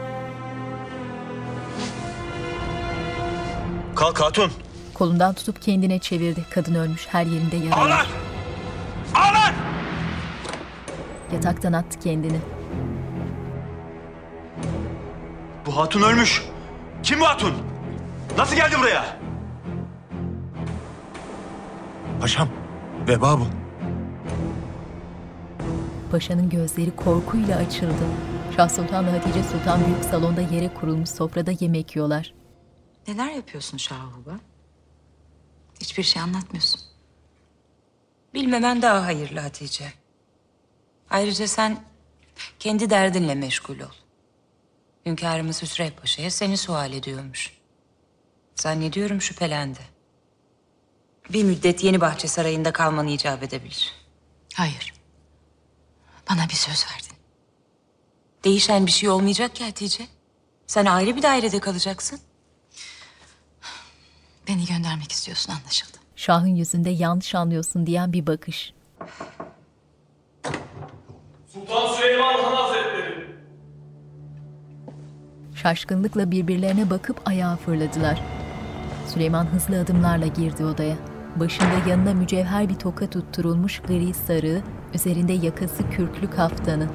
[3.95, 4.51] Kalk hatun.
[4.93, 6.45] Kolundan tutup kendine çevirdi.
[6.49, 7.85] Kadın ölmüş her yerinde yaralar.
[7.85, 8.07] Ağlar!
[9.15, 9.53] Ağlar!
[11.33, 12.39] Yataktan attı kendini.
[15.65, 16.43] Bu hatun ölmüş.
[17.03, 17.53] Kim bu hatun?
[18.37, 19.26] Nasıl geldi buraya?
[22.21, 22.49] Paşam,
[23.07, 23.47] veba bu.
[26.11, 28.05] Paşanın gözleri korkuyla açıldı.
[28.55, 32.33] Şah Sultan'la Hatice Sultan büyük salonda yere kurulmuş sofrada yemek yiyorlar.
[33.07, 34.39] Neler yapıyorsun Şahuba?
[35.81, 36.81] Hiçbir şey anlatmıyorsun.
[38.33, 39.93] Bilmemen daha hayırlı Hatice.
[41.09, 41.77] Ayrıca sen
[42.59, 43.95] kendi derdinle meşgul ol.
[45.05, 47.57] Hünkârımız Hüsrev Paşa'ya seni sual ediyormuş.
[48.55, 49.96] Zannediyorum şüphelendi.
[51.29, 53.93] Bir müddet Yeni Bahçe Sarayı'nda kalman icap edebilir.
[54.55, 54.93] Hayır.
[56.29, 57.17] Bana bir söz verdin.
[58.43, 60.07] Değişen bir şey olmayacak ki Hatice.
[60.67, 62.19] Sen ayrı bir dairede kalacaksın.
[64.47, 65.97] Beni göndermek istiyorsun anlaşıldı.
[66.15, 68.73] Şahın yüzünde yanlış anlıyorsun diyen bir bakış.
[71.53, 73.27] Sultan Süleyman Han Hazretleri.
[75.55, 78.21] Şaşkınlıkla birbirlerine bakıp ayağa fırladılar.
[79.13, 80.97] Süleyman hızlı adımlarla girdi odaya.
[81.39, 84.61] Başında yanına mücevher bir toka tutturulmuş gri sarığı,
[84.93, 86.87] üzerinde yakası kürklü kaftanı.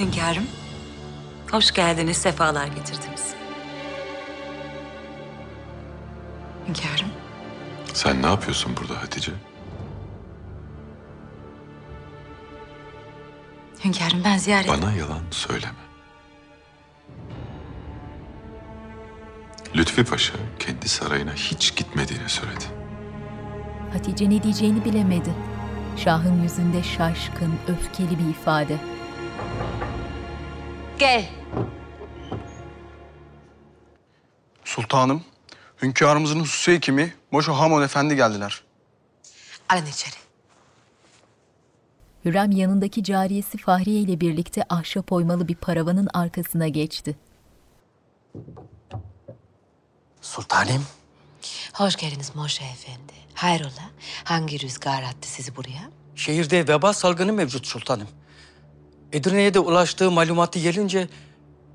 [0.00, 0.44] Hünkârım,
[1.50, 3.34] hoş geldiniz, sefalar getirdiniz.
[6.68, 7.08] Hünkârım.
[7.92, 9.32] Sen ne yapıyorsun burada Hatice?
[13.84, 14.68] Hünkârım ben ziyaret...
[14.68, 15.89] Bana yalan söyleme.
[19.76, 22.64] Lütfi Paşa kendi sarayına hiç gitmediğini söyledi.
[23.92, 25.34] Hatice ne diyeceğini bilemedi.
[25.96, 28.76] Şahın yüzünde şaşkın, öfkeli bir ifade.
[30.98, 31.28] Gel.
[34.64, 35.22] Sultanım,
[35.82, 38.62] hünkârımızın hususi hekimi Moşo Hamon Efendi geldiler.
[39.68, 40.14] Alın içeri.
[42.24, 47.16] Hürrem yanındaki cariyesi Fahriye ile birlikte ahşap oymalı bir paravanın arkasına geçti.
[50.30, 50.86] Sultanım.
[51.74, 53.12] Hoş geldiniz Moşe Efendi.
[53.34, 53.90] Hayrola?
[54.24, 55.90] Hangi rüzgar attı sizi buraya?
[56.14, 58.08] Şehirde veba salgını mevcut sultanım.
[59.12, 61.08] Edirne'ye de ulaştığı malumatı gelince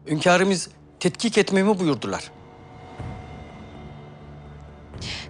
[0.07, 0.69] hünkârımız
[0.99, 2.31] tetkik etmemi buyurdular.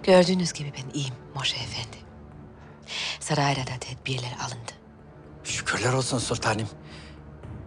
[0.02, 1.96] Gördüğünüz gibi ben iyiyim Moşe Efendi.
[3.20, 4.72] Sarayda da tedbirler alındı.
[5.44, 6.68] Şükürler olsun sultanım.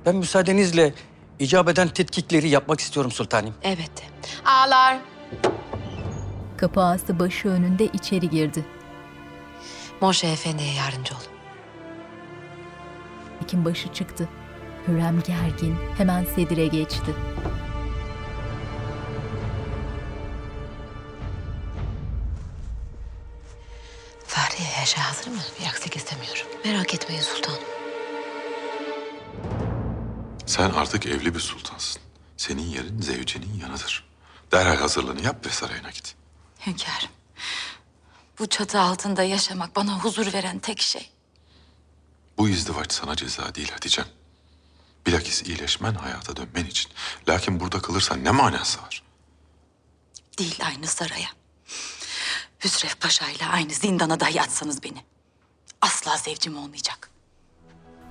[0.06, 0.94] Ben müsaadenizle
[1.40, 3.53] icap eden tetkikleri yapmak istiyorum sultanım.
[3.64, 4.03] Elbette.
[4.45, 4.99] Ağlar.
[6.57, 8.65] Kapı ağası başı önünde içeri girdi.
[10.01, 11.19] Moşe Efendi'ye yardımcı ol.
[13.39, 14.30] Hekim başı çıktı.
[14.88, 17.15] Hürrem gergin, hemen sedire geçti.
[24.27, 25.38] Fahriye her şey hazır mı?
[25.60, 26.45] Bir aksilik istemiyorum.
[26.65, 27.60] Merak etmeyin sultanım.
[30.45, 32.01] Sen artık evli bir sultansın.
[32.38, 34.09] Senin yerin zevcenin yanıdır.
[34.52, 36.16] Derhal hazırlığını yap ve sarayına git.
[36.66, 37.10] Hünkârım,
[38.40, 41.10] bu çatı altında yaşamak bana huzur veren tek şey.
[42.38, 44.06] Bu izdivaç sana ceza değil Hatice'm.
[45.08, 46.92] Bilakis iyileşmen, hayata dönmen için.
[47.30, 49.04] Lakin burada kalırsan ne manası var?
[50.38, 51.30] Değil aynı saraya.
[52.64, 55.04] Hüsrev Paşa ile aynı zindana dahi atsanız beni.
[55.82, 57.10] Asla zevcim olmayacak.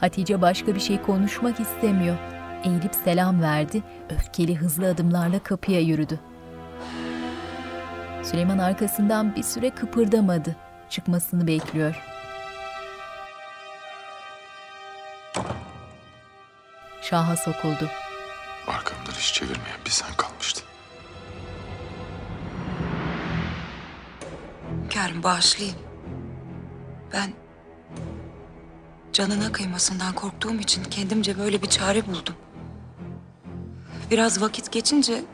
[0.01, 2.38] Hatice başka bir şey konuşmak istemiyor.
[2.69, 6.21] Eğilip selam verdi, öfkeli hızlı adımlarla kapıya yürüdü.
[8.23, 10.57] Süleyman arkasından bir süre kıpırdamadı.
[10.91, 12.03] Çıkmasını bekliyor.
[17.03, 17.89] Şaha sokuldu.
[18.67, 20.65] Arkamdan hiç çevirmeyen bir sen kalmıştın.
[24.83, 25.77] Hünkârım bağışlayın.
[27.13, 27.33] Ben
[29.13, 32.35] canına kıymasından korktuğum için kendimce böyle bir çare buldum.
[34.11, 35.25] Biraz vakit geçince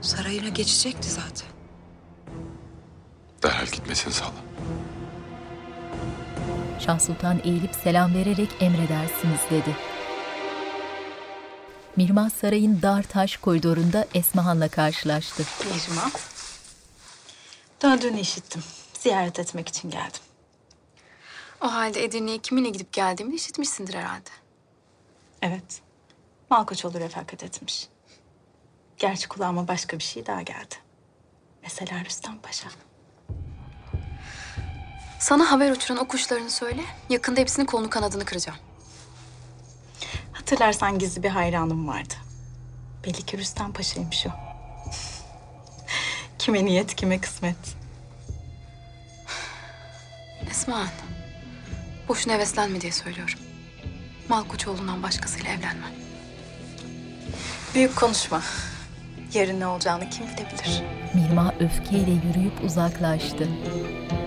[0.00, 1.48] sarayına geçecekti zaten.
[3.42, 4.32] Derhal gitmesini sağla.
[6.80, 9.76] Şah Sultan eğilip selam vererek emredersiniz dedi.
[11.96, 15.42] Mihrimah Saray'ın dar taş koridorunda Esmahan'la karşılaştı.
[15.64, 16.10] Mihrimah.
[17.82, 18.62] Döndüğünü işittim.
[18.94, 20.20] Ziyaret etmek için geldim.
[21.60, 24.30] O halde Edirne'ye kiminle gidip geldiğimi de işitmişsindir herhalde.
[25.42, 25.82] Evet.
[26.52, 27.88] Malkoçoğlu refakat etmiş.
[28.98, 30.74] Gerçi kulağıma başka bir şey daha geldi.
[31.62, 32.68] Mesela Rüstem Paşa.
[35.20, 36.82] Sana haber uçuran o kuşlarını söyle.
[37.08, 38.58] Yakında hepsinin kolunu kanadını kıracağım.
[40.32, 42.14] Hatırlarsan gizli bir hayranım vardı.
[43.04, 44.30] Belli ki Rüstem Paşa'ymış o.
[46.38, 47.76] kime niyet, kime kısmet.
[50.50, 50.86] Esma
[52.08, 53.38] Boşuna heveslenme diye söylüyorum.
[54.28, 56.11] Malkoçoğlu'ndan başkasıyla evlenmem.
[57.74, 58.40] Büyük konuşma.
[59.34, 60.82] Yarın ne olacağını kim bilebilir?
[61.14, 63.48] Mihrimah öfkeyle yürüyüp uzaklaştı.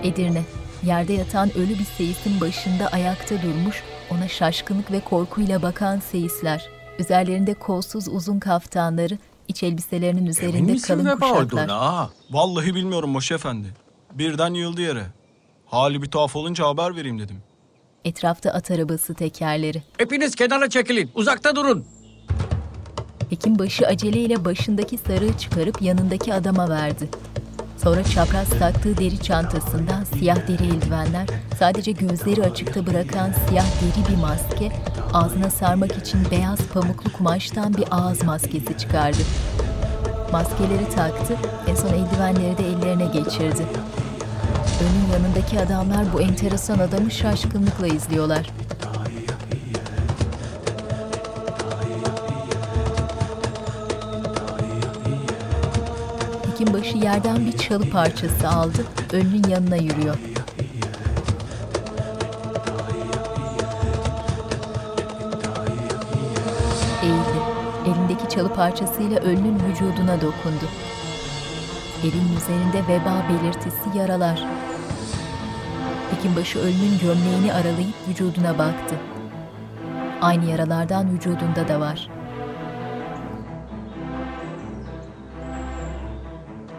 [0.02, 0.42] Edirne,
[0.82, 6.68] yerde yatan ölü bir seyisin başında ayakta durmuş, ona şaşkınlık ve korkuyla bakan seyisler.
[6.98, 9.18] Üzerlerinde kolsuz uzun kaftanları,
[9.48, 11.44] iç elbiselerinin Emin üzerinde misin kalın veba kuşaklar.
[11.44, 12.10] olduğuna ha?
[12.30, 13.68] Vallahi bilmiyorum Moş Efendi.
[14.12, 15.06] Birden yıldı yere.
[15.66, 17.42] Hali bir tuhaf olunca haber vereyim dedim.
[18.04, 19.82] Etrafta at arabası tekerleri.
[19.98, 21.10] Hepiniz kenara çekilin.
[21.14, 21.84] Uzakta durun.
[23.30, 27.08] Hekimbaşı aceleyle başındaki sarığı çıkarıp yanındaki adama verdi.
[27.82, 31.26] Sonra çapraz taktığı deri çantasından siyah deri eldivenler,
[31.58, 34.72] sadece gözleri açıkta bırakan siyah deri bir maske,
[35.12, 39.22] ağzına sarmak için beyaz pamuklu kumaştan bir ağız maskesi çıkardı.
[40.32, 41.36] Maskeleri taktı,
[41.66, 43.66] en son eldivenleri de ellerine geçirdi.
[44.80, 48.50] Önün yanındaki adamlar bu enteresan adamı şaşkınlıkla izliyorlar.
[56.58, 60.18] Hekimbaşı yerden bir çalı parçası aldı, önünün yanına yürüyor.
[67.02, 67.38] Eğildi.
[67.86, 70.66] Elindeki çalı parçasıyla ölünün vücuduna dokundu.
[72.02, 74.44] Elinin üzerinde veba belirtisi yaralar.
[76.14, 78.94] Hekimbaşı ölünün gömleğini aralayıp vücuduna baktı.
[80.20, 82.15] Aynı yaralardan vücudunda da var.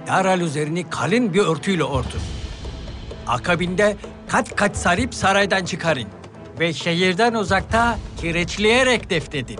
[0.07, 2.21] Derhal üzerini kalın bir örtüyle örtün.
[3.27, 3.97] Akabinde
[4.27, 6.07] kat kat sarıp saraydan çıkarın.
[6.59, 9.59] Ve şehirden uzakta kireçleyerek defnedin.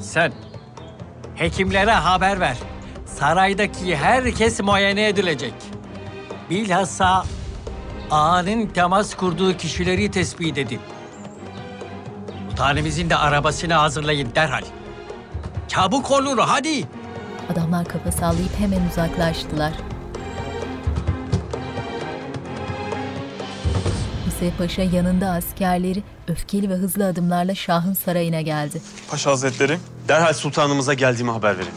[0.00, 0.32] Sen
[1.34, 2.56] hekimlere haber ver.
[3.06, 5.54] Saraydaki herkes muayene edilecek.
[6.50, 7.24] Bilhassa
[8.10, 10.80] ağanın temas kurduğu kişileri tespit edin.
[12.50, 14.64] Sultanımızın da arabasını hazırlayın derhal.
[15.68, 16.84] Çabuk olun hadi.
[17.52, 19.72] Adamlar kafa sallayıp hemen uzaklaştılar.
[24.26, 28.82] Hüseyin Paşa yanında askerleri öfkeli ve hızlı adımlarla Şah'ın sarayına geldi.
[29.10, 29.78] Paşa Hazretleri,
[30.08, 31.72] derhal sultanımıza geldiğimi haber verin.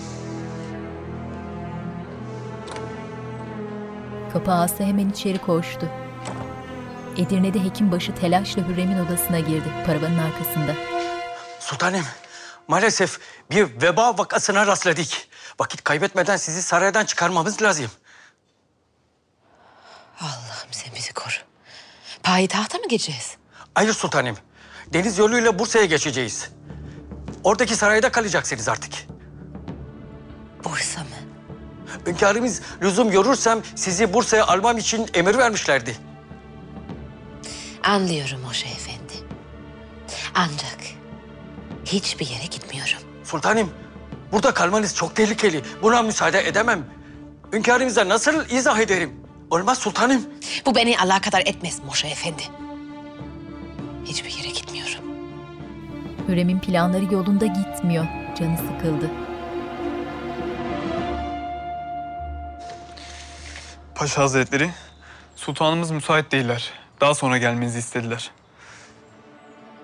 [4.33, 5.89] Kapı ağası hemen içeri koştu.
[7.17, 10.75] Edirne'de hekimbaşı telaşla Hürrem'in odasına girdi, paravanın arkasında.
[11.59, 12.05] Sultanım,
[12.67, 13.19] maalesef
[13.51, 15.32] bir veba vakasına rastladık.
[15.63, 17.91] Vakit kaybetmeden sizi saraydan çıkarmamız lazım.
[20.19, 21.33] Allah'ım sen bizi koru.
[22.23, 23.37] Payitahta mı geçeceğiz?
[23.75, 24.37] Hayır sultanım,
[24.93, 26.49] deniz yoluyla Bursa'ya geçeceğiz.
[27.43, 28.93] Oradaki sarayda kalacaksınız artık.
[30.63, 31.07] Bursa mı?
[32.07, 35.97] Hünkârımız lüzum görürsem sizi Bursa'ya almam için emir vermişlerdi.
[37.83, 39.13] Anlıyorum Hoca Efendi.
[40.35, 40.79] Ancak
[41.85, 42.99] hiçbir yere gitmiyorum.
[43.23, 43.69] Sultanım,
[44.33, 45.61] burada kalmanız çok tehlikeli.
[45.81, 46.85] Buna müsaade edemem.
[47.53, 49.13] Hünkârımıza nasıl izah ederim?
[49.51, 50.21] Olmaz sultanım.
[50.65, 52.43] Bu beni alakadar etmez Moşe Efendi.
[54.05, 55.03] Hiçbir yere gitmiyorum.
[56.27, 58.05] Hürrem'in planları yolunda gitmiyor,
[58.39, 59.11] canı sıkıldı.
[63.95, 64.69] Paşa Hazretleri,
[65.35, 66.73] sultanımız müsait değiller.
[67.01, 68.31] Daha sonra gelmenizi istediler.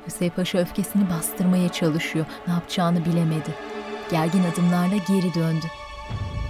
[0.08, 2.26] Hüseyin Paşa öfkesini bastırmaya çalışıyor.
[2.48, 3.56] Ne yapacağını bilemedi.
[4.12, 5.66] Gergin adımlarla geri döndü.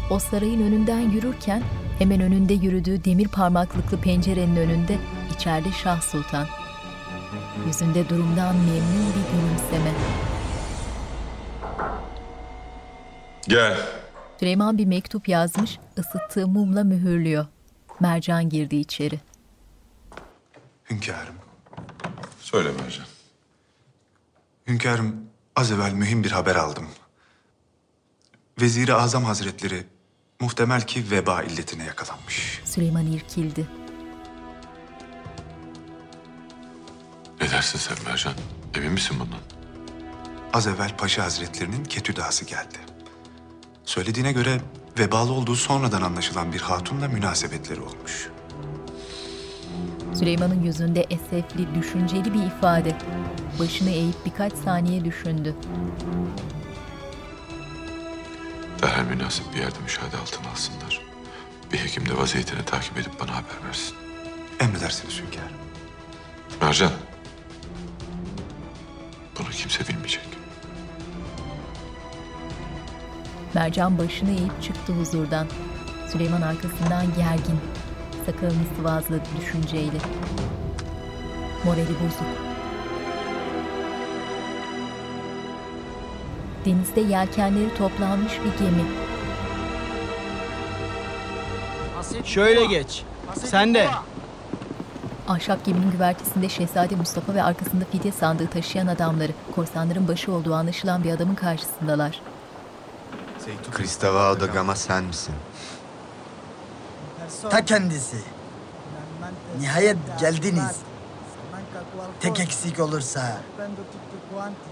[0.09, 1.63] O sarayın önünden yürürken
[1.99, 4.97] hemen önünde yürüdüğü demir parmaklıklı pencerenin önünde
[5.35, 6.47] içeride Şah Sultan.
[7.67, 9.91] Yüzünde durumdan memnun bir gülümseme.
[13.47, 13.77] Gel.
[14.39, 17.45] Süleyman bir mektup yazmış, ısıttığı mumla mühürlüyor.
[17.99, 19.19] Mercan girdi içeri.
[20.89, 21.35] Hünkârım.
[22.39, 23.05] Söyle Mercan.
[24.67, 25.15] Hünkârım,
[25.55, 26.87] az evvel mühim bir haber aldım.
[28.61, 29.83] Vezir-i Azam Hazretleri
[30.39, 32.61] muhtemel ki veba illetine yakalanmış.
[32.65, 33.67] Süleyman irkildi.
[37.41, 38.33] Ne dersin sen Mercan?
[38.75, 39.39] Emin misin bundan?
[40.53, 42.77] Az evvel Paşa Hazretlerinin ketüdası geldi.
[43.85, 44.61] Söylediğine göre
[44.99, 48.29] vebalı olduğu sonradan anlaşılan bir hatunla münasebetleri olmuş.
[50.13, 52.97] Süleyman'ın yüzünde esefli, düşünceli bir ifade.
[53.59, 55.55] Başını eğip birkaç saniye düşündü.
[58.81, 61.01] Derhal münasip bir yerde müşahede altına alsınlar.
[61.73, 63.95] Bir hekim de vaziyetini takip edip bana haber versin.
[64.59, 65.57] Emredersiniz hünkârım.
[66.61, 66.91] Mercan.
[69.39, 70.27] Bunu kimse bilmeyecek.
[73.53, 75.47] Mercan başını eğip çıktı huzurdan.
[76.11, 77.59] Süleyman arkasından gergin.
[78.25, 79.97] Sakalını sıvazladı düşünceyle.
[81.65, 82.48] Morali bozuk.
[86.65, 88.83] Denizde yelkenleri toplanmış bir gemi.
[92.23, 93.03] Şöyle geç.
[93.35, 93.87] Sen de.
[95.27, 101.03] Ahşap geminin güvertesinde Şehzade Mustafa ve arkasında fidye sandığı taşıyan adamları, korsanların başı olduğu anlaşılan
[101.03, 102.21] bir adamın karşısındalar.
[103.71, 105.35] Kristava Odagama sen misin?
[107.49, 108.17] Ta kendisi.
[109.59, 110.75] Nihayet geldiniz.
[112.19, 113.37] Tek eksik olursa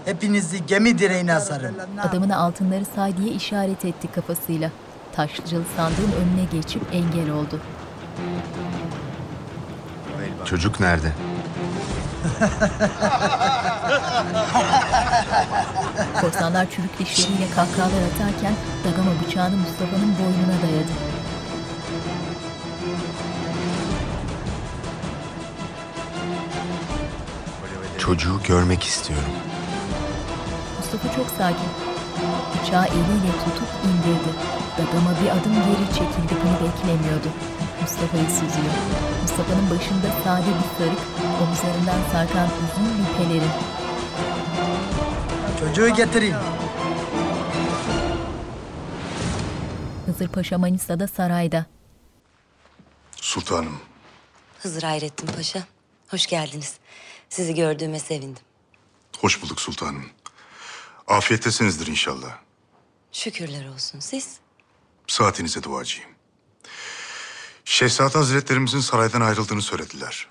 [0.04, 1.74] hepinizi gemi direğine asarım.
[2.08, 4.70] Adamına altınları say diye işaret etti kafasıyla.
[5.16, 7.60] Taşlıcalı sandığın önüne geçip engel oldu.
[10.44, 11.12] Çocuk nerede?
[16.20, 18.52] Korsanlar çürük dişleriyle kahkahalar atarken
[18.84, 20.92] Dagama bıçağını Mustafa'nın boynuna dayadı.
[27.98, 29.28] Çocuğu görmek istiyorum.
[30.92, 31.68] Mustafa çok sakin.
[32.52, 34.30] Bıçağı eliyle tutup indirdi.
[34.78, 36.34] Dagama bir adım geri çekildi.
[36.42, 37.28] Bunu beklemiyordu.
[37.80, 38.74] Mustafa'yı süzüyor.
[39.22, 40.98] Mustafa'nın başında sade bir sarık,
[41.42, 43.50] omuzlarından sarkan uzun bir pelerin.
[45.60, 46.36] Çocuğu getireyim.
[50.06, 51.66] Hızır Paşa Manisa'da sarayda.
[53.16, 53.78] Sultanım,
[54.62, 55.62] Hızır Hayrettin Paşa,
[56.08, 56.74] hoş geldiniz.
[57.28, 58.42] Sizi gördüğüme sevindim.
[59.20, 60.04] hoş bulduk sultanım.
[61.08, 62.38] Afiyettesinizdir inşallah.
[63.12, 64.38] Şükürler olsun siz.
[65.06, 66.10] Saatinize duacıyım.
[67.64, 70.28] Şehzade Hazretlerimizin saraydan ayrıldığını söylediler.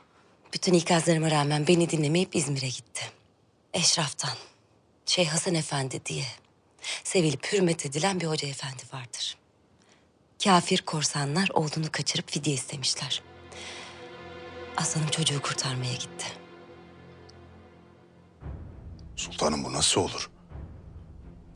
[0.54, 3.12] Bütün ikazlarıma rağmen beni dinlemeyip İzmir'e gitti.
[3.74, 4.38] Eşraftan,
[5.06, 6.26] Şeyh Hasan Efendi diye
[7.04, 9.38] sevilip hürmet edilen bir hoca efendi vardır.
[10.44, 13.24] Kafir korsanlar oğlunu kaçırıp fidye istemişler.
[14.78, 16.26] Aslanım çocuğu kurtarmaya gitti.
[19.16, 20.30] Sultanım bu nasıl olur?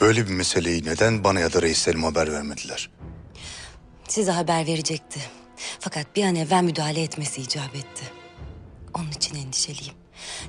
[0.01, 2.89] Böyle bir meseleyi neden bana ya da reislerim haber vermediler?
[4.07, 5.19] Size haber verecekti.
[5.79, 8.11] Fakat bir an evvel müdahale etmesi icap etti.
[8.93, 9.93] Onun için endişeliyim.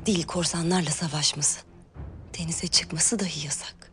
[0.06, 1.60] Değil korsanlarla savaşması.
[2.38, 3.92] Denize çıkması dahi yasak.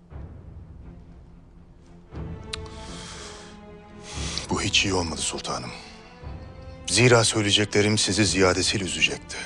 [4.49, 5.72] Bu hiç iyi olmadı sultanım.
[6.88, 9.38] Zira söyleyeceklerim sizi ziyadesiyle üzecekti.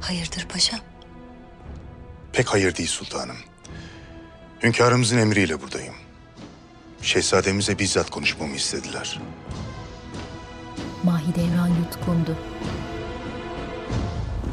[0.00, 0.80] Hayırdır paşam?
[2.32, 3.36] Pek hayır değil sultanım.
[4.62, 5.94] Hünkârımızın emriyle buradayım.
[7.02, 9.20] Şehzademize bizzat konuşmamı istediler.
[11.02, 12.36] Mahidevran yutkundu.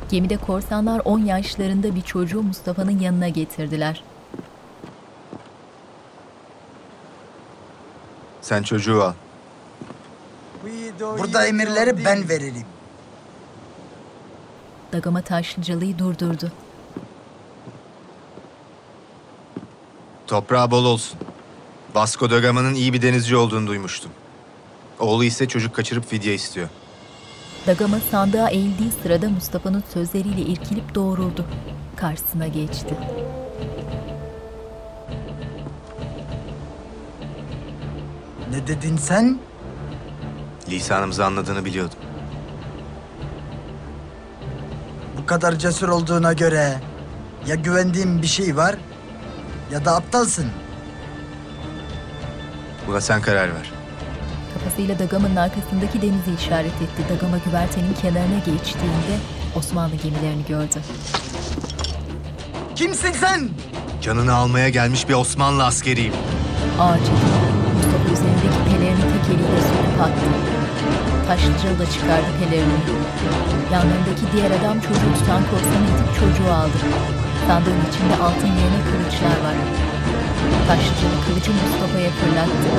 [0.09, 4.03] Gemide korsanlar 10 yaşlarında bir çocuğu Mustafa'nın yanına getirdiler.
[8.41, 9.13] Sen çocuğu al.
[10.99, 12.65] Burada emirleri ben veririm.
[14.93, 16.51] Dagama Taşlıcalı'yı durdurdu.
[20.29, 21.19] Toprağı bol olsun.
[21.95, 24.11] Vasco da Gama'nın iyi bir denizci olduğunu duymuştum.
[24.99, 26.69] Oğlu ise çocuk kaçırıp fidye istiyor.
[27.67, 31.45] Dagama sandığa eğildiği sırada Mustafa'nın sözleriyle irkilip doğruldu.
[31.95, 32.95] Karşısına geçti.
[38.51, 39.39] Ne dedin sen?
[40.69, 41.99] Lisanımızı anladığını biliyordum.
[45.17, 46.79] Bu kadar cesur olduğuna göre
[47.47, 48.75] ya güvendiğin bir şey var
[49.71, 50.45] ya da aptalsın.
[52.87, 53.71] Buna sen karar ver.
[54.53, 57.03] Kafasıyla Dagama'nın arkasındaki denizi işaret etti.
[57.09, 59.15] Dagama güvertenin kenarına geçtiğinde
[59.55, 60.79] Osmanlı gemilerini gördü.
[62.75, 63.49] Kimsin sen?
[64.01, 66.13] Canını almaya gelmiş bir Osmanlı askeriyim.
[66.79, 67.49] Ağır çekildi.
[67.75, 70.29] Mustafa üzerindeki pelerini tek eliyle söküp attı.
[71.27, 72.79] Taşlıcalı da çıkardı pelerini.
[73.73, 76.77] Yanlarındaki diğer adam çocuğu tutan korsanı itip çocuğu aldı.
[77.47, 79.55] Sandığın içinde altın yerine kılıçlar var.
[80.67, 82.69] Taşlıcalı kılıcı Mustafa'ya fırlattı.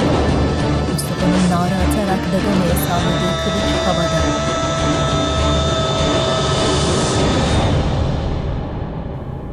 [0.92, 4.20] Mustafa'nın nara atarak Dagama'ya salladığı kılıç havada.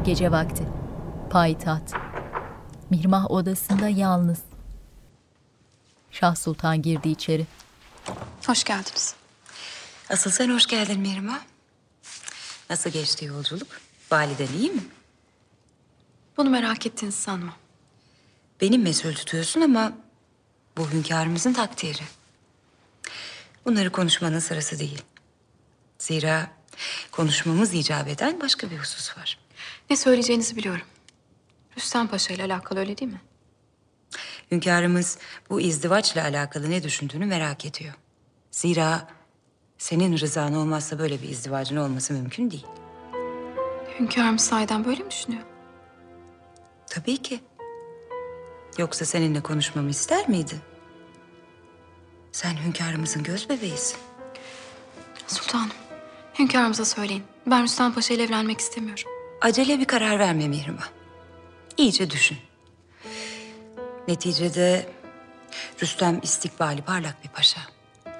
[0.05, 0.63] Gece vakti.
[1.29, 1.93] Payitaht.
[2.89, 4.39] Mihrimah odasında yalnız.
[6.11, 7.45] Şah Sultan girdi içeri.
[8.47, 9.15] Hoş geldiniz.
[10.09, 11.39] Asıl sen hoş geldin Mirma.
[12.69, 13.67] Nasıl geçti yolculuk?
[14.11, 14.81] Validen iyi mi?
[16.37, 17.55] Bunu merak ettiğinizi sanmam.
[18.61, 19.93] Benim mesul tutuyorsun ama
[20.77, 22.03] bu hünkârımızın takdiri.
[23.65, 25.01] Bunları konuşmanın sırası değil.
[25.99, 26.47] Zira
[27.11, 29.39] konuşmamız icap eden başka bir husus var.
[29.89, 30.85] Ne söyleyeceğinizi biliyorum.
[31.77, 33.21] Rüstem Paşa ile alakalı öyle değil mi?
[34.51, 35.17] Hünkârımız
[35.49, 37.93] bu izdivaçla alakalı ne düşündüğünü merak ediyor.
[38.51, 39.07] Zira
[39.77, 42.65] senin rızan olmazsa böyle bir izdivacın olması mümkün değil.
[43.99, 45.43] Hünkârımız sahiden böyle mi düşünüyor?
[46.89, 47.39] Tabii ki.
[48.77, 50.55] Yoksa seninle konuşmamı ister miydi?
[52.31, 53.97] Sen hünkârımızın göz bebeğisin.
[55.27, 55.71] Sultanım,
[56.39, 57.23] hünkârımıza söyleyin.
[57.45, 59.03] Ben Rüstem Paşa ile evlenmek istemiyorum.
[59.41, 60.89] Acele bir karar verme Mihrimah.
[61.77, 62.37] İyice düşün.
[64.07, 64.89] Neticede
[65.81, 67.61] Rüstem istikbali parlak bir paşa.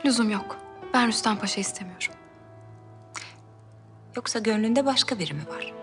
[0.06, 0.58] Lüzum yok.
[0.94, 2.14] Ben Rüstem Paşa istemiyorum.
[4.16, 5.74] Yoksa gönlünde başka biri mi var?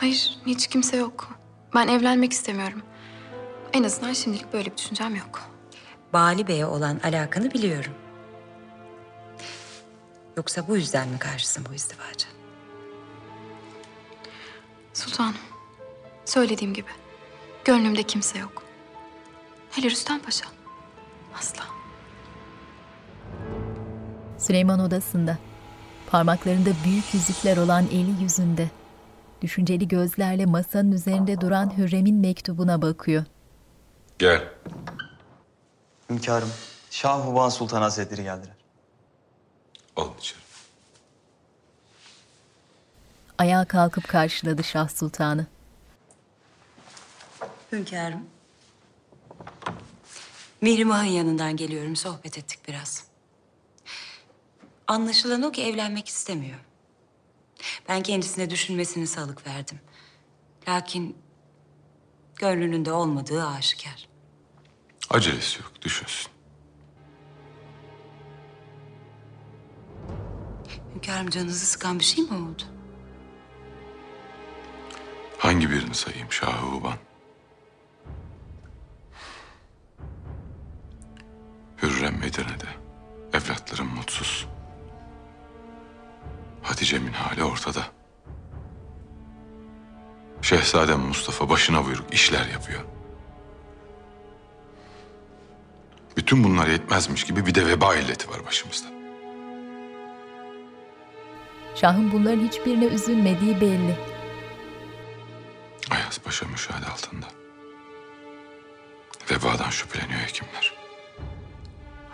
[0.00, 1.38] Hayır, hiç kimse yok.
[1.74, 2.82] Ben evlenmek istemiyorum.
[3.72, 5.42] En azından şimdilik böyle bir düşüncem yok.
[6.12, 7.92] Bali Bey'e olan alakanı biliyorum.
[10.36, 12.26] Yoksa bu yüzden mi karşısın bu izdivaca?
[14.94, 15.34] Sultanım,
[16.24, 16.90] söylediğim gibi
[17.64, 18.62] gönlümde kimse yok.
[19.70, 20.46] Hele Rüstem Paşa.
[21.38, 21.64] Asla.
[24.38, 25.38] Süleyman odasında.
[26.10, 28.68] Parmaklarında büyük yüzükler olan eli yüzünde.
[29.42, 33.24] Düşünceli gözlerle masanın üzerinde duran Hürrem'in mektubuna bakıyor.
[34.18, 34.48] Gel.
[36.10, 36.50] Hünkârım,
[36.90, 38.54] Şah Huban Sultan Hazretleri geldiler.
[39.96, 40.38] Alın içeri.
[43.38, 45.46] Ayağa kalkıp karşıladı Şah Sultan'ı.
[47.72, 48.26] Hünkârım.
[50.60, 51.96] Mihrimah'ın yanından geliyorum.
[51.96, 53.04] Sohbet ettik biraz.
[54.86, 56.58] Anlaşılan o ki evlenmek istemiyor.
[57.88, 59.80] Ben kendisine düşünmesini salık verdim.
[60.68, 61.16] Lakin
[62.36, 64.08] gönlünün de olmadığı aşikar.
[65.10, 66.30] Acelesi yok, düşünsün.
[70.94, 72.62] Hünkârım canınızı sıkan bir şey mi oldu?
[75.38, 76.96] Hangi birini sayayım Şahı Uban?
[81.82, 82.68] Hürrem Medine'de.
[83.32, 84.46] Evlatlarım mutsuz.
[86.62, 87.86] Hatice'min hali ortada.
[90.42, 92.84] Şehzadem Mustafa başına buyruk işler yapıyor.
[96.16, 98.86] Bütün bunlar yetmezmiş gibi bir de veba illeti var başımızda.
[101.74, 103.98] Şahın bunların hiçbirine üzülmediği belli.
[105.90, 107.26] Ayaz Paşa müşahede altında.
[109.30, 110.74] Vebadan şüpheleniyor hekimler.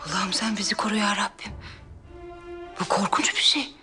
[0.06, 1.52] Allah'ım sen bizi koru ya Rabbim.
[2.80, 3.74] Bu korkunç bir şey.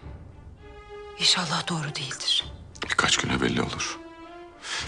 [1.19, 2.45] İnşallah doğru değildir.
[2.89, 3.99] Birkaç güne belli olur.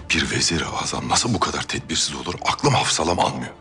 [0.10, 3.54] Bir vezir azam nasıl bu kadar tedbirsiz olur aklım hafsalam almıyor.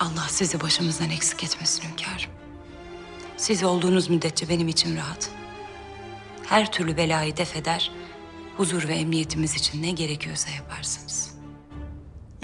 [0.00, 2.30] Allah sizi başımızdan eksik etmesin hünkârım.
[3.36, 5.30] Siz olduğunuz müddetçe benim için rahat.
[6.46, 7.90] Her türlü belayı def eder,
[8.56, 11.34] huzur ve emniyetimiz için ne gerekiyorsa yaparsınız.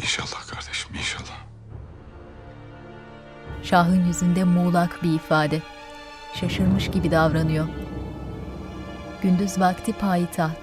[0.03, 1.41] İnşallah kardeşim inşallah.
[3.63, 5.63] Şahın yüzünde muğlak bir ifade.
[6.41, 7.69] Şaşırmış gibi davranıyor.
[9.23, 10.59] Gündüz vakti payitaht.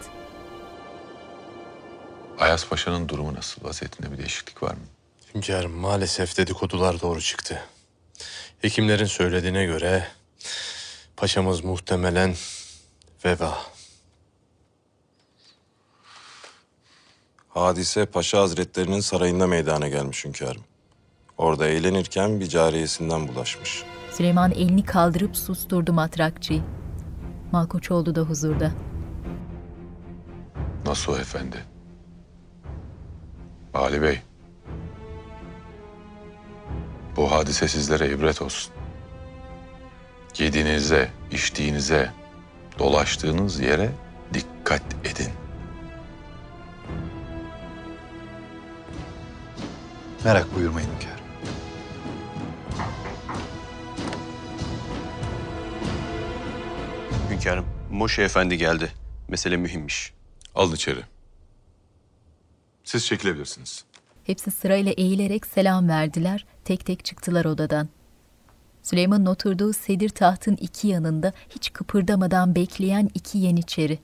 [2.40, 3.64] Ayas Paşa'nın durumu nasıl?
[3.64, 4.82] Vaziyetinde bir değişiklik var mı?
[5.36, 7.64] Hünkârım maalesef dedikodular doğru çıktı.
[8.62, 10.08] Hekimlerin söylediğine göre
[11.18, 12.36] paşamız muhtemelen
[13.26, 13.58] veba.
[17.50, 20.64] Hadise Paşa Hazretlerinin sarayında meydana gelmiş hünkârım.
[21.38, 23.84] Orada eğlenirken bir cariyesinden bulaşmış.
[24.12, 26.64] Süleyman elini kaldırıp susturdu matrakçıyı.
[27.52, 28.72] Malkoçoğlu da huzurda.
[30.86, 31.58] Nasıl efendi?
[33.74, 34.22] Ali Bey.
[37.16, 38.74] Bu hadise sizlere ibret olsun.
[40.38, 42.12] Yediğinize, içtiğinize,
[42.80, 43.92] dolaştığınız yere
[44.34, 45.32] dikkat edin.
[50.26, 51.17] Merak buyurmayın hünkârım.
[57.98, 58.92] Moşe Efendi geldi.
[59.28, 60.14] Mesele mühimmiş.
[60.56, 61.00] Alın içeri.
[62.84, 63.86] Siz çekilebilirsiniz.
[64.24, 67.90] Hepsi sırayla eğilerek selam verdiler, tek tek çıktılar odadan.
[68.84, 74.00] Süleyman'ın oturduğu sedir tahtın iki yanında hiç kıpırdamadan bekleyen iki yeniçeri.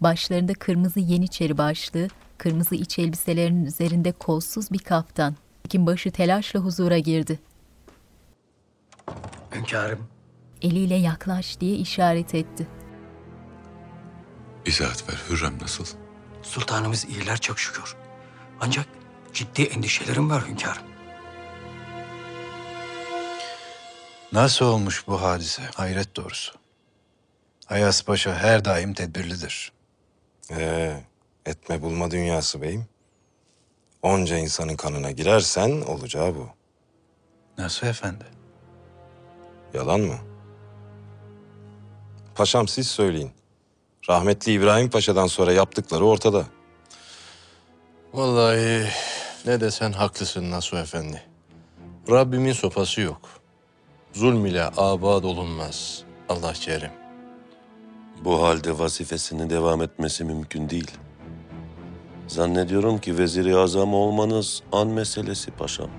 [0.00, 2.08] Başlarında kırmızı yeniçeri başlığı,
[2.38, 5.36] kırmızı iç elbiselerinin üzerinde kolsuz bir kaftan.
[5.62, 7.38] Hekim başı telaşla huzura girdi.
[9.54, 10.06] Hünkârım,
[10.62, 12.66] Eliyle yaklaş diye işaret etti.
[14.66, 15.84] İzahat ver Hürrem nasıl?
[16.42, 17.96] sultanımız iyiler çok şükür.
[18.60, 18.86] Ancak
[19.34, 20.82] ciddi endişelerim var hünkârım.
[24.32, 25.62] Nasıl olmuş bu hadise?
[25.74, 26.52] Hayret doğrusu.
[27.68, 29.72] Ayas Paşa her daim tedbirlidir.
[30.50, 31.00] Ee,
[31.46, 32.86] etme bulma dünyası beyim.
[34.02, 36.48] Onca insanın kanına girersen olacağı bu.
[37.58, 38.24] Nasıl efendi?
[39.74, 40.18] Yalan mı?
[42.34, 43.30] Paşam siz söyleyin.
[44.08, 46.44] Rahmetli İbrahim Paşa'dan sonra yaptıkları ortada.
[48.12, 48.86] Vallahi
[49.46, 51.22] ne desen haklısın Nasuh Efendi.
[52.10, 53.20] Rabbimin sopası yok.
[54.12, 56.02] Zulm ile abad olunmaz.
[56.28, 56.90] Allah kerim.
[58.24, 60.90] Bu halde vazifesini devam etmesi mümkün değil.
[62.28, 65.90] Zannediyorum ki veziri azam olmanız an meselesi paşam.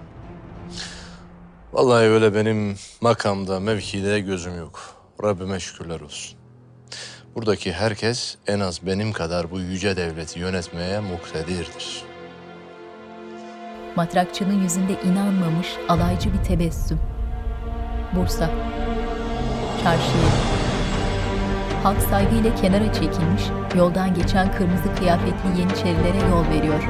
[1.74, 4.80] Vallahi öyle benim makamda, mevkide gözüm yok.
[5.24, 6.43] Rabbime şükürler olsun.
[7.36, 12.04] Buradaki herkes en az benim kadar bu yüce devleti yönetmeye muktedirdir.
[13.96, 17.00] Matrakçının yüzünde inanmamış alaycı bir tebessüm.
[18.16, 18.50] Bursa.
[19.84, 20.30] Çarşıya.
[21.84, 23.44] Halk saygıyla kenara çekilmiş,
[23.76, 26.84] yoldan geçen kırmızı kıyafetli Yeniçerilere yol veriyor.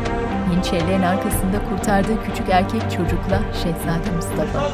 [0.51, 4.71] Yeniçerilerin arkasında kurtardığı küçük erkek çocukla Şehzade Mustafa.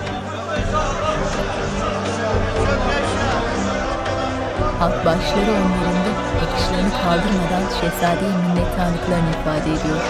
[4.80, 6.12] Halk başları önlerinde
[6.42, 10.02] bakışlarını kaldırmadan şehzadeye minnettarlıklarını ifade ediyor.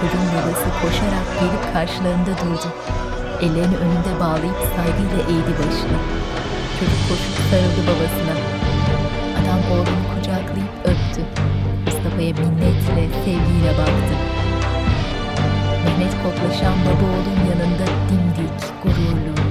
[0.00, 2.68] Çocuğun babası koşarak gelip karşılarında durdu.
[3.40, 5.98] Ellerini önünde bağlayıp saygıyla eğdi başını.
[6.78, 8.34] Çocuk koşup sarıldı babasına.
[9.38, 11.22] Adam oğlunu kucaklayıp öptü.
[11.86, 14.14] Mustafa'ya minnetle, sevgiyle baktı.
[15.84, 19.49] Mehmet koklaşan baba oğlun yanında dimdik, gururlu,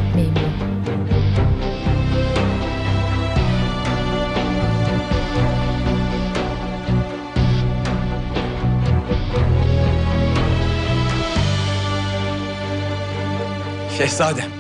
[14.00, 14.52] Şehzadem,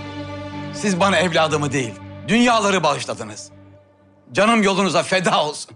[0.73, 1.93] siz bana evladımı değil,
[2.27, 3.51] dünyaları bağışladınız.
[4.31, 5.71] Canım yolunuza feda olsun.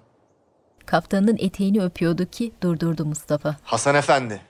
[0.85, 3.55] Kaftanının eteğini öpüyordu ki durdurdu Mustafa.
[3.63, 4.41] Hasan Efendi,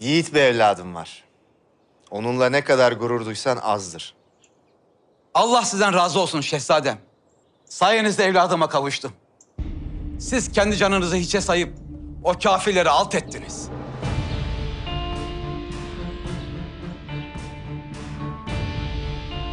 [0.00, 1.24] yiğit bir evladım var.
[2.10, 4.14] Onunla ne kadar gurur duysan azdır.
[5.34, 6.98] Allah sizden razı olsun şehzadem.
[7.64, 9.12] Sayenizde evladıma kavuştum.
[10.20, 11.74] Siz kendi canınızı hiçe sayıp
[12.24, 13.68] o kafirleri alt ettiniz.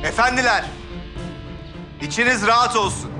[0.03, 0.65] Efendiler,
[2.01, 3.11] içiniz rahat olsun.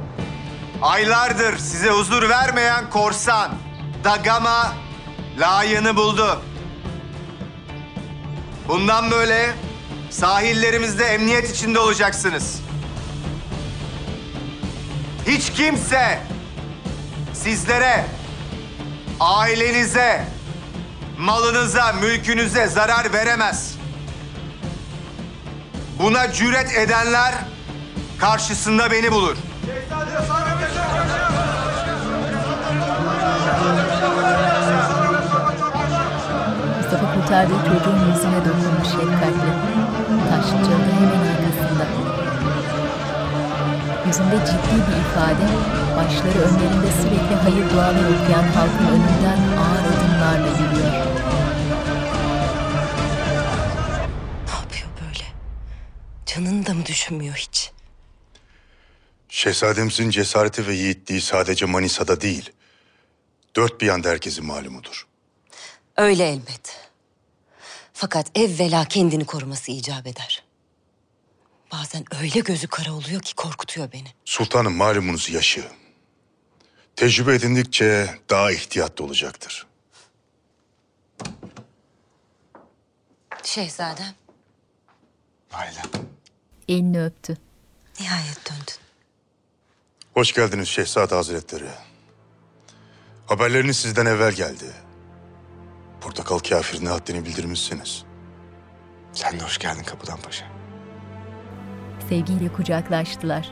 [0.82, 3.52] Aylardır size huzur vermeyen korsan,
[4.04, 4.74] Dagama
[5.40, 6.42] layığını buldu.
[8.68, 9.54] Bundan böyle
[10.10, 12.62] sahillerimizde emniyet içinde olacaksınız.
[15.28, 16.20] Hiç kimse
[17.34, 18.06] sizlere,
[19.20, 20.28] ailenize,
[21.18, 23.77] malınıza, mülkünüze zarar veremez.
[26.00, 27.34] Buna cüret edenler
[28.18, 29.38] karşısında beni bulur.
[36.78, 39.52] Mustafa kurtardığı çocuğun yüzüne dokunmuş şefkatle.
[40.30, 41.86] Taşlıcalı da hemen arkasında.
[44.08, 45.48] Yüzünde ciddi bir ifade,
[45.98, 50.67] başları önlerinde sürekli hayır dualar okuyan halkın önünden ağır adımlarla yürüyor.
[56.38, 57.72] Canını da mı düşünmüyor hiç?
[59.30, 62.52] Şehzademizin cesareti ve yiğitliği sadece Manisa'da değil,
[63.56, 65.08] dört bir yanda herkesin malumudur.
[65.98, 66.90] Öyle elbet.
[67.94, 70.44] Fakat evvela kendini koruması icap eder.
[71.72, 74.14] Bazen öyle gözü kara oluyor ki korkutuyor beni.
[74.26, 75.68] Sultanım malumunuz yaşı.
[76.96, 79.68] Tecrübe edindikçe daha ihtiyatlı olacaktır.
[83.44, 84.16] Şehzadem,
[86.68, 87.38] Elini öptü.
[88.00, 88.74] nihayet döndün.
[90.14, 91.70] Hoş geldiniz Şehzade Hazretleri.
[93.26, 94.66] Haberleriniz sizden evvel geldi.
[96.02, 98.04] Portakal kafirine haddini bildirmişsiniz.
[99.14, 100.46] Sen de hoş geldin kapıdan paşa.
[102.10, 103.52] Sevgiyle kucaklaştılar.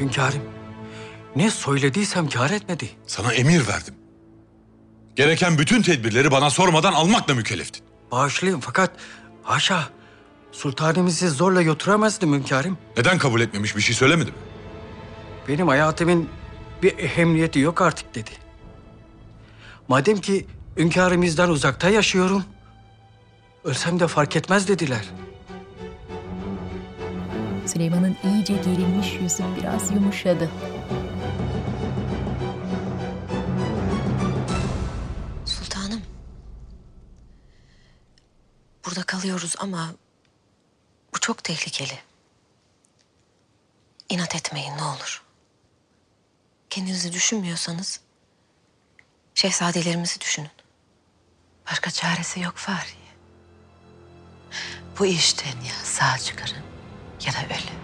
[0.00, 0.42] Hünkârım,
[1.36, 2.90] ne söylediysem kâr etmedi.
[3.06, 3.94] Sana emir verdim.
[5.16, 7.83] Gereken bütün tedbirleri bana sormadan almakla mükelleftin.
[8.14, 8.90] Bağışlayın fakat
[9.42, 9.88] haşa
[10.52, 12.78] Sultanımızı zorla götüremezdim hünkârım.
[12.96, 14.36] Neden kabul etmemiş bir şey söylemedi mi?
[15.48, 16.28] Benim hayatımın
[16.82, 18.30] bir ehemmiyeti yok artık dedi.
[19.88, 20.46] Madem ki
[20.76, 22.44] hünkârımızdan uzakta yaşıyorum,
[23.64, 25.04] ölsem de fark etmez dediler.
[27.66, 30.50] Süleyman'ın iyice gerilmiş yüzü biraz yumuşadı.
[38.94, 39.94] Burada kalıyoruz ama
[41.14, 41.98] bu çok tehlikeli.
[44.08, 45.22] İnat etmeyin ne olur.
[46.70, 48.00] Kendinizi düşünmüyorsanız
[49.34, 50.50] şehzadelerimizi düşünün.
[51.70, 53.08] Başka çaresi yok Fahriye.
[54.98, 56.64] Bu işten ya sağ çıkarın
[57.26, 57.78] ya da ölün.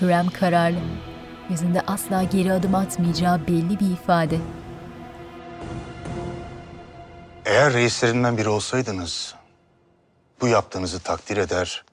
[0.00, 0.80] Hürrem kararlı.
[1.50, 4.40] Yüzünde asla geri adım atmayacağı belli bir ifade.
[7.44, 9.34] Eğer reislerinden biri olsaydınız,
[10.42, 11.84] bu yaptığınızı takdir eder,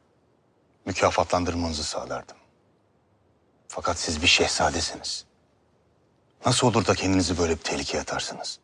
[0.85, 2.37] mükafatlandırmanızı sağlardım.
[3.67, 5.25] Fakat siz bir şehzadesiniz.
[6.45, 8.59] Nasıl olur da kendinizi böyle bir tehlikeye atarsınız?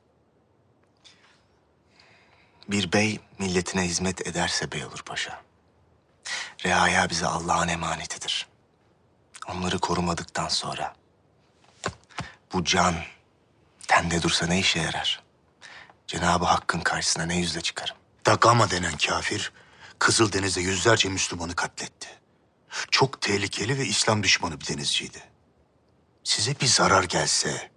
[2.68, 5.42] Bir bey milletine hizmet ederse bey olur paşa.
[6.66, 8.48] Reaya bize Allah'ın emanetidir.
[9.48, 10.96] Onları korumadıktan sonra
[12.54, 12.96] bu can
[13.88, 15.24] tende dursa ne işe yarar?
[16.08, 17.96] Cenab-ı Hakk'ın karşısına ne yüzle çıkarım?
[18.26, 19.52] Dagama denen kafir,
[20.00, 22.08] Kızıldeniz'de yüzlerce Müslümanı katletti.
[22.92, 25.24] Çok tehlikeli ve İslam düşmanı bir denizciydi.
[26.24, 27.72] Size bir zarar gelse,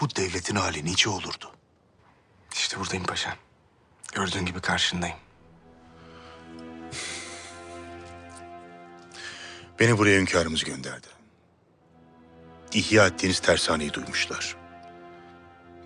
[0.00, 1.52] bu devletin hali nice olurdu?
[2.52, 3.36] İşte buradayım paşa.
[4.12, 5.16] Gördüğün gibi karşındayım.
[9.80, 11.06] Beni buraya hünkârımız gönderdi.
[12.72, 14.56] İhya ettiğiniz tersaneyi duymuşlar.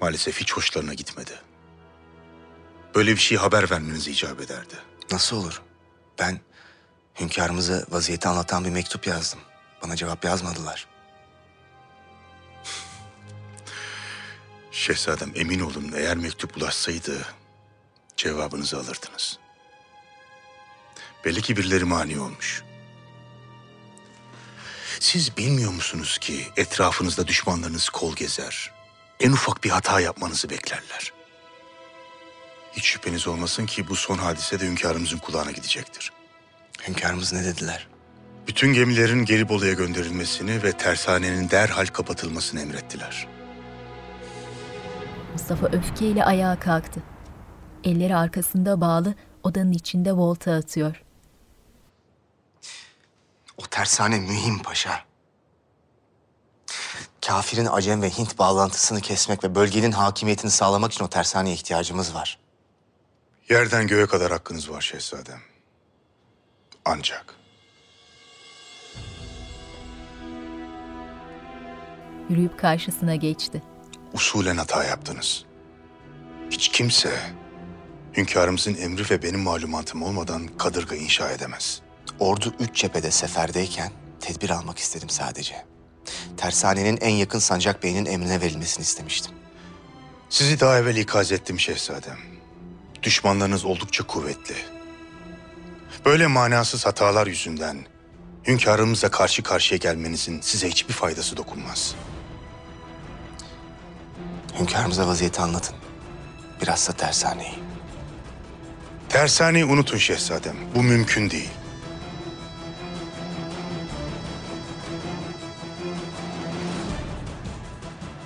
[0.01, 1.41] Maalesef hiç hoşlarına gitmedi.
[2.95, 4.75] Böyle bir şey haber vermeniz icap ederdi.
[5.11, 5.63] Nasıl olur?
[6.19, 6.41] Ben
[7.21, 9.41] hünkârımıza vaziyeti anlatan bir mektup yazdım.
[9.83, 10.87] Bana cevap yazmadılar.
[14.71, 17.27] Şehzadem emin olun eğer mektup ulaşsaydı
[18.17, 19.39] cevabınızı alırdınız.
[21.25, 22.63] Belli ki birileri mani olmuş.
[25.01, 28.73] Siz bilmiyor musunuz ki etrafınızda düşmanlarınız kol gezer.
[29.21, 31.13] En ufak bir hata yapmanızı beklerler.
[32.79, 36.13] Hiç şüpheniz olmasın ki bu son hadise de hünkârımızın kulağına gidecektir.
[36.89, 37.89] Hünkârımız ne dediler?
[38.47, 43.29] Bütün gemilerin Gelibolu'ya gönderilmesini ve tersanenin derhal kapatılmasını emrettiler.
[45.33, 47.03] Mustafa öfkeyle ayağa kalktı.
[47.85, 51.03] Elleri arkasında bağlı odanın içinde volta atıyor.
[53.57, 55.05] O tersane mühim paşa.
[57.27, 62.48] Kafirin Acem ve Hint bağlantısını kesmek ve bölgenin hakimiyetini sağlamak için o tersaneye ihtiyacımız var.
[63.51, 65.41] Yerden göğe kadar hakkınız var şehzadem.
[66.85, 67.35] Ancak
[72.31, 73.63] Yürüyüp karşısına geçti.
[74.13, 75.45] usulen hata yaptınız.
[76.51, 77.21] Hiç kimse
[78.17, 81.83] hünkârımızın emri ve benim malumatım olmadan kadırga inşa edemez.
[82.19, 85.65] Ordu üç cephede seferdeyken tedbir almak istedim sadece.
[86.37, 89.33] Tersanenin en yakın sancak beyinin emrine verilmesini istemiştim.
[90.31, 92.19] Sizi daha evvel ikaz ettim şehzadem.
[93.03, 94.55] Düşmanlarınız oldukça kuvvetli.
[96.05, 97.87] Böyle manasız hatalar yüzünden
[98.47, 101.95] hünkârımızla karşı karşıya gelmenizin size hiçbir faydası dokunmaz.
[104.59, 105.77] Hünkârımıza vaziyeti anlatın.
[106.63, 107.55] Biraz da tersaneyi.
[109.09, 110.57] Tersaneyi unutun şehzadem.
[110.75, 111.51] Bu mümkün değil.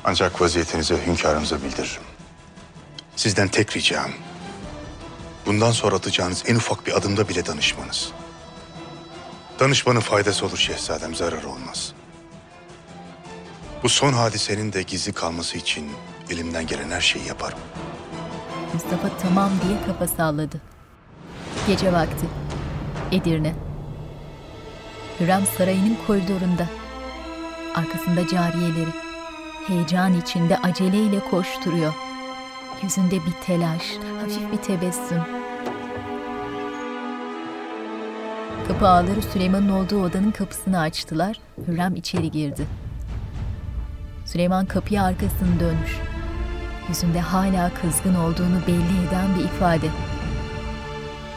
[0.05, 2.03] Ancak vaziyetinizi hünkârımıza bildiririm.
[3.17, 4.11] Sizden tek ricam,
[5.47, 8.13] bundan sonra atacağınız en ufak bir adımda bile danışmanız.
[9.61, 11.93] Danışmanın faydası olur şehzadem, zararı olmaz.
[13.83, 15.91] Bu son hadisenin de gizli kalması için
[16.31, 17.59] elimden gelen her şeyi yaparım.
[18.75, 20.61] Mustafa tamam diye kafa salladı.
[21.67, 22.27] Gece vakti.
[23.13, 23.55] Edirne.
[25.21, 26.67] Hürrem sarayının koridorunda.
[27.75, 28.91] Arkasında cariyeleri.
[29.69, 31.93] Heyecan içinde aceleyle koşturuyor.
[32.83, 33.83] Yüzünde bir telaş,
[34.21, 35.23] hafif bir tebessüm.
[38.69, 41.37] Kapı ağları Süleyman'ın olduğu odanın kapısını açtılar.
[41.67, 42.67] Hürrem içeri girdi.
[44.25, 45.99] Süleyman kapıya arkasını dönmüş.
[46.89, 49.87] Yüzünde hala kızgın olduğunu belli eden bir ifade.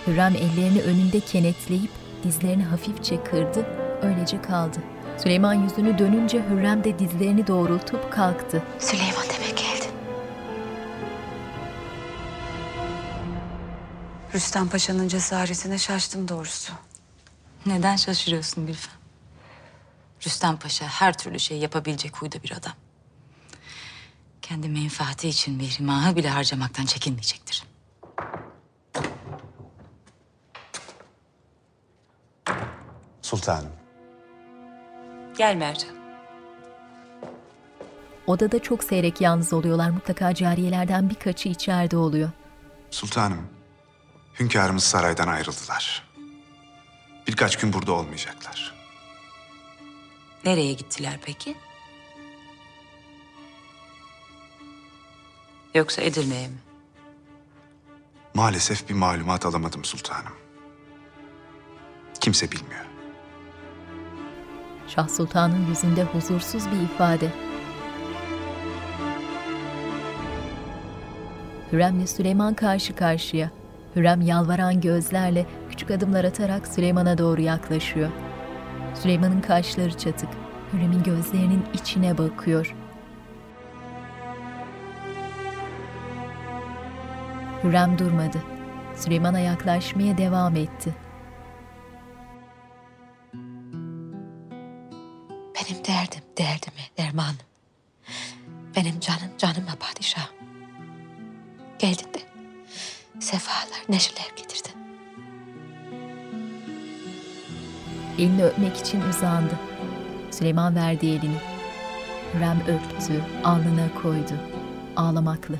[0.07, 1.91] Hürrem ellerini önünde kenetleyip
[2.23, 3.65] dizlerini hafifçe kırdı,
[4.01, 4.77] öylece kaldı.
[5.17, 8.63] Süleyman yüzünü dönünce Hürrem de dizlerini doğrultup kalktı.
[8.79, 9.34] Süleyman
[14.35, 16.73] Rüstem Paşa'nın cesaretine şaştım doğrusu.
[17.65, 18.93] Neden şaşırıyorsun Gülfem?
[20.25, 22.73] Rüstem Paşa her türlü şey yapabilecek huyda bir adam.
[24.41, 27.63] Kendi menfaati için Mihrimah'ı bile harcamaktan çekinmeyecektir.
[33.21, 33.71] Sultanım.
[35.37, 35.95] Gel Mercan.
[38.27, 39.89] Odada çok seyrek yalnız oluyorlar.
[39.89, 42.29] Mutlaka cariyelerden birkaçı içeride oluyor.
[42.91, 43.54] Sultanım.
[44.39, 46.03] Hünkârımız saraydan ayrıldılar.
[47.27, 48.75] Birkaç gün burada olmayacaklar.
[50.45, 51.55] Nereye gittiler peki?
[55.75, 56.57] Yoksa Edirne'ye mi?
[58.33, 60.33] Maalesef bir malumat alamadım sultanım.
[62.19, 62.85] Kimse bilmiyor.
[64.87, 67.31] Şah Sultan'ın yüzünde huzursuz bir ifade.
[71.71, 73.51] Hürrem'le Süleyman karşı karşıya.
[73.95, 78.09] Hürrem yalvaran gözlerle küçük adımlar atarak Süleyman'a doğru yaklaşıyor.
[79.01, 80.29] Süleyman'ın kaşları çatık.
[80.73, 82.75] Hürrem'in gözlerinin içine bakıyor.
[87.63, 88.43] Hürrem durmadı.
[88.95, 90.95] Süleyman'a yaklaşmaya devam etti.
[95.55, 97.35] Benim derdim derdime dermanım.
[98.75, 100.35] Benim canım canıma padişahım.
[101.79, 102.34] Geldin de
[103.19, 104.71] sefalar, neşeler getirdin.
[108.17, 109.59] Elini öpmek için uzandı.
[110.31, 111.37] Süleyman verdi elini.
[112.33, 114.33] Hürrem öptü, alnına koydu.
[114.95, 115.55] Ağlamaklı.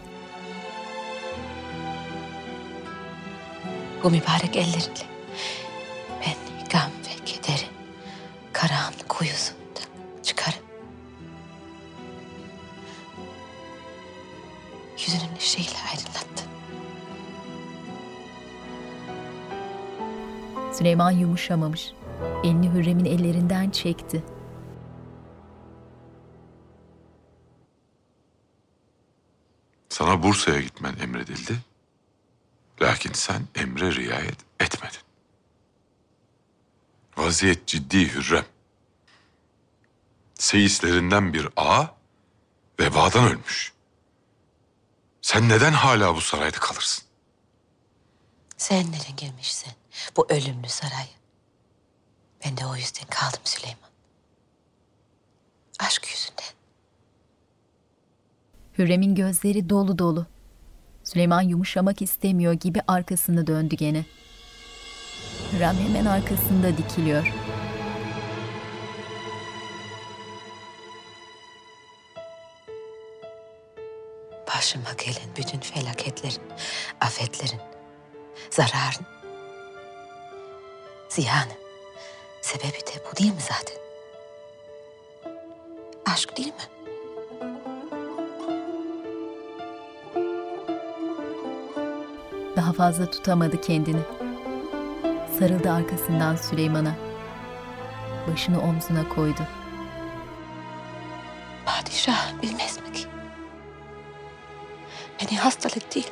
[4.04, 5.06] Bu mübarek ellerinle
[6.22, 6.36] ben
[6.70, 7.68] gam ve kederin
[8.54, 9.80] karanlık kuyusunda
[10.24, 10.60] çıkarım.
[14.98, 16.15] Yüzünün ışığıyla aydınlattın.
[20.78, 21.92] Süleyman yumuşamamış.
[22.44, 24.24] Elini Hürrem'in ellerinden çekti.
[29.90, 31.58] Sana Bursa'ya gitmen emredildi.
[32.82, 35.00] Lakin sen emre riayet etmedin.
[37.18, 38.46] Vaziyet ciddi Hürrem.
[40.34, 41.96] Seyislerinden bir ağa
[42.80, 43.74] vebadan ölmüş.
[45.22, 47.06] Sen neden hala bu sarayda kalırsın?
[48.58, 49.74] Sen neden girmişsin
[50.18, 51.08] bu ölümlü saraya?
[52.46, 53.90] Ben de o yüzden kaldım Süleyman.
[55.80, 56.56] Aşk yüzünden.
[58.78, 60.26] Hürrem'in gözleri dolu dolu.
[61.04, 64.06] Süleyman yumuşamak istemiyor gibi arkasını döndü gene.
[65.54, 67.34] Hürrem hemen arkasında dikiliyor.
[74.56, 76.42] Başıma gelen bütün felaketlerin,
[77.02, 77.62] afetlerin,
[78.52, 79.15] zararın,
[81.16, 81.54] ziyanın
[82.42, 83.78] sebebi de bu değil mi zaten?
[86.06, 86.66] Aşk değil mi?
[92.56, 94.02] Daha fazla tutamadı kendini.
[95.40, 96.96] Sarıldı arkasından Süleyman'a.
[98.32, 99.42] Başını omzuna koydu.
[101.66, 103.06] Padişah bilmez mi ki?
[105.22, 106.12] Beni hastalık değil,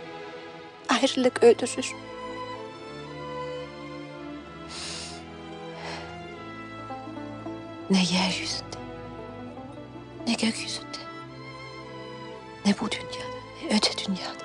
[0.89, 2.12] ayrılık öldürür.
[7.93, 8.77] Ne yeryüzünde,
[10.27, 10.97] ne gökyüzünde,
[12.65, 14.43] ne bu dünyada, ne öte dünyada.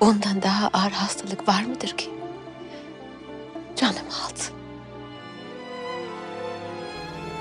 [0.00, 2.10] Ondan daha ağır hastalık var mıdır ki?
[3.76, 4.54] Canım alsın.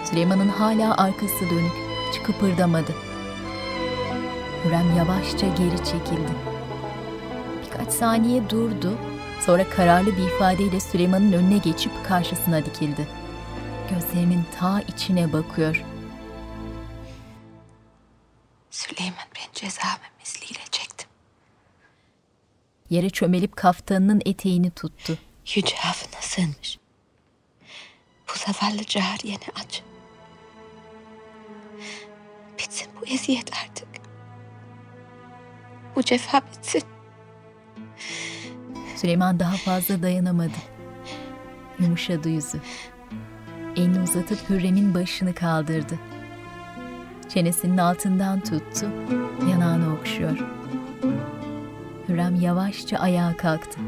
[0.06, 1.74] Süleyman'ın hala arkası dönük.
[2.10, 2.92] Hiç kıpırdamadı.
[4.66, 6.34] Hürrem yavaşça geri çekildi.
[7.66, 8.94] Birkaç saniye durdu.
[9.46, 13.23] Sonra kararlı bir ifadeyle Süleyman'ın önüne geçip karşısına dikildi.
[13.94, 15.84] Gözlerinin ta içine bakıyor.
[18.72, 21.10] Süleyman ben cezamı misliyle çektim.
[22.90, 25.18] Yere çömelip kaftanının eteğini tuttu.
[25.56, 26.80] Yüce affına sığınmış.
[28.28, 29.84] Bu zavallı cariyeni aç.
[32.60, 33.88] Bitsin bu eziyet artık.
[35.96, 36.84] Bu cefa bitsin.
[38.96, 40.58] Süleyman daha fazla dayanamadı.
[41.80, 42.62] Yumuşadı yüzü.
[43.76, 46.00] Elini uzatıp Hürrem'in başını kaldırdı.
[47.30, 48.86] Çenesinin altından tuttu,
[49.52, 50.38] yanağını okşuyor.
[52.10, 53.80] Hürrem yavaşça ayağa kalktı.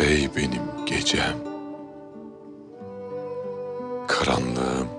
[0.00, 1.36] Ey benim gecem.
[4.08, 4.97] Karanlığım.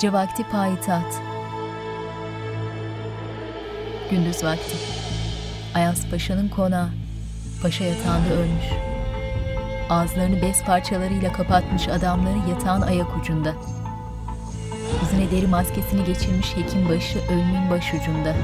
[0.00, 1.14] Gece vakti payitaht.
[4.10, 4.76] Gündüz vakti.
[5.74, 6.88] Ayas Paşa'nın konağı.
[7.62, 8.64] Paşa yatağında ölmüş.
[9.90, 13.54] Ağızlarını bez parçalarıyla kapatmış adamları yatağın ayak ucunda.
[15.02, 18.34] Yüzüne deri maskesini geçirmiş hekim başı ölümün başucunda.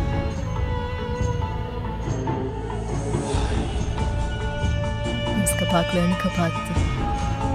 [5.41, 6.81] Göz kapaklarını kapattı.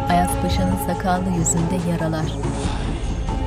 [0.09, 2.25] Ayas Paşa'nın sakallı yüzünde yaralar.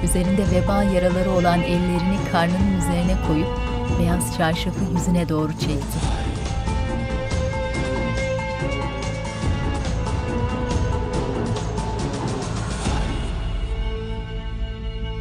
[0.04, 3.48] Üzerinde veba yaraları olan ellerini karnının üzerine koyup
[3.98, 5.98] beyaz çarşafı yüzüne doğru çekti.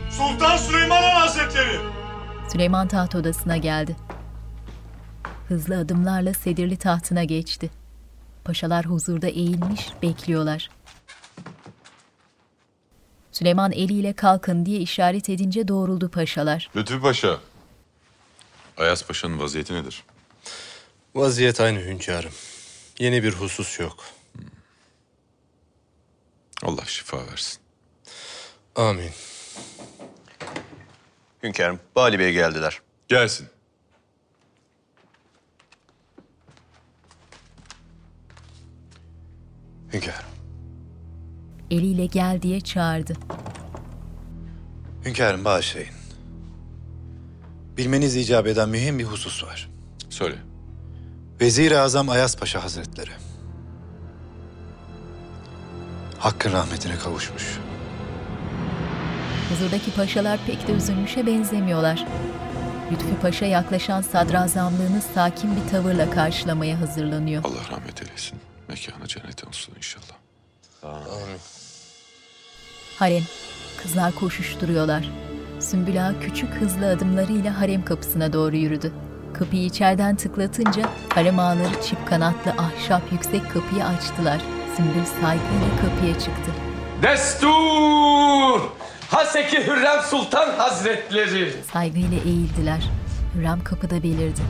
[0.10, 1.78] Sultan Süleyman Han Hazretleri!
[2.52, 3.96] Süleyman taht odasına geldi.
[5.48, 7.70] Hızlı adımlarla sedirli tahtına geçti.
[8.46, 10.70] Paşalar huzurda eğilmiş, bekliyorlar.
[13.34, 16.70] Süleyman eliyle kalkın diye işaret edince doğruldu paşalar.
[16.76, 17.40] Lütfü Paşa,
[18.78, 20.04] Ayas Paşa'nın vaziyeti nedir?
[21.16, 22.32] Vaziyet aynı hünkârım.
[23.00, 24.06] Yeni bir husus yok.
[26.64, 27.60] Allah şifa versin.
[28.76, 29.12] Amin.
[31.44, 32.82] Hünkârım, Bali Bey geldiler.
[33.08, 33.48] Gelsin.
[39.94, 40.33] Hünkârım.
[41.74, 43.14] Eliyle gel diye çağırdı.
[45.06, 45.94] Hünkârım bağışlayın.
[47.78, 49.70] Bilmeniz icap eden mühim bir husus var.
[50.10, 50.36] Söyle.
[51.42, 53.10] Vezir-i Azam Ayas Paşa Hazretleri.
[56.20, 57.60] Hakkın rahmetine kavuşmuş.
[59.50, 62.06] Huzurdaki paşalar pek de üzülmüşe benzemiyorlar.
[62.92, 67.44] Lütfü Paşa yaklaşan sadrazamlığını sakin bir tavırla karşılamaya hazırlanıyor.
[67.44, 68.40] Allah rahmet eylesin.
[68.68, 70.16] Mekanı cennet olsun inşallah.
[70.84, 71.40] Amin.
[73.00, 73.24] Harem.
[73.84, 75.10] Kızlar koşuşturuyorlar.
[75.60, 78.92] Sümbül Ağa küçük hızlı adımlarıyla harem kapısına doğru yürüdü.
[79.34, 84.42] Kapıyı içeriden tıklatınca harem ağaları çift kanatlı ahşap yüksek kapıyı açtılar.
[84.78, 86.52] Sümbül saygıyla kapıya çıktı.
[87.02, 88.62] Destur!
[89.10, 91.54] Haseki Hürrem Sultan Hazretleri.
[91.74, 92.90] Saygıyla eğildiler.
[93.36, 94.42] Hürrem kapıda belirdi.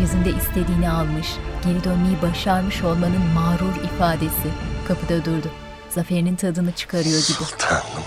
[0.00, 1.26] Yüzünde istediğini almış,
[1.64, 4.48] geri dönmeyi başarmış olmanın mağrur ifadesi.
[4.88, 5.48] Kapıda durdu.
[5.98, 7.22] Zaferinin tadını çıkarıyor gibi.
[7.22, 8.04] Sultanım,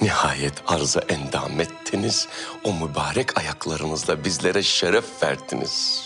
[0.00, 2.28] nihayet arza endam ettiniz.
[2.64, 6.02] O mübarek ayaklarınızla bizlere şeref verdiniz.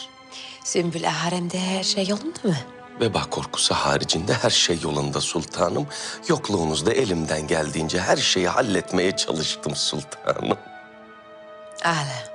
[0.64, 2.56] Sümbül haremde her şey yolunda mı?
[3.00, 5.86] Veba korkusu haricinde her şey yolunda sultanım.
[6.28, 10.58] Yokluğunuzda elimden geldiğince her şeyi halletmeye çalıştım sultanım.
[11.84, 12.34] Ala.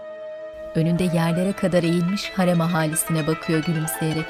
[0.76, 4.26] Önünde yerlere kadar eğilmiş harem ahalisine bakıyor gülümseyerek.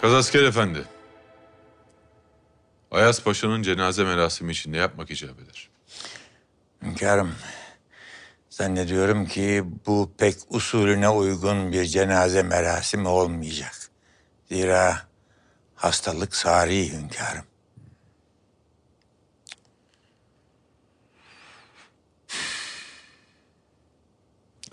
[0.00, 0.78] Kazasker Efendi.
[2.92, 5.70] Ayas Paşa'nın cenaze merasimi için ne yapmak icap eder?
[6.82, 7.34] Hünkârım,
[8.50, 13.74] zannediyorum ki bu pek usulüne uygun bir cenaze merasimi olmayacak.
[14.48, 15.08] Zira
[15.74, 17.44] hastalık sari hünkârım.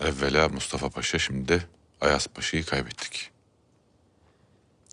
[0.00, 1.62] Evvela Mustafa Paşa şimdi de
[2.00, 3.30] Ayas Paşa'yı kaybettik.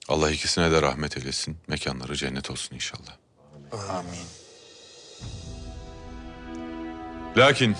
[0.07, 1.57] Allah ikisine de rahmet eylesin.
[1.67, 3.17] Mekanları cennet olsun inşallah.
[3.89, 4.19] Amin.
[7.37, 7.75] Lakin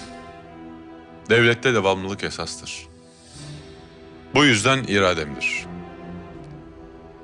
[1.29, 2.87] devlette devamlılık esastır.
[4.33, 5.65] Bu yüzden irademdir.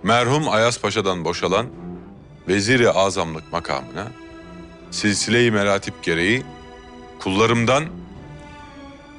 [0.04, 1.68] Merhum Ayas Paşa'dan boşalan
[2.48, 4.08] Veziri Azamlık makamına
[4.92, 6.44] silsile-i meratip gereği
[7.20, 7.86] kullarımdan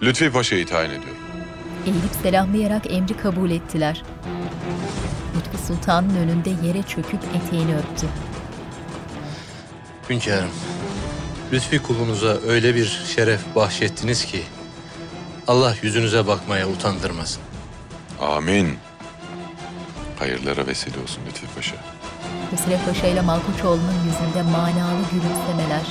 [0.02, 1.18] Lütfi Paşa'yı tayin ediyorum.
[1.86, 4.02] Eğilip selamlayarak emri kabul ettiler.
[5.68, 8.06] Sultan'ın önünde yere çöküp eteğini öptü.
[10.10, 10.50] Hünkârım,
[11.52, 14.42] Lütfi kulunuza öyle bir şeref bahşettiniz ki
[15.46, 17.42] Allah yüzünüze bakmaya utandırmasın.
[18.20, 18.68] Amin.
[20.18, 21.76] Hayırlara vesile olsun Lütfi Paşa.
[22.52, 25.86] Hüsrev Paşa ile Malkoçoğlu'nun yüzünde manalı gülümsemeler.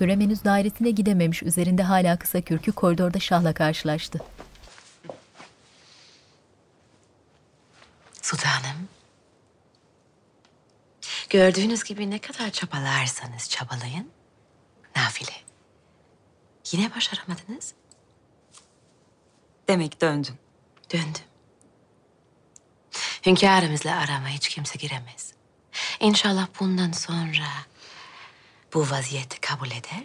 [0.00, 1.42] Hürrem henüz dairesine gidememiş.
[1.42, 4.18] Üzerinde hala kısa kürkü koridorda Şah'la karşılaştı.
[8.22, 8.88] Sultanım.
[11.30, 14.10] Gördüğünüz gibi ne kadar çabalarsanız çabalayın.
[14.96, 15.32] Nafile.
[16.72, 17.74] Yine başaramadınız.
[19.68, 20.34] Demek döndün.
[20.92, 21.24] Döndüm.
[23.26, 25.32] Hünkârımızla arama hiç kimse giremez.
[26.00, 27.48] İnşallah bundan sonra
[28.74, 30.04] bu vaziyeti kabul eder,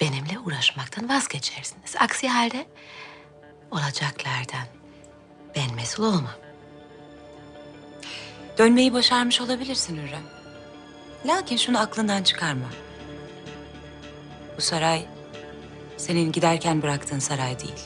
[0.00, 1.96] benimle uğraşmaktan vazgeçersiniz.
[1.98, 2.68] Aksi halde
[3.70, 4.66] olacaklardan
[5.56, 6.41] ben mesul olmam.
[8.58, 10.22] Dönmeyi başarmış olabilirsin Hürrem.
[11.26, 12.66] Lakin şunu aklından çıkarma.
[14.56, 15.06] Bu saray
[15.96, 17.80] senin giderken bıraktığın saray değil.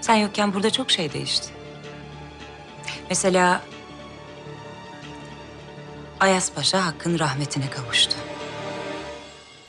[0.00, 1.48] Sen yokken burada çok şey değişti.
[3.08, 3.62] Mesela
[6.20, 8.16] Ayas Paşa Hakk'ın rahmetine kavuştu.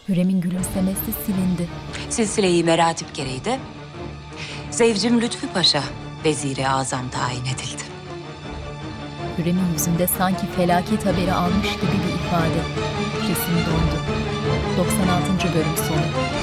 [0.09, 1.69] Hürrem'in gülümsemesi silindi.
[2.09, 3.59] Silsile-i meratip gereği de
[4.71, 5.83] Zevcim Lütfü Paşa
[6.25, 7.92] Veziri Azam tayin edildi.
[9.37, 12.61] Hürrem'in yüzünde sanki felaket haberi almış gibi bir ifade.
[13.21, 13.97] Resim dondu.
[14.77, 15.53] 96.
[15.53, 16.42] bölüm sonu.